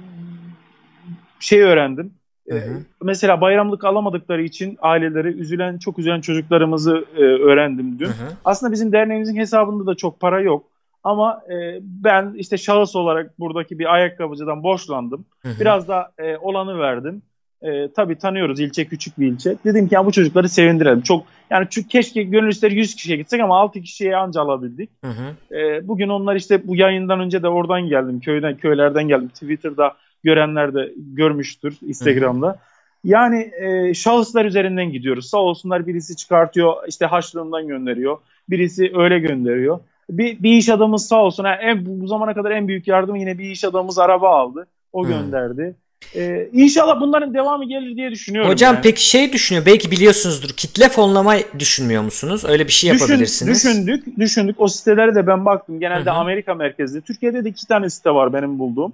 [1.41, 2.13] şey öğrendim
[2.51, 2.83] Hı hı.
[3.03, 8.07] Mesela bayramlık alamadıkları için aileleri üzülen, çok üzülen çocuklarımızı e, öğrendim dün.
[8.07, 8.33] Hı hı.
[8.45, 10.65] Aslında bizim derneğimizin hesabında da çok para yok.
[11.05, 15.25] Ama e, ben işte şahıs olarak buradaki bir ayakkabıcıdan boşlandım.
[15.43, 15.61] Hı hı.
[15.61, 17.23] Biraz da e, olanı verdim.
[17.63, 19.57] E, tabii tanıyoruz ilçe küçük bir ilçe.
[19.65, 21.01] Dedim ki ya bu çocukları sevindirelim.
[21.01, 24.91] Çok yani çünkü keşke gönül ister 100 kişiye gitsek ama 6 kişiye anca alabildik.
[25.05, 25.57] Hı hı.
[25.57, 28.21] E, bugün onlar işte bu yayından önce de oradan geldim.
[28.21, 29.29] Köyden köylerden geldim.
[29.29, 32.47] Twitter'da görenler de görmüştür Instagram'da.
[32.47, 32.59] Hı hı.
[33.05, 35.27] Yani e, şahıslar üzerinden gidiyoruz.
[35.27, 38.19] Sağ olsunlar birisi çıkartıyor işte haçlığından gönderiyor.
[38.49, 39.81] Birisi öyle gönderiyor.
[40.11, 41.45] Bir, bir iş adamımız sağ olsun.
[41.45, 44.67] Yani en, bu zamana kadar en büyük yardım yine bir iş adamımız araba aldı.
[44.93, 45.77] O gönderdi.
[46.17, 48.51] Ee, inşallah bunların devamı gelir diye düşünüyorum.
[48.51, 48.83] Hocam yani.
[48.83, 52.45] peki şey düşünüyor belki biliyorsunuzdur kitle fonlama düşünmüyor musunuz?
[52.45, 53.65] Öyle bir şey yapabilirsiniz.
[53.65, 56.19] Düşün, düşündük düşündük o sitelere de ben baktım genelde Hı-hı.
[56.19, 57.01] Amerika merkezli.
[57.01, 58.93] Türkiye'de de iki tane site var benim bulduğum.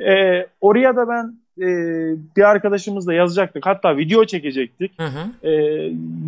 [0.00, 1.66] Ee, oraya da ben e,
[2.36, 3.66] bir arkadaşımızla yazacaktık.
[3.66, 4.92] Hatta video çekecektik.
[4.98, 5.48] Hı hı.
[5.48, 5.52] E,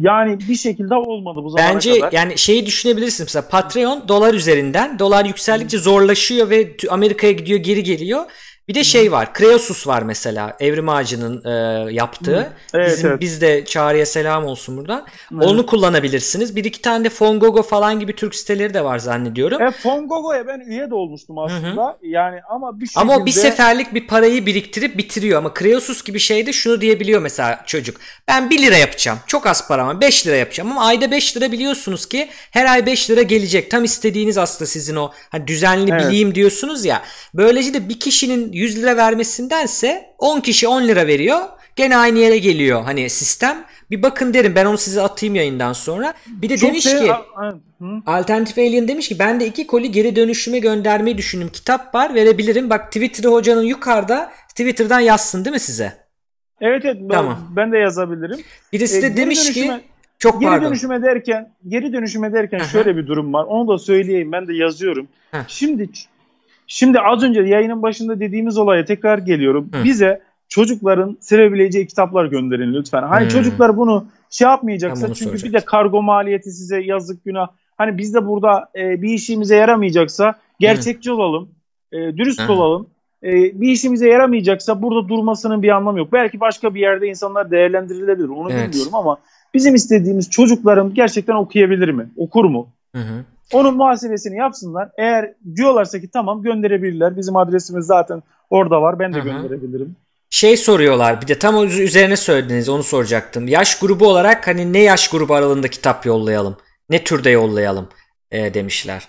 [0.00, 2.02] yani bir şekilde olmadı bu zamana Bence, kadar.
[2.02, 3.24] Bence yani şeyi düşünebilirsin.
[3.24, 4.98] Mesela Patreon dolar üzerinden.
[4.98, 8.24] Dolar yükseldikçe zorlaşıyor ve Amerika'ya gidiyor geri geliyor.
[8.68, 9.32] Bir de şey var.
[9.34, 10.56] Kreosus var mesela.
[10.60, 11.50] Evrim Ağacı'nın e,
[11.92, 12.52] yaptığı.
[12.74, 13.20] Evet, Bizim, evet.
[13.20, 15.06] Biz de Çağrı'ya selam olsun buradan.
[15.34, 15.46] Evet.
[15.46, 16.56] Onu kullanabilirsiniz.
[16.56, 19.62] Bir iki tane de Fongogo falan gibi Türk siteleri de var zannediyorum.
[19.62, 21.84] E, Fongogo'ya ben üye de olmuştum aslında.
[21.84, 21.96] Hı-hı.
[22.02, 23.00] Yani ama bir şekilde...
[23.00, 25.38] Ama o bir seferlik bir parayı biriktirip bitiriyor.
[25.38, 27.96] Ama Kreosus gibi şeyde şunu diyebiliyor mesela çocuk.
[28.28, 29.18] Ben 1 lira yapacağım.
[29.26, 30.70] Çok az para ama 5 lira yapacağım.
[30.70, 33.70] Ama ayda 5 lira biliyorsunuz ki her ay 5 lira gelecek.
[33.70, 36.06] Tam istediğiniz aslında sizin o hani düzenli evet.
[36.06, 37.02] bileyim diyorsunuz ya.
[37.34, 41.38] Böylece de bir kişinin 100 lira vermesindense 10 kişi 10 lira veriyor.
[41.76, 43.64] Gene aynı yere geliyor hani sistem.
[43.90, 46.14] Bir bakın derim ben onu size atayım yayından sonra.
[46.26, 47.12] Bir de Çok demiş şey, ki
[48.06, 51.48] Alternatif Alien demiş ki ben de iki koli geri dönüşüme göndermeyi düşündüm.
[51.48, 52.70] Kitap var verebilirim.
[52.70, 55.92] Bak Twitter'ı hocanın yukarıda Twitter'dan yazsın değil mi size?
[56.60, 57.38] Evet evet tamam.
[57.56, 58.40] ben de yazabilirim.
[58.72, 59.84] Birisi de ee, demiş dönüşüme, ki
[60.18, 60.66] çok geri pardon.
[60.66, 62.68] dönüşüme derken geri dönüşüme derken Aha.
[62.68, 63.44] şöyle bir durum var.
[63.44, 65.08] Onu da söyleyeyim ben de yazıyorum.
[65.30, 65.38] Heh.
[65.48, 65.88] Şimdi
[66.68, 69.70] Şimdi az önce yayının başında dediğimiz olaya tekrar geliyorum.
[69.72, 69.84] Hı.
[69.84, 73.02] Bize çocukların sevebileceği kitaplar gönderin lütfen.
[73.02, 73.28] Hani hmm.
[73.28, 75.48] çocuklar bunu şey yapmayacaksa çünkü soracak.
[75.48, 77.48] bir de kargo maliyeti size yazık günah.
[77.78, 81.18] Hani biz de burada e, bir işimize yaramayacaksa gerçekçi hmm.
[81.18, 81.48] olalım,
[81.92, 82.50] e, dürüst hmm.
[82.50, 82.86] olalım.
[83.22, 83.30] E,
[83.60, 86.12] bir işimize yaramayacaksa burada durmasının bir anlamı yok.
[86.12, 88.68] Belki başka bir yerde insanlar değerlendirilebilir onu evet.
[88.68, 89.16] bilmiyorum ama
[89.54, 92.08] bizim istediğimiz çocuklarım gerçekten okuyabilir mi?
[92.16, 92.68] Okur mu?
[92.94, 93.24] Hı hı.
[93.52, 94.88] Onun muhasebesini yapsınlar.
[94.98, 97.16] Eğer diyorlarsa ki tamam gönderebilirler.
[97.16, 98.98] Bizim adresimiz zaten orada var.
[98.98, 99.24] Ben de Hı-hı.
[99.24, 99.96] gönderebilirim.
[100.30, 103.48] Şey soruyorlar bir de tam üzerine söylediniz onu soracaktım.
[103.48, 106.56] Yaş grubu olarak hani ne yaş grubu aralığında kitap yollayalım?
[106.90, 107.88] Ne türde yollayalım
[108.30, 109.08] e, demişler.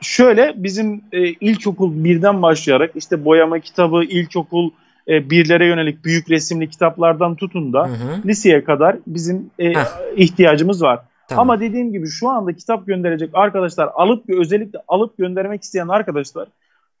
[0.00, 4.70] Şöyle bizim e, ilkokul birden başlayarak işte boyama kitabı, ilkokul
[5.08, 8.22] e, birlere yönelik büyük resimli kitaplardan tutun da hı hı.
[8.26, 9.72] liseye kadar bizim e,
[10.16, 11.00] ihtiyacımız var.
[11.32, 11.50] Tamam.
[11.50, 16.48] Ama dediğim gibi şu anda kitap gönderecek arkadaşlar alıp özellikle alıp göndermek isteyen arkadaşlar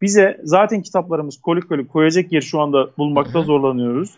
[0.02, 4.10] bize zaten kitaplarımız kolik kolik koyacak yer şu anda bulmakta zorlanıyoruz.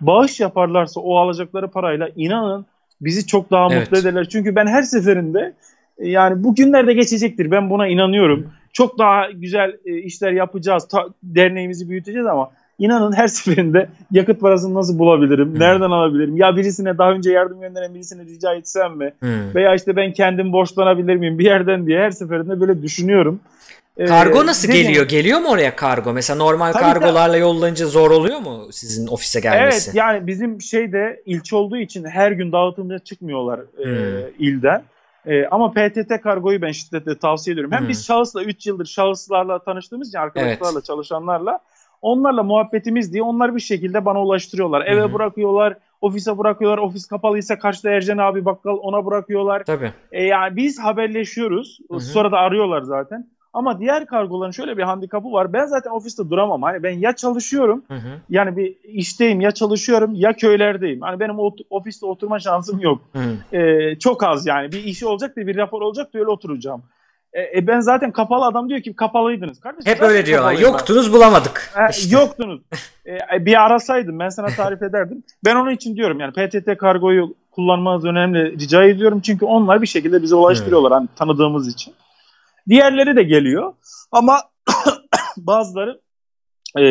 [0.00, 2.66] Bağış yaparlarsa o alacakları parayla inanın
[3.00, 3.80] bizi çok daha evet.
[3.80, 4.28] mutlu ederler.
[4.28, 5.54] Çünkü ben her seferinde
[5.98, 7.50] e, yani bu günlerde geçecektir.
[7.50, 8.52] Ben buna inanıyorum.
[8.72, 10.88] Çok daha güzel e, işler yapacağız.
[10.88, 15.52] Ta, derneğimizi büyüteceğiz ama İnanın her seferinde yakıt parasını nasıl bulabilirim?
[15.52, 15.60] Hmm.
[15.60, 16.36] Nereden alabilirim?
[16.36, 19.12] Ya birisine daha önce yardım gönderen birisine rica etsem mi?
[19.20, 19.54] Hmm.
[19.54, 23.40] Veya işte ben kendim borçlanabilir miyim bir yerden diye her seferinde böyle düşünüyorum.
[23.96, 25.08] Ee, kargo nasıl ee, geliyor?
[25.08, 26.12] Geliyor mu oraya kargo?
[26.12, 29.90] Mesela normal Tabii kargolarla yollayınca zor oluyor mu sizin ofise gelmesi?
[29.90, 33.94] Evet yani bizim şeyde ilçe olduğu için her gün dağıtımda çıkmıyorlar hmm.
[33.94, 34.82] e, ilden.
[35.26, 37.72] E, ama PTT kargoyu ben şiddetle tavsiye ediyorum.
[37.72, 37.88] Hem hmm.
[37.88, 40.84] biz şahısla 3 yıldır şahıslarla tanıştığımız için arkadaşlarla evet.
[40.84, 41.58] çalışanlarla
[42.02, 44.86] Onlarla muhabbetimiz diye onlar bir şekilde bana ulaştırıyorlar.
[44.86, 45.12] Eve Hı-hı.
[45.12, 46.78] bırakıyorlar, ofise bırakıyorlar.
[46.78, 49.64] Ofis kapalıysa karşıda Ercan abi bakkal ona bırakıyorlar.
[49.64, 49.92] Tabii.
[50.12, 51.78] E, yani biz haberleşiyoruz.
[51.90, 52.00] Hı-hı.
[52.00, 53.26] Sonra da arıyorlar zaten.
[53.52, 55.52] Ama diğer kargoların şöyle bir handikapı var.
[55.52, 56.62] Ben zaten ofiste duramam.
[56.62, 57.84] Hani ben ya çalışıyorum.
[57.88, 58.08] Hı hı.
[58.28, 61.00] Yani bir işteyim ya çalışıyorum ya köylerdeyim.
[61.00, 61.36] Hani benim
[61.70, 63.02] ofiste oturma şansım yok.
[63.52, 64.72] Ee, çok az yani.
[64.72, 66.82] Bir işi olacak da bir rapor olacak da öyle oturacağım.
[67.32, 69.60] E, e, ben zaten kapalı adam diyor ki kapalıydınız.
[69.60, 70.52] Kardeşim, Hep öyle diyorlar.
[70.52, 71.12] Yoktunuz ben.
[71.12, 71.72] bulamadık.
[71.78, 72.16] E, işte.
[72.16, 72.60] Yoktunuz.
[73.06, 75.22] e, bir arasaydım ben sana tarif ederdim.
[75.44, 79.20] Ben onun için diyorum yani PTT kargoyu kullanmanız önemli rica ediyorum.
[79.20, 80.98] Çünkü onlar bir şekilde bize ulaştırıyorlar evet.
[80.98, 81.94] hani tanıdığımız için.
[82.68, 83.72] Diğerleri de geliyor
[84.12, 84.40] ama
[85.36, 86.00] bazıları
[86.78, 86.84] e,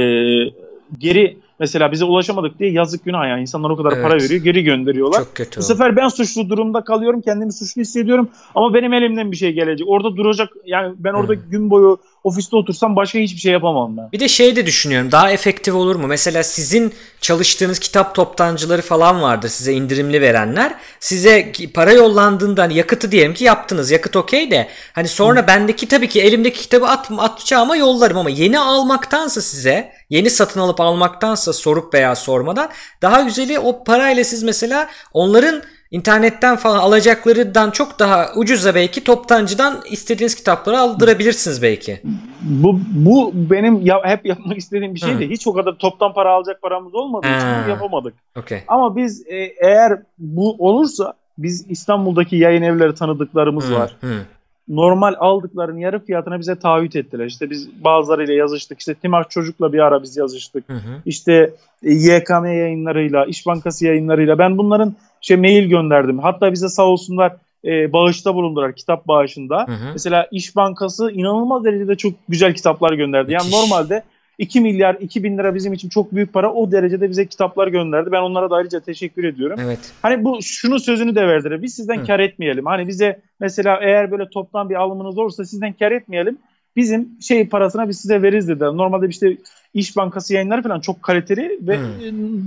[0.97, 3.41] geri Mesela bize ulaşamadık diye yazık günah yani.
[3.41, 4.03] insanlar o kadar evet.
[4.03, 5.19] para veriyor geri gönderiyorlar.
[5.19, 5.59] Çok kötü.
[5.59, 7.21] Bu sefer ben suçlu durumda kalıyorum.
[7.21, 8.29] Kendimi suçlu hissediyorum.
[8.55, 9.87] Ama benim elimden bir şey gelecek.
[9.89, 11.41] Orada duracak yani ben orada hmm.
[11.51, 14.11] gün boyu ofiste otursam başka hiçbir şey yapamam ben.
[14.11, 16.07] Bir de şey de düşünüyorum daha efektif olur mu?
[16.07, 20.75] Mesela sizin çalıştığınız kitap toptancıları falan vardır size indirimli verenler.
[20.99, 25.47] Size para yollandığında hani yakıtı diyelim ki yaptınız yakıt okey de hani sonra Hı.
[25.47, 30.81] bendeki tabii ki elimdeki kitabı at, atacağıma yollarım ama yeni almaktansa size yeni satın alıp
[30.81, 32.69] almaktansa sorup veya sormadan
[33.01, 39.81] daha güzeli o parayla siz mesela onların İnternetten falan alacaklarından çok daha ucuza belki toptancıdan
[39.89, 42.01] istediğiniz kitapları aldırabilirsiniz belki.
[42.41, 45.29] Bu bu benim ya, hep yapmak istediğim bir şeydi.
[45.29, 47.37] Hiç o kadar toptan para alacak paramız olmadığı ha.
[47.37, 48.13] için yapamadık.
[48.39, 48.63] Okay.
[48.67, 53.95] Ama biz e, eğer bu olursa biz İstanbul'daki yayın evleri tanıdıklarımız hı, var.
[54.01, 54.13] Hı.
[54.67, 57.25] Normal aldıkların yarı fiyatına bize taahhüt ettiler.
[57.25, 58.79] İşte biz bazılarıyla yazıştık.
[58.79, 60.69] İşte Timar Çocuk'la bir ara biz yazıştık.
[60.69, 61.01] Hı hı.
[61.05, 61.53] İşte
[61.83, 64.37] e, YKM yayınlarıyla, İş Bankası yayınlarıyla.
[64.37, 66.19] Ben bunların şey mail gönderdim.
[66.19, 67.35] Hatta bize sağ olsunlar
[67.65, 69.65] e, bağışta bulundular kitap bağışında.
[69.67, 69.91] Hı hı.
[69.93, 73.31] Mesela İş Bankası inanılmaz derecede çok güzel kitaplar gönderdi.
[73.31, 73.61] Yani Müthiş.
[73.61, 74.03] normalde
[74.37, 76.53] 2 milyar 2 bin lira bizim için çok büyük para.
[76.53, 78.11] O derecede bize kitaplar gönderdi.
[78.11, 79.59] Ben onlara da ayrıca teşekkür ediyorum.
[79.63, 79.79] Evet.
[80.01, 81.61] Hani bu şunu sözünü de verdiler.
[81.61, 82.05] Biz sizden Hı.
[82.05, 82.65] kar etmeyelim.
[82.65, 86.37] Hani bize mesela eğer böyle toptan bir alımınız olursa sizden kar etmeyelim.
[86.75, 88.67] Bizim şey parasına biz size veririz dediler.
[88.67, 89.37] Normalde işte
[89.73, 91.83] İş Bankası yayınları falan çok kaliteli ve Hı.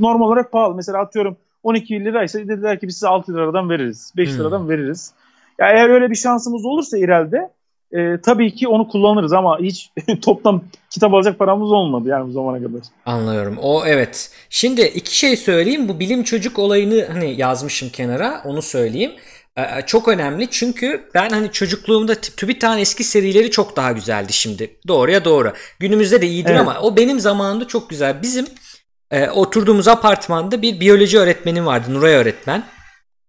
[0.00, 0.74] normal olarak pahalı.
[0.74, 4.12] Mesela atıyorum 12 liraysa dediler ki biz size 6 liradan veririz.
[4.16, 4.38] 5 hmm.
[4.38, 5.12] liradan veririz.
[5.58, 7.50] Ya eğer öyle bir şansımız olursa ileride
[7.92, 9.90] e, tabii ki onu kullanırız ama hiç
[10.22, 12.80] toptan kitap alacak paramız olmadı yani bu zamana kadar.
[13.06, 13.58] Anlıyorum.
[13.62, 14.30] O evet.
[14.50, 15.88] Şimdi iki şey söyleyeyim.
[15.88, 18.42] Bu bilim çocuk olayını hani yazmışım kenara.
[18.44, 19.12] Onu söyleyeyim.
[19.56, 24.76] Ee, çok önemli çünkü ben hani çocukluğumda TÜBİTAK'ın eski serileri çok daha güzeldi şimdi.
[24.88, 25.52] Doğruya doğru.
[25.78, 26.60] Günümüzde de iyidir evet.
[26.60, 28.22] ama o benim zamanımda çok güzel.
[28.22, 28.46] Bizim
[29.14, 31.94] e, oturduğumuz apartmanda bir biyoloji öğretmeni vardı.
[31.94, 32.64] Nuray öğretmen.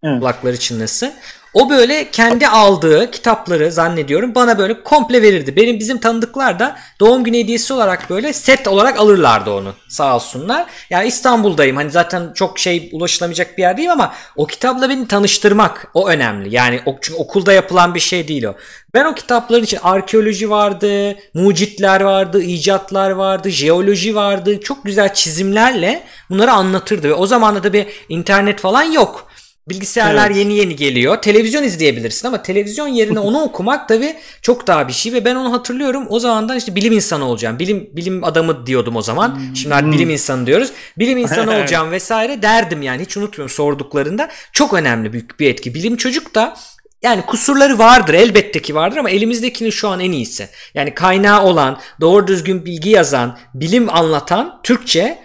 [0.05, 0.19] Evet.
[0.19, 1.13] Kulakları çınlasın.
[1.55, 5.55] O böyle kendi aldığı kitapları zannediyorum bana böyle komple verirdi.
[5.55, 9.73] Benim bizim tanıdıklar da doğum günü hediyesi olarak böyle set olarak alırlardı onu.
[9.89, 10.65] Sağ olsunlar.
[10.89, 11.75] Yani İstanbul'dayım.
[11.75, 16.55] Hani zaten çok şey ulaşılamayacak bir yer değil ama o kitapla beni tanıştırmak o önemli.
[16.55, 18.55] Yani çünkü okulda yapılan bir şey değil o.
[18.93, 24.59] Ben o kitapların için arkeoloji vardı, mucitler vardı, icatlar vardı, jeoloji vardı.
[24.59, 27.09] Çok güzel çizimlerle bunları anlatırdı.
[27.09, 29.27] Ve o zaman da bir internet falan yok.
[29.69, 30.37] Bilgisayarlar evet.
[30.37, 31.21] yeni yeni geliyor.
[31.21, 35.53] Televizyon izleyebilirsin ama televizyon yerine onu okumak tabii çok daha bir şey ve ben onu
[35.53, 36.05] hatırlıyorum.
[36.09, 37.59] O zamandan işte bilim insanı olacağım.
[37.59, 39.39] Bilim bilim adamı diyordum o zaman.
[39.53, 40.71] Şimdi artık bilim insanı diyoruz.
[40.97, 43.01] Bilim insanı olacağım vesaire derdim yani.
[43.01, 44.29] Hiç unutmuyorum sorduklarında.
[44.51, 45.73] Çok önemli büyük bir etki.
[45.73, 46.55] Bilim çocuk da
[47.01, 50.49] yani kusurları vardır elbette ki vardır ama elimizdekinin şu an en iyisi.
[50.73, 55.17] Yani kaynağı olan, doğru düzgün bilgi yazan, bilim anlatan Türkçe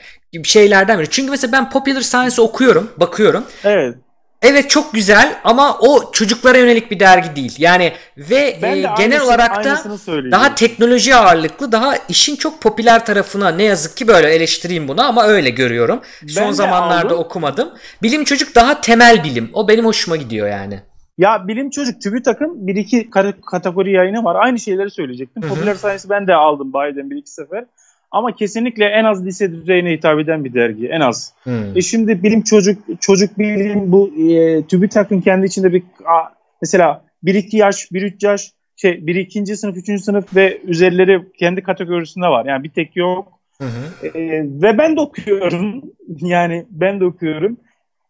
[0.44, 1.10] şeylerden biri.
[1.10, 3.44] Çünkü mesela ben Popular Science okuyorum, bakıyorum.
[3.64, 3.94] Evet.
[4.42, 7.54] Evet çok güzel ama o çocuklara yönelik bir dergi değil.
[7.58, 9.82] Yani ve e, genel olarak da
[10.30, 15.24] daha teknoloji ağırlıklı, daha işin çok popüler tarafına ne yazık ki böyle eleştireyim bunu ama
[15.24, 16.00] öyle görüyorum.
[16.22, 17.18] Ben Son zamanlarda aldım.
[17.18, 17.70] okumadım.
[18.02, 19.50] Bilim çocuk daha temel bilim.
[19.52, 20.80] O benim hoşuma gidiyor yani.
[21.18, 23.10] Ya bilim çocuk TÜBİTAK'ın bir iki
[23.50, 24.36] kategori yayını var.
[24.40, 25.42] Aynı şeyleri söyleyecektim.
[25.42, 27.64] Popüler Science ben de aldım Biden bir iki sefer.
[28.10, 30.88] Ama kesinlikle en az lise düzeyine hitap eden bir dergi.
[30.88, 31.32] En az.
[31.42, 31.76] Hmm.
[31.76, 37.56] E şimdi bilim çocuk çocuk bilim bu e, TÜBİTAK'ın kendi içinde bir a, mesela 1-2
[37.56, 39.56] yaş, 1-3 yaş şey 1 2.
[39.56, 40.02] sınıf, 3.
[40.02, 42.46] sınıf ve üzerleri kendi kategorisinde var.
[42.46, 43.28] Yani bir tek yok.
[43.60, 44.06] Hı hı.
[44.06, 45.82] E, ve ben de okuyorum.
[46.20, 47.56] Yani ben de okuyorum.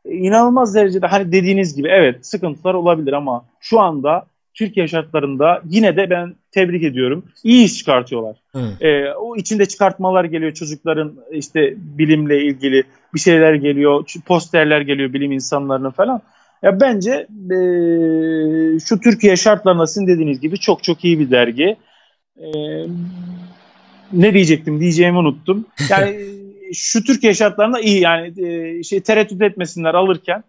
[0.05, 4.27] E, inanılmaz derecede hani dediğiniz gibi evet sıkıntılar olabilir ama şu anda
[4.61, 7.24] Türkiye şartlarında yine de ben tebrik ediyorum.
[7.45, 8.37] İyi iş çıkartıyorlar.
[8.81, 12.85] Ee, o içinde çıkartmalar geliyor çocukların işte bilimle ilgili
[13.15, 16.20] bir şeyler geliyor, posterler geliyor bilim insanlarının falan.
[16.62, 17.11] Ya bence
[17.51, 17.59] e,
[18.78, 21.77] şu Türkiye şartlarında sizin dediğiniz gibi çok çok iyi bir dergi.
[22.37, 22.49] E,
[24.12, 25.66] ne diyecektim diyeceğimi unuttum.
[25.91, 26.16] Yani
[26.74, 30.45] şu Türkiye şartlarında iyi yani e, şey tereddüt etmesinler alırken.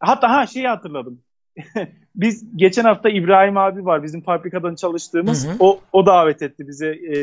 [0.00, 1.23] Hatta ha şeyi hatırladım.
[2.14, 5.46] biz geçen hafta İbrahim abi var bizim fabrikadan çalıştığımız.
[5.46, 5.56] Hı hı.
[5.60, 7.14] O o davet etti bize e,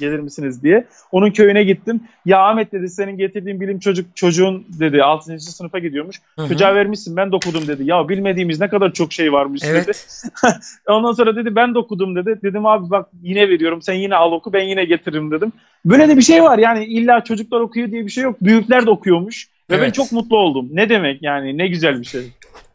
[0.00, 0.84] gelir misiniz diye.
[1.12, 2.00] Onun köyüne gittim.
[2.24, 5.38] Ya Ahmet dedi senin getirdiğin bilim çocuk çocuğun dedi 6.
[5.38, 6.20] sınıfa gidiyormuş.
[6.38, 6.48] Hı hı.
[6.48, 7.82] Çocuğa vermişsin ben de okudum dedi.
[7.84, 9.86] Ya bilmediğimiz ne kadar çok şey varmış evet.
[9.86, 9.96] dedi.
[10.88, 12.38] Ondan sonra dedi ben de okudum dedi.
[12.42, 15.52] Dedim abi bak yine veriyorum sen yine al oku ben yine getiririm dedim.
[15.84, 18.36] Böyle de bir şey var yani illa çocuklar okuyor diye bir şey yok.
[18.40, 19.48] Büyükler de okuyormuş.
[19.70, 19.86] Ve evet.
[19.86, 20.68] ben çok mutlu oldum.
[20.72, 22.22] Ne demek yani ne güzel bir şey.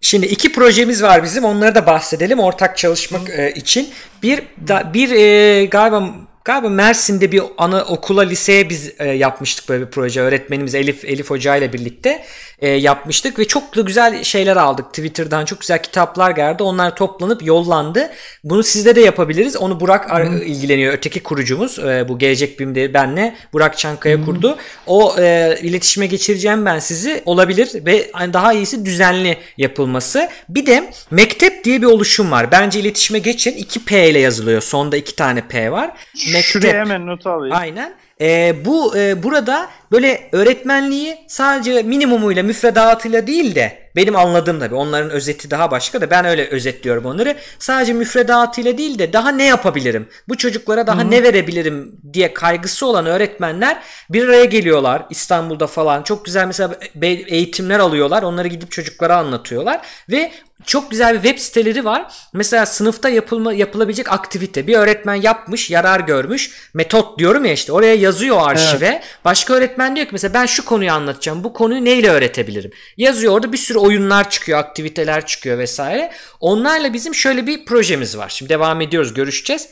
[0.01, 1.43] Şimdi iki projemiz var bizim.
[1.43, 3.89] Onları da bahsedelim ortak çalışmak e, için.
[4.23, 6.09] Bir da, bir e, galiba
[6.47, 10.21] galiba Mersin'de bir ana okula liseye biz e, yapmıştık böyle bir proje.
[10.21, 12.23] Öğretmenimiz Elif Elif Hoca ile birlikte
[12.59, 14.85] e, yapmıştık ve çok da güzel şeyler aldık.
[14.93, 16.63] Twitter'dan çok güzel kitaplar geldi.
[16.63, 18.09] Onlar toplanıp yollandı.
[18.43, 19.57] Bunu sizde de yapabiliriz.
[19.57, 20.43] Onu Burak Hı.
[20.43, 20.93] ilgileniyor.
[20.93, 24.25] Öteki kurucumuz e, bu Gelecek Bim'de benle Burak Çankaya Hı.
[24.25, 24.57] kurdu.
[24.87, 27.21] O e, iletişime geçireceğim ben sizi.
[27.25, 30.29] Olabilir ve daha iyisi düzenli yapılması.
[30.49, 32.51] Bir de mektep diye bir oluşum var.
[32.51, 33.51] Bence iletişime geçin.
[33.51, 34.61] 2 P ile yazılıyor.
[34.61, 35.91] Sonda 2 tane P var.
[36.37, 36.61] Mektep.
[36.61, 37.55] Şuraya hemen not alayım.
[37.55, 37.93] Aynen.
[38.21, 45.09] E, bu e, burada böyle öğretmenliği sadece minimumuyla müfredatıyla değil de benim anladığım tabii onların
[45.09, 47.35] özeti daha başka da ben öyle özetliyorum onları.
[47.59, 50.07] Sadece müfredatıyla değil de daha ne yapabilirim?
[50.29, 51.11] Bu çocuklara daha Hı-hı.
[51.11, 56.03] ne verebilirim diye kaygısı olan öğretmenler bir araya geliyorlar İstanbul'da falan.
[56.03, 58.23] Çok güzel mesela eğitimler alıyorlar.
[58.23, 60.31] Onları gidip çocuklara anlatıyorlar ve
[60.65, 62.13] çok güzel bir web siteleri var.
[62.33, 64.67] Mesela sınıfta yapılma yapılabilecek aktivite.
[64.67, 66.69] Bir öğretmen yapmış, yarar görmüş.
[66.73, 68.85] Metot diyorum ya işte oraya yazıyor arşive.
[68.85, 69.03] Evet.
[69.25, 71.43] Başka öğretmen diyor ki mesela ben şu konuyu anlatacağım.
[71.43, 72.71] Bu konuyu neyle öğretebilirim?
[72.97, 76.11] Yazıyor orada bir sürü oyunlar çıkıyor, aktiviteler çıkıyor vesaire.
[76.39, 78.29] Onlarla bizim şöyle bir projemiz var.
[78.29, 79.67] Şimdi devam ediyoruz, görüşeceğiz.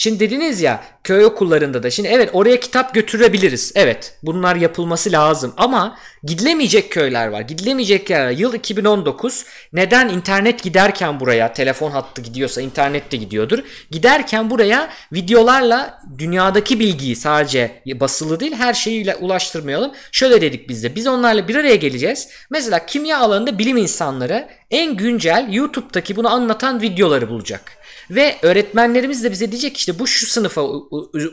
[0.00, 3.72] Şimdi dediniz ya köy okullarında da şimdi evet oraya kitap götürebiliriz.
[3.74, 7.40] Evet bunlar yapılması lazım ama gidilemeyecek köyler var.
[7.40, 8.30] Gidilemeyecek yerler.
[8.30, 13.58] Yıl 2019 neden internet giderken buraya telefon hattı gidiyorsa internet de gidiyordur.
[13.90, 19.92] Giderken buraya videolarla dünyadaki bilgiyi sadece basılı değil her şeyiyle ulaştırmayalım.
[20.12, 22.28] Şöyle dedik biz de biz onlarla bir araya geleceğiz.
[22.50, 27.77] Mesela kimya alanında bilim insanları en güncel YouTube'daki bunu anlatan videoları bulacak.
[28.10, 30.62] Ve öğretmenlerimiz de bize diyecek işte bu şu sınıfa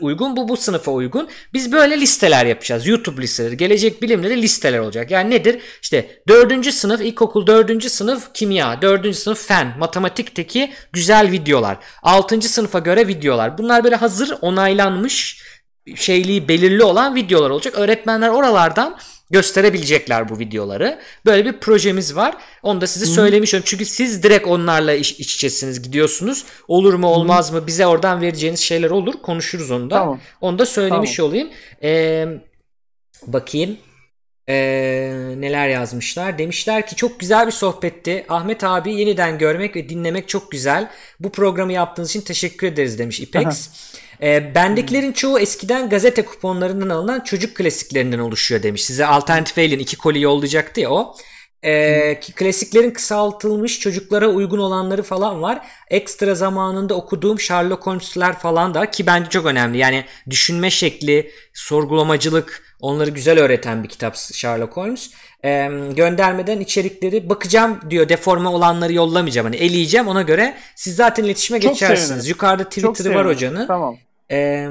[0.00, 1.28] uygun, bu bu sınıfa uygun.
[1.52, 2.86] Biz böyle listeler yapacağız.
[2.86, 5.10] YouTube listeleri, gelecek bilimleri listeler olacak.
[5.10, 5.60] Yani nedir?
[5.82, 6.72] İşte 4.
[6.74, 7.90] sınıf, ilkokul 4.
[7.90, 9.16] sınıf kimya, 4.
[9.16, 11.78] sınıf fen, matematikteki güzel videolar.
[12.02, 12.40] 6.
[12.40, 13.58] sınıfa göre videolar.
[13.58, 15.42] Bunlar böyle hazır onaylanmış
[15.94, 17.74] şeyliği belirli olan videolar olacak.
[17.74, 18.96] Öğretmenler oralardan
[19.30, 20.98] gösterebilecekler bu videoları.
[21.26, 22.36] Böyle bir projemiz var.
[22.62, 23.64] Onu da size söylemiş olayım.
[23.66, 26.44] Çünkü siz direkt onlarla iç, iç içesiniz gidiyorsunuz.
[26.68, 29.14] Olur mu olmaz mı bize oradan vereceğiniz şeyler olur.
[29.22, 29.94] Konuşuruz onu da.
[29.94, 30.20] Tamam.
[30.40, 31.30] Onu da söylemiş tamam.
[31.30, 31.48] olayım.
[31.82, 32.26] Ee,
[33.26, 33.76] bakayım.
[34.48, 34.54] Ee,
[35.36, 36.38] neler yazmışlar.
[36.38, 38.26] Demişler ki çok güzel bir sohbetti.
[38.28, 40.90] Ahmet abi yeniden görmek ve dinlemek çok güzel.
[41.20, 43.46] Bu programı yaptığınız için teşekkür ederiz demiş İpex.
[43.46, 43.56] Aha.
[44.22, 48.84] E, bendekilerin çoğu eskiden gazete kuponlarından alınan çocuk klasiklerinden oluşuyor demiş.
[48.84, 51.16] Size Alternatif Alien iki koli yollayacaktı ya o.
[51.62, 55.66] E, ki klasiklerin kısaltılmış çocuklara uygun olanları falan var.
[55.90, 59.78] Ekstra zamanında okuduğum Sherlock Holmes'ler falan da ki bence çok önemli.
[59.78, 65.10] Yani düşünme şekli, sorgulamacılık onları güzel öğreten bir kitap Sherlock Holmes.
[65.44, 69.46] E, göndermeden içerikleri bakacağım diyor deforme olanları yollamayacağım.
[69.46, 72.08] Hani eleyeceğim ona göre siz zaten iletişime çok geçersiniz.
[72.08, 72.28] Sevinirim.
[72.28, 73.66] Yukarıda Twitter'ı var hocanın.
[73.66, 73.96] Tamam.
[74.30, 74.68] Ee,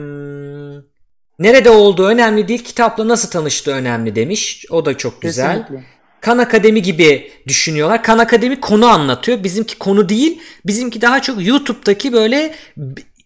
[1.39, 4.65] nerede olduğu önemli değil, kitapla nasıl tanıştığı önemli demiş.
[4.69, 5.57] O da çok güzel.
[5.57, 5.95] Kesinlikle.
[6.21, 8.03] Kan Akademi gibi düşünüyorlar.
[8.03, 9.43] Kan Akademi konu anlatıyor.
[9.43, 10.41] Bizimki konu değil.
[10.65, 12.55] Bizimki daha çok YouTube'daki böyle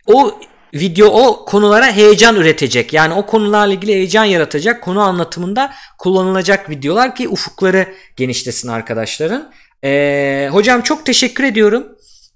[0.05, 0.39] o
[0.73, 2.93] video o konulara heyecan üretecek.
[2.93, 9.51] Yani o konularla ilgili heyecan yaratacak konu anlatımında kullanılacak videolar ki ufukları genişlesin arkadaşların.
[9.83, 11.87] Ee, hocam çok teşekkür ediyorum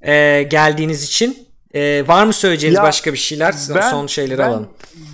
[0.01, 1.42] ee, geldiğiniz için.
[1.73, 3.55] Ee, var mı söyleyeceğiniz ya, başka bir şeyler?
[3.75, 4.67] Ben, Son şeyleri ben, alalım.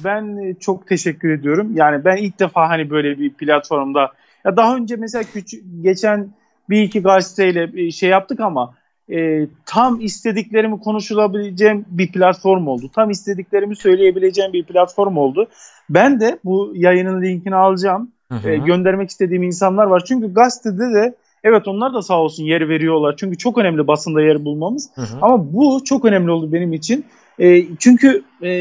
[0.04, 1.72] Ben çok teşekkür ediyorum.
[1.76, 4.12] Yani ben ilk defa hani böyle bir platformda
[4.46, 6.30] ya daha önce mesela küçük geçen
[6.70, 8.74] bir iki gazeteyle şey yaptık ama
[9.12, 12.92] e, tam istediklerimi konuşulabileceğim bir platform oldu.
[12.96, 15.48] Tam istediklerimi söyleyebileceğim bir platform oldu.
[15.90, 18.12] Ben de bu yayının linkini alacağım.
[18.32, 18.50] Hı hı.
[18.50, 20.04] E, göndermek istediğim insanlar var.
[20.08, 23.16] Çünkü gazetede de Evet onlar da sağ olsun yer veriyorlar.
[23.18, 24.90] Çünkü çok önemli basında yer bulmamız.
[24.96, 25.18] Hı hı.
[25.22, 27.06] Ama bu çok önemli oldu benim için.
[27.40, 28.52] E, çünkü e,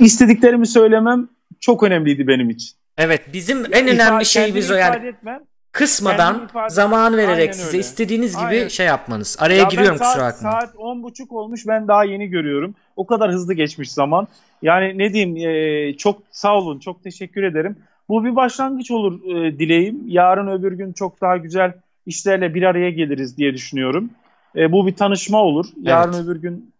[0.00, 1.28] istediklerimi söylemem
[1.60, 2.70] çok önemliydi benim için.
[2.98, 5.06] Evet bizim en önemli şeyimiz o yani.
[5.06, 5.40] Etmem,
[5.72, 8.68] Kısmadan zaman vererek size istediğiniz gibi Aynen.
[8.68, 9.36] şey yapmanız.
[9.40, 10.60] Araya ya giriyorum saat, kusura bakmayın.
[10.60, 12.74] Saat 10.30 olmuş ben daha yeni görüyorum.
[12.96, 14.28] O kadar hızlı geçmiş zaman.
[14.62, 17.76] Yani ne diyeyim e, çok sağ olun çok teşekkür ederim.
[18.08, 20.02] Bu bir başlangıç olur e, dileğim.
[20.06, 21.72] Yarın öbür gün çok daha güzel
[22.06, 24.10] işlerle bir araya geliriz diye düşünüyorum.
[24.56, 25.66] E, bu bir tanışma olur.
[25.82, 26.24] Yarın evet.
[26.24, 26.72] öbür gün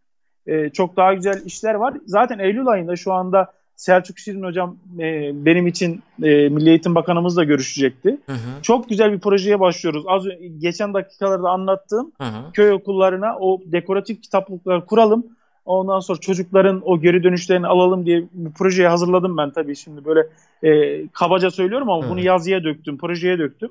[0.47, 1.95] e, çok daha güzel işler var.
[2.07, 7.45] Zaten Eylül ayında şu anda Selçuk Şirin hocam e, benim için e, Milli Eğitim Bakanımızla
[7.45, 8.19] görüşecekti.
[8.27, 8.63] Hı hı.
[8.63, 10.05] Çok güzel bir projeye başlıyoruz.
[10.07, 12.53] Az önce, geçen dakikalarda anlattığım hı hı.
[12.53, 15.27] köy okullarına o dekoratif kitaplıklar kuralım.
[15.65, 20.27] Ondan sonra çocukların o geri dönüşlerini alalım diye bu projeyi hazırladım ben tabii şimdi böyle
[20.63, 22.11] e, kabaca söylüyorum ama hı.
[22.11, 23.71] bunu yazıya döktüm, projeye döktüm.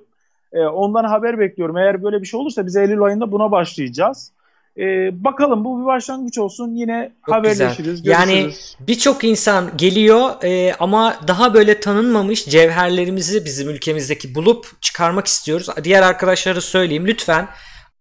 [0.53, 1.77] E, ondan haber bekliyorum.
[1.77, 4.31] Eğer böyle bir şey olursa biz Eylül ayında buna başlayacağız.
[4.77, 4.83] E,
[5.23, 6.75] bakalım bu bir başlangıç olsun.
[6.75, 8.03] Yine Çok haberleşiriz.
[8.03, 8.11] Güzel.
[8.11, 15.67] Yani birçok insan geliyor e, ama daha böyle tanınmamış cevherlerimizi bizim ülkemizdeki bulup çıkarmak istiyoruz.
[15.83, 17.47] Diğer arkadaşlara söyleyeyim lütfen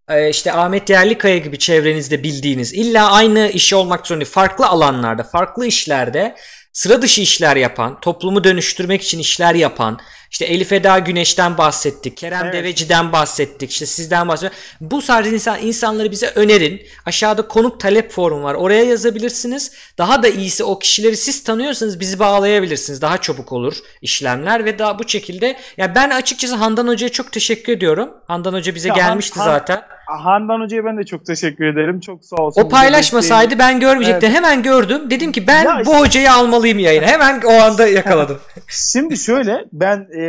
[0.09, 5.67] e, işte Ahmet Yerlikaya gibi çevrenizde bildiğiniz illa aynı işi olmak zorunda farklı alanlarda farklı
[5.67, 6.35] işlerde
[6.73, 9.99] sıra dışı işler yapan toplumu dönüştürmek için işler yapan
[10.41, 12.17] işte Elif Eda Güneş'ten bahsettik.
[12.17, 12.55] Kerem evet.
[12.55, 13.71] Deveci'den bahsettik.
[13.71, 14.59] İşte sizden bahsettik.
[14.81, 16.83] Bu sadece insan, insanları bize önerin.
[17.07, 18.55] Aşağıda konuk talep forum var.
[18.55, 19.73] Oraya yazabilirsiniz.
[19.99, 23.03] Daha da iyisi o kişileri siz tanıyorsanız bizi bağlayabilirsiniz.
[23.03, 25.57] Daha çabuk olur işlemler ve daha bu şekilde.
[25.77, 28.11] Yani ben açıkçası Handan Hoca'ya çok teşekkür ediyorum.
[28.27, 29.83] Handan Hoca bize ya gelmişti Han, zaten.
[30.19, 32.01] Handan Hoca'ya ben de çok teşekkür ederim.
[32.01, 32.63] Çok sağ olsun.
[32.63, 34.29] O paylaşmasaydı ben görmeyecektim.
[34.29, 34.37] Evet.
[34.37, 35.11] Hemen gördüm.
[35.11, 37.07] Dedim ki ben ya bu hocayı almalıyım yayına.
[37.07, 38.39] Hemen o anda yakaladım.
[38.69, 40.23] Şimdi şöyle ben e,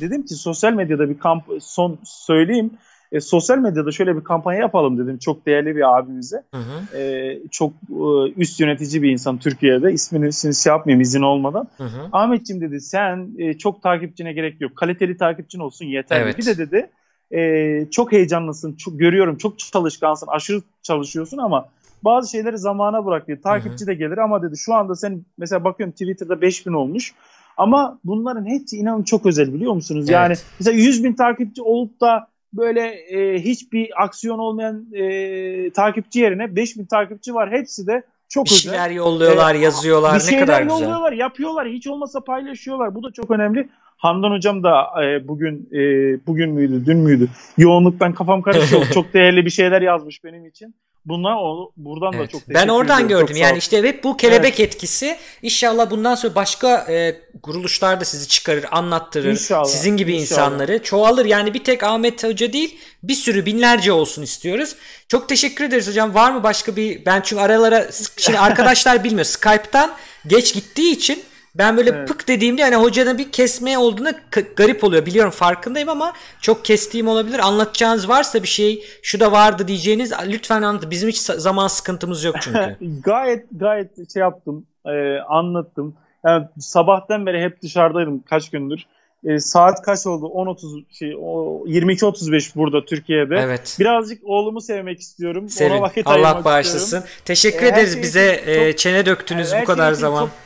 [0.00, 2.70] dedim ki sosyal medyada bir kamp son söyleyeyim.
[3.12, 6.42] E, sosyal medyada şöyle bir kampanya yapalım dedim çok değerli bir abimize.
[6.54, 6.98] Hı hı.
[6.98, 9.92] E, çok e, üst yönetici bir insan Türkiye'de.
[9.92, 11.68] İsmini şimdi şey yapmayayım izin olmadan.
[11.78, 12.08] Hı hı.
[12.12, 14.76] Ahmetciğim dedi sen e, çok takipçine gerek yok.
[14.76, 16.22] Kaliteli takipçin olsun yeterli.
[16.22, 16.38] Evet.
[16.38, 16.90] Bir de dedi
[17.34, 18.72] e, çok heyecanlısın.
[18.72, 20.26] Çok, görüyorum çok çalışkansın.
[20.26, 21.68] Aşırı çalışıyorsun ama
[22.02, 23.38] bazı şeyleri zamana bırak diyor.
[23.42, 23.86] Takipçi hı hı.
[23.86, 27.14] de gelir ama dedi şu anda sen mesela bakıyorum Twitter'da 5000 olmuş.
[27.56, 30.04] Ama bunların hepsi inanın çok özel biliyor musunuz?
[30.04, 30.12] Evet.
[30.14, 36.56] Yani mesela 100 bin takipçi olup da böyle e, hiçbir aksiyon olmayan e, takipçi yerine
[36.56, 37.50] 5 bin takipçi var.
[37.50, 38.70] Hepsi de çok bir özel.
[38.70, 40.22] şeyler yolluyorlar, ee, yolluyorlar.
[40.26, 40.80] Bir ne kadar güzel.
[40.80, 41.68] yolluyorlar, yapıyorlar.
[41.68, 42.94] Hiç olmasa paylaşıyorlar.
[42.94, 43.68] Bu da çok önemli.
[44.04, 45.80] Handan hocam da e, bugün e,
[46.26, 47.28] bugün müydü, dün müydü?
[47.58, 48.86] Yoğunluktan kafam karışıyor.
[48.94, 50.74] çok değerli bir şeyler yazmış benim için.
[51.04, 52.28] Buna o, buradan evet.
[52.28, 53.26] da çok Ben oradan ediyorum.
[53.26, 53.42] gördüm.
[53.42, 54.74] yani işte hep bu kelebek evet.
[54.74, 59.30] etkisi inşallah bundan sonra başka e, kuruluşlar da sizi çıkarır, anlattırır.
[59.30, 59.64] İnşallah.
[59.64, 60.42] Sizin gibi inşallah.
[60.42, 61.24] insanları çoğalır.
[61.24, 64.76] Yani bir tek Ahmet Hoca değil, bir sürü binlerce olsun istiyoruz.
[65.08, 66.14] Çok teşekkür ederiz hocam.
[66.14, 67.86] Var mı başka bir ben çünkü aralara
[68.16, 69.24] şimdi arkadaşlar bilmiyor.
[69.24, 69.92] Skype'tan
[70.26, 71.22] geç gittiği için
[71.54, 72.08] ben böyle evet.
[72.08, 74.08] pık dediğimde hani hocanın bir kesme olduğunu
[74.56, 75.06] garip oluyor.
[75.06, 77.38] Biliyorum farkındayım ama çok kestiğim olabilir.
[77.38, 80.90] Anlatacağınız varsa bir şey şu da vardı diyeceğiniz lütfen anlatın.
[80.90, 82.76] Bizim hiç zaman sıkıntımız yok çünkü.
[83.04, 84.66] gayet gayet şey yaptım.
[84.86, 85.94] E, anlattım.
[86.24, 88.86] Yani sabahtan beri hep dışarıdaydım kaç gündür.
[89.24, 90.26] E, saat kaç oldu?
[90.26, 93.36] 10.30 şey 22.35 burada Türkiye'de.
[93.36, 93.76] Evet.
[93.80, 95.48] Birazcık oğlumu sevmek istiyorum.
[95.48, 95.70] Sevin.
[95.70, 96.78] Ona vakit Allah bağışlasın.
[96.78, 97.08] Istiyorum.
[97.24, 100.24] Teşekkür e, ederiz bize e, çene döktünüz bu kadar zaman.
[100.24, 100.43] Çok,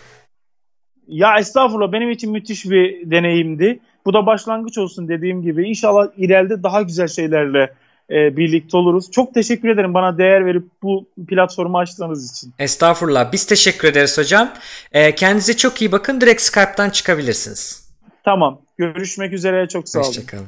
[1.09, 3.81] ya estağfurullah benim için müthiş bir deneyimdi.
[4.07, 5.69] Bu da başlangıç olsun dediğim gibi.
[5.69, 7.75] İnşallah ileride daha güzel şeylerle
[8.11, 9.11] e, birlikte oluruz.
[9.11, 12.55] Çok teşekkür ederim bana değer verip bu platformu açtığınız için.
[12.59, 13.33] Estağfurullah.
[13.33, 14.53] Biz teşekkür ederiz hocam.
[14.93, 16.21] E, kendinize çok iyi bakın.
[16.21, 17.89] Direkt Skype'tan çıkabilirsiniz.
[18.25, 18.61] Tamam.
[18.79, 19.69] Görüşmek üzere.
[19.69, 20.09] Çok sağ olun.
[20.09, 20.47] Hoşçakalın.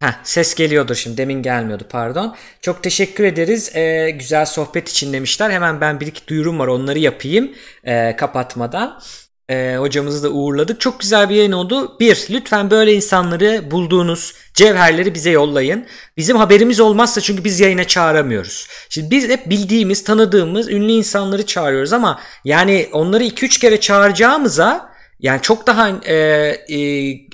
[0.00, 2.34] Heh, ses geliyordur şimdi demin gelmiyordu pardon.
[2.60, 3.76] Çok teşekkür ederiz.
[3.76, 5.50] Ee, güzel sohbet için demişler.
[5.50, 7.52] Hemen ben bir iki duyurum var onları yapayım
[7.84, 9.00] e, kapatmadan.
[9.50, 10.80] E, hocamızı da uğurladık.
[10.80, 11.96] Çok güzel bir yayın oldu.
[12.00, 15.86] Bir, lütfen böyle insanları bulduğunuz cevherleri bize yollayın.
[16.16, 18.68] Bizim haberimiz olmazsa çünkü biz yayına çağıramıyoruz.
[18.88, 25.42] Şimdi biz hep bildiğimiz, tanıdığımız ünlü insanları çağırıyoruz ama yani onları 2-3 kere çağıracağımıza yani
[25.42, 26.78] çok daha e, e,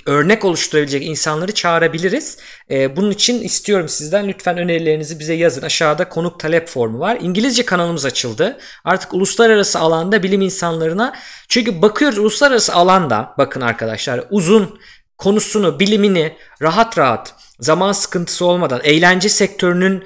[0.05, 2.37] örnek oluşturabilecek insanları çağırabiliriz.
[2.71, 5.61] E, bunun için istiyorum sizden lütfen önerilerinizi bize yazın.
[5.61, 7.17] Aşağıda konuk talep formu var.
[7.21, 8.57] İngilizce kanalımız açıldı.
[8.83, 11.13] Artık uluslararası alanda bilim insanlarına
[11.49, 14.79] çünkü bakıyoruz uluslararası alanda bakın arkadaşlar uzun
[15.17, 20.03] konusunu, bilimini rahat rahat zaman sıkıntısı olmadan eğlence sektörünün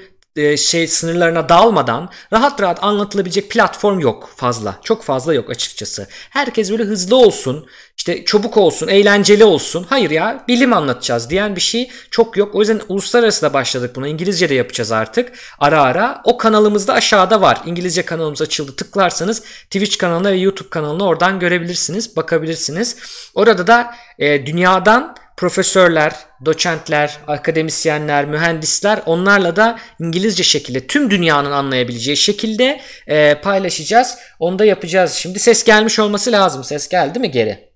[0.56, 4.78] şey sınırlarına dalmadan rahat rahat anlatılabilecek platform yok fazla.
[4.82, 6.06] Çok fazla yok açıkçası.
[6.30, 9.86] Herkes böyle hızlı olsun, işte çabuk olsun, eğlenceli olsun.
[9.88, 12.54] Hayır ya bilim anlatacağız diyen bir şey çok yok.
[12.54, 14.08] O yüzden uluslararası da başladık buna.
[14.08, 15.32] İngilizce de yapacağız artık.
[15.58, 16.20] Ara ara.
[16.24, 17.60] O kanalımızda aşağıda var.
[17.66, 18.76] İngilizce kanalımız açıldı.
[18.76, 22.96] Tıklarsanız Twitch kanalına ve YouTube kanalına oradan görebilirsiniz, bakabilirsiniz.
[23.34, 26.12] Orada da e, dünyadan profesörler,
[26.44, 34.18] doçentler, akademisyenler, mühendisler onlarla da İngilizce şekilde tüm dünyanın anlayabileceği şekilde e, paylaşacağız.
[34.38, 35.12] Onu da yapacağız.
[35.12, 36.64] Şimdi ses gelmiş olması lazım.
[36.64, 37.72] Ses geldi mi geri?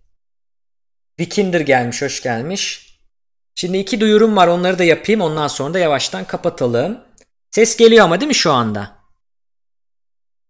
[1.20, 2.90] Vikinder gelmiş, hoş gelmiş.
[3.54, 6.98] Şimdi iki duyurum var onları da yapayım ondan sonra da yavaştan kapatalım.
[7.50, 9.00] Ses geliyor ama değil mi şu anda?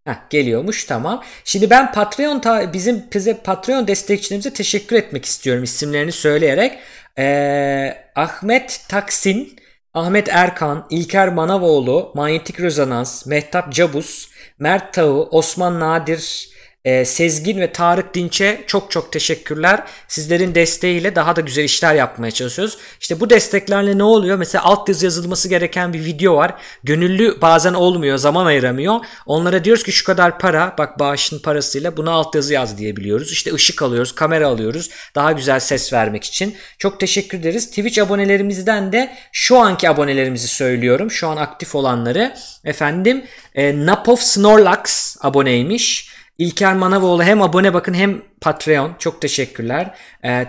[0.04, 1.24] Heh, geliyormuş tamam.
[1.44, 2.42] Şimdi ben Patreon
[2.72, 6.78] bizim bize Patreon destekçilerimize teşekkür etmek istiyorum isimlerini söyleyerek.
[7.18, 9.56] Ee, Ahmet Taksin,
[9.94, 14.28] Ahmet Erkan, İlker Manavoğlu, Manyetik Rezonans, Mehtap Cabus,
[14.58, 16.49] Mert Tağı, Osman Nadir,
[16.84, 19.82] e, Sezgin ve Tarık Dinç'e çok çok teşekkürler.
[20.08, 22.78] Sizlerin desteğiyle daha da güzel işler yapmaya çalışıyoruz.
[23.00, 24.36] İşte bu desteklerle ne oluyor?
[24.36, 26.54] Mesela altyazı yazılması gereken bir video var.
[26.84, 29.00] Gönüllü bazen olmuyor, zaman ayıramıyor.
[29.26, 33.32] Onlara diyoruz ki şu kadar para, bak bağışın parasıyla buna altyazı yaz diyebiliyoruz.
[33.32, 34.90] İşte ışık alıyoruz, kamera alıyoruz.
[35.14, 36.56] Daha güzel ses vermek için.
[36.78, 37.66] Çok teşekkür ederiz.
[37.68, 41.10] Twitch abonelerimizden de şu anki abonelerimizi söylüyorum.
[41.10, 42.34] Şu an aktif olanları.
[42.64, 43.24] Efendim
[43.54, 46.09] e, Napov Snorlax aboneymiş.
[46.40, 48.94] İlker Manavoğlu hem abone bakın hem Patreon.
[48.98, 49.94] Çok teşekkürler.
[50.24, 50.46] E,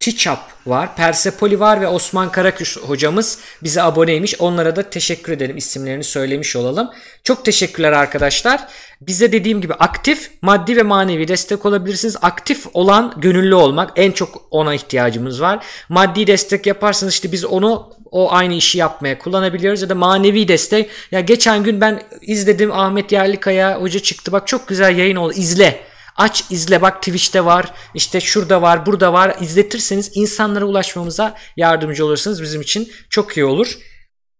[0.00, 4.40] Tichap var, Persepoli var ve Osman Karaküş hocamız bize aboneymiş.
[4.40, 5.56] Onlara da teşekkür edelim.
[5.56, 6.90] İsimlerini söylemiş olalım.
[7.24, 8.68] Çok teşekkürler arkadaşlar.
[9.00, 12.16] Bize dediğim gibi aktif, maddi ve manevi destek olabilirsiniz.
[12.22, 13.90] Aktif olan gönüllü olmak.
[13.96, 15.64] En çok ona ihtiyacımız var.
[15.88, 20.90] Maddi destek yaparsanız işte biz onu o aynı işi yapmaya kullanabiliyoruz ya da manevi destek.
[21.10, 24.32] Ya geçen gün ben izledim Ahmet Yerlikaya hoca çıktı.
[24.32, 25.32] Bak çok güzel yayın oldu.
[25.36, 25.80] İzle.
[26.16, 32.42] Aç izle bak Twitch'te var işte şurada var burada var izletirseniz insanlara ulaşmamıza yardımcı olursunuz
[32.42, 33.78] bizim için çok iyi olur.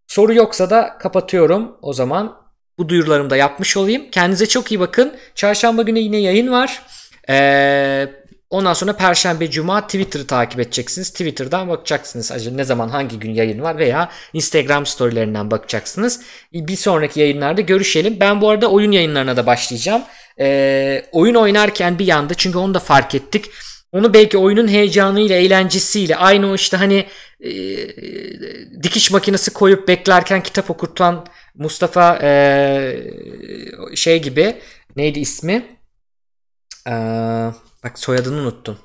[0.07, 2.37] Soru yoksa da kapatıyorum o zaman
[2.79, 4.11] bu duyurularımı da yapmış olayım.
[4.11, 5.17] Kendinize çok iyi bakın.
[5.35, 6.83] Çarşamba günü yine yayın var.
[7.31, 8.09] Ee,
[8.51, 11.11] ondan sonra Perşembe, Cuma Twitter'ı takip edeceksiniz.
[11.11, 16.21] Twitter'dan bakacaksınız acaba ne zaman hangi gün yayın var veya Instagram storylerinden bakacaksınız.
[16.53, 18.21] Bir sonraki yayınlarda görüşelim.
[18.21, 20.03] Ben bu arada oyun yayınlarına da başlayacağım
[20.41, 23.51] e, oyun oynarken bir yanda çünkü onu da fark ettik.
[23.93, 27.07] Onu belki oyunun heyecanıyla, eğlencesiyle aynı o işte hani
[27.41, 27.51] e,
[28.83, 32.95] dikiş makinesi koyup beklerken kitap okutan Mustafa e,
[33.95, 34.57] şey gibi
[34.97, 35.67] neydi ismi?
[36.89, 36.95] E,
[37.85, 38.79] bak soyadını unuttum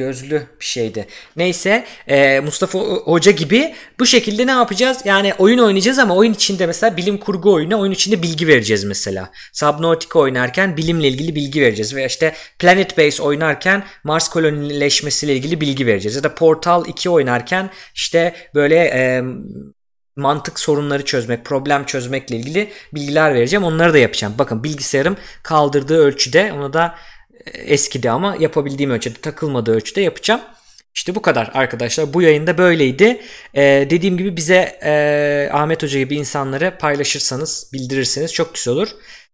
[0.00, 1.06] gözlü bir şeydi.
[1.36, 4.98] Neyse e, Mustafa Hoca gibi bu şekilde ne yapacağız?
[5.04, 9.30] Yani oyun oynayacağız ama oyun içinde mesela bilim kurgu oyunu oyun içinde bilgi vereceğiz mesela.
[9.52, 11.94] Subnautica oynarken bilimle ilgili bilgi vereceğiz.
[11.94, 16.16] Veya işte Planet Base oynarken Mars kolonileşmesiyle ilgili bilgi vereceğiz.
[16.16, 19.22] Ya da Portal 2 oynarken işte böyle e,
[20.16, 23.64] mantık sorunları çözmek, problem çözmekle ilgili bilgiler vereceğim.
[23.64, 24.34] Onları da yapacağım.
[24.38, 26.94] Bakın bilgisayarım kaldırdığı ölçüde onu da
[27.54, 30.40] eskidi ama yapabildiğim ölçüde takılmadığı ölçüde yapacağım.
[30.94, 32.14] İşte bu kadar arkadaşlar.
[32.14, 33.20] Bu yayında böyleydi.
[33.54, 38.88] Ee, dediğim gibi bize e, Ahmet Hoca gibi insanları paylaşırsanız, bildirirseniz çok güzel olur.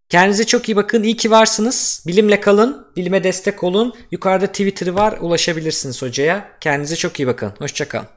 [0.09, 1.03] Kendinize çok iyi bakın.
[1.03, 2.05] İyi ki varsınız.
[2.07, 2.87] Bilimle kalın.
[2.97, 3.95] Bilime destek olun.
[4.11, 5.19] Yukarıda Twitter'ı var.
[5.21, 6.49] Ulaşabilirsiniz hocaya.
[6.61, 7.53] Kendinize çok iyi bakın.
[7.59, 8.16] Hoşçakalın.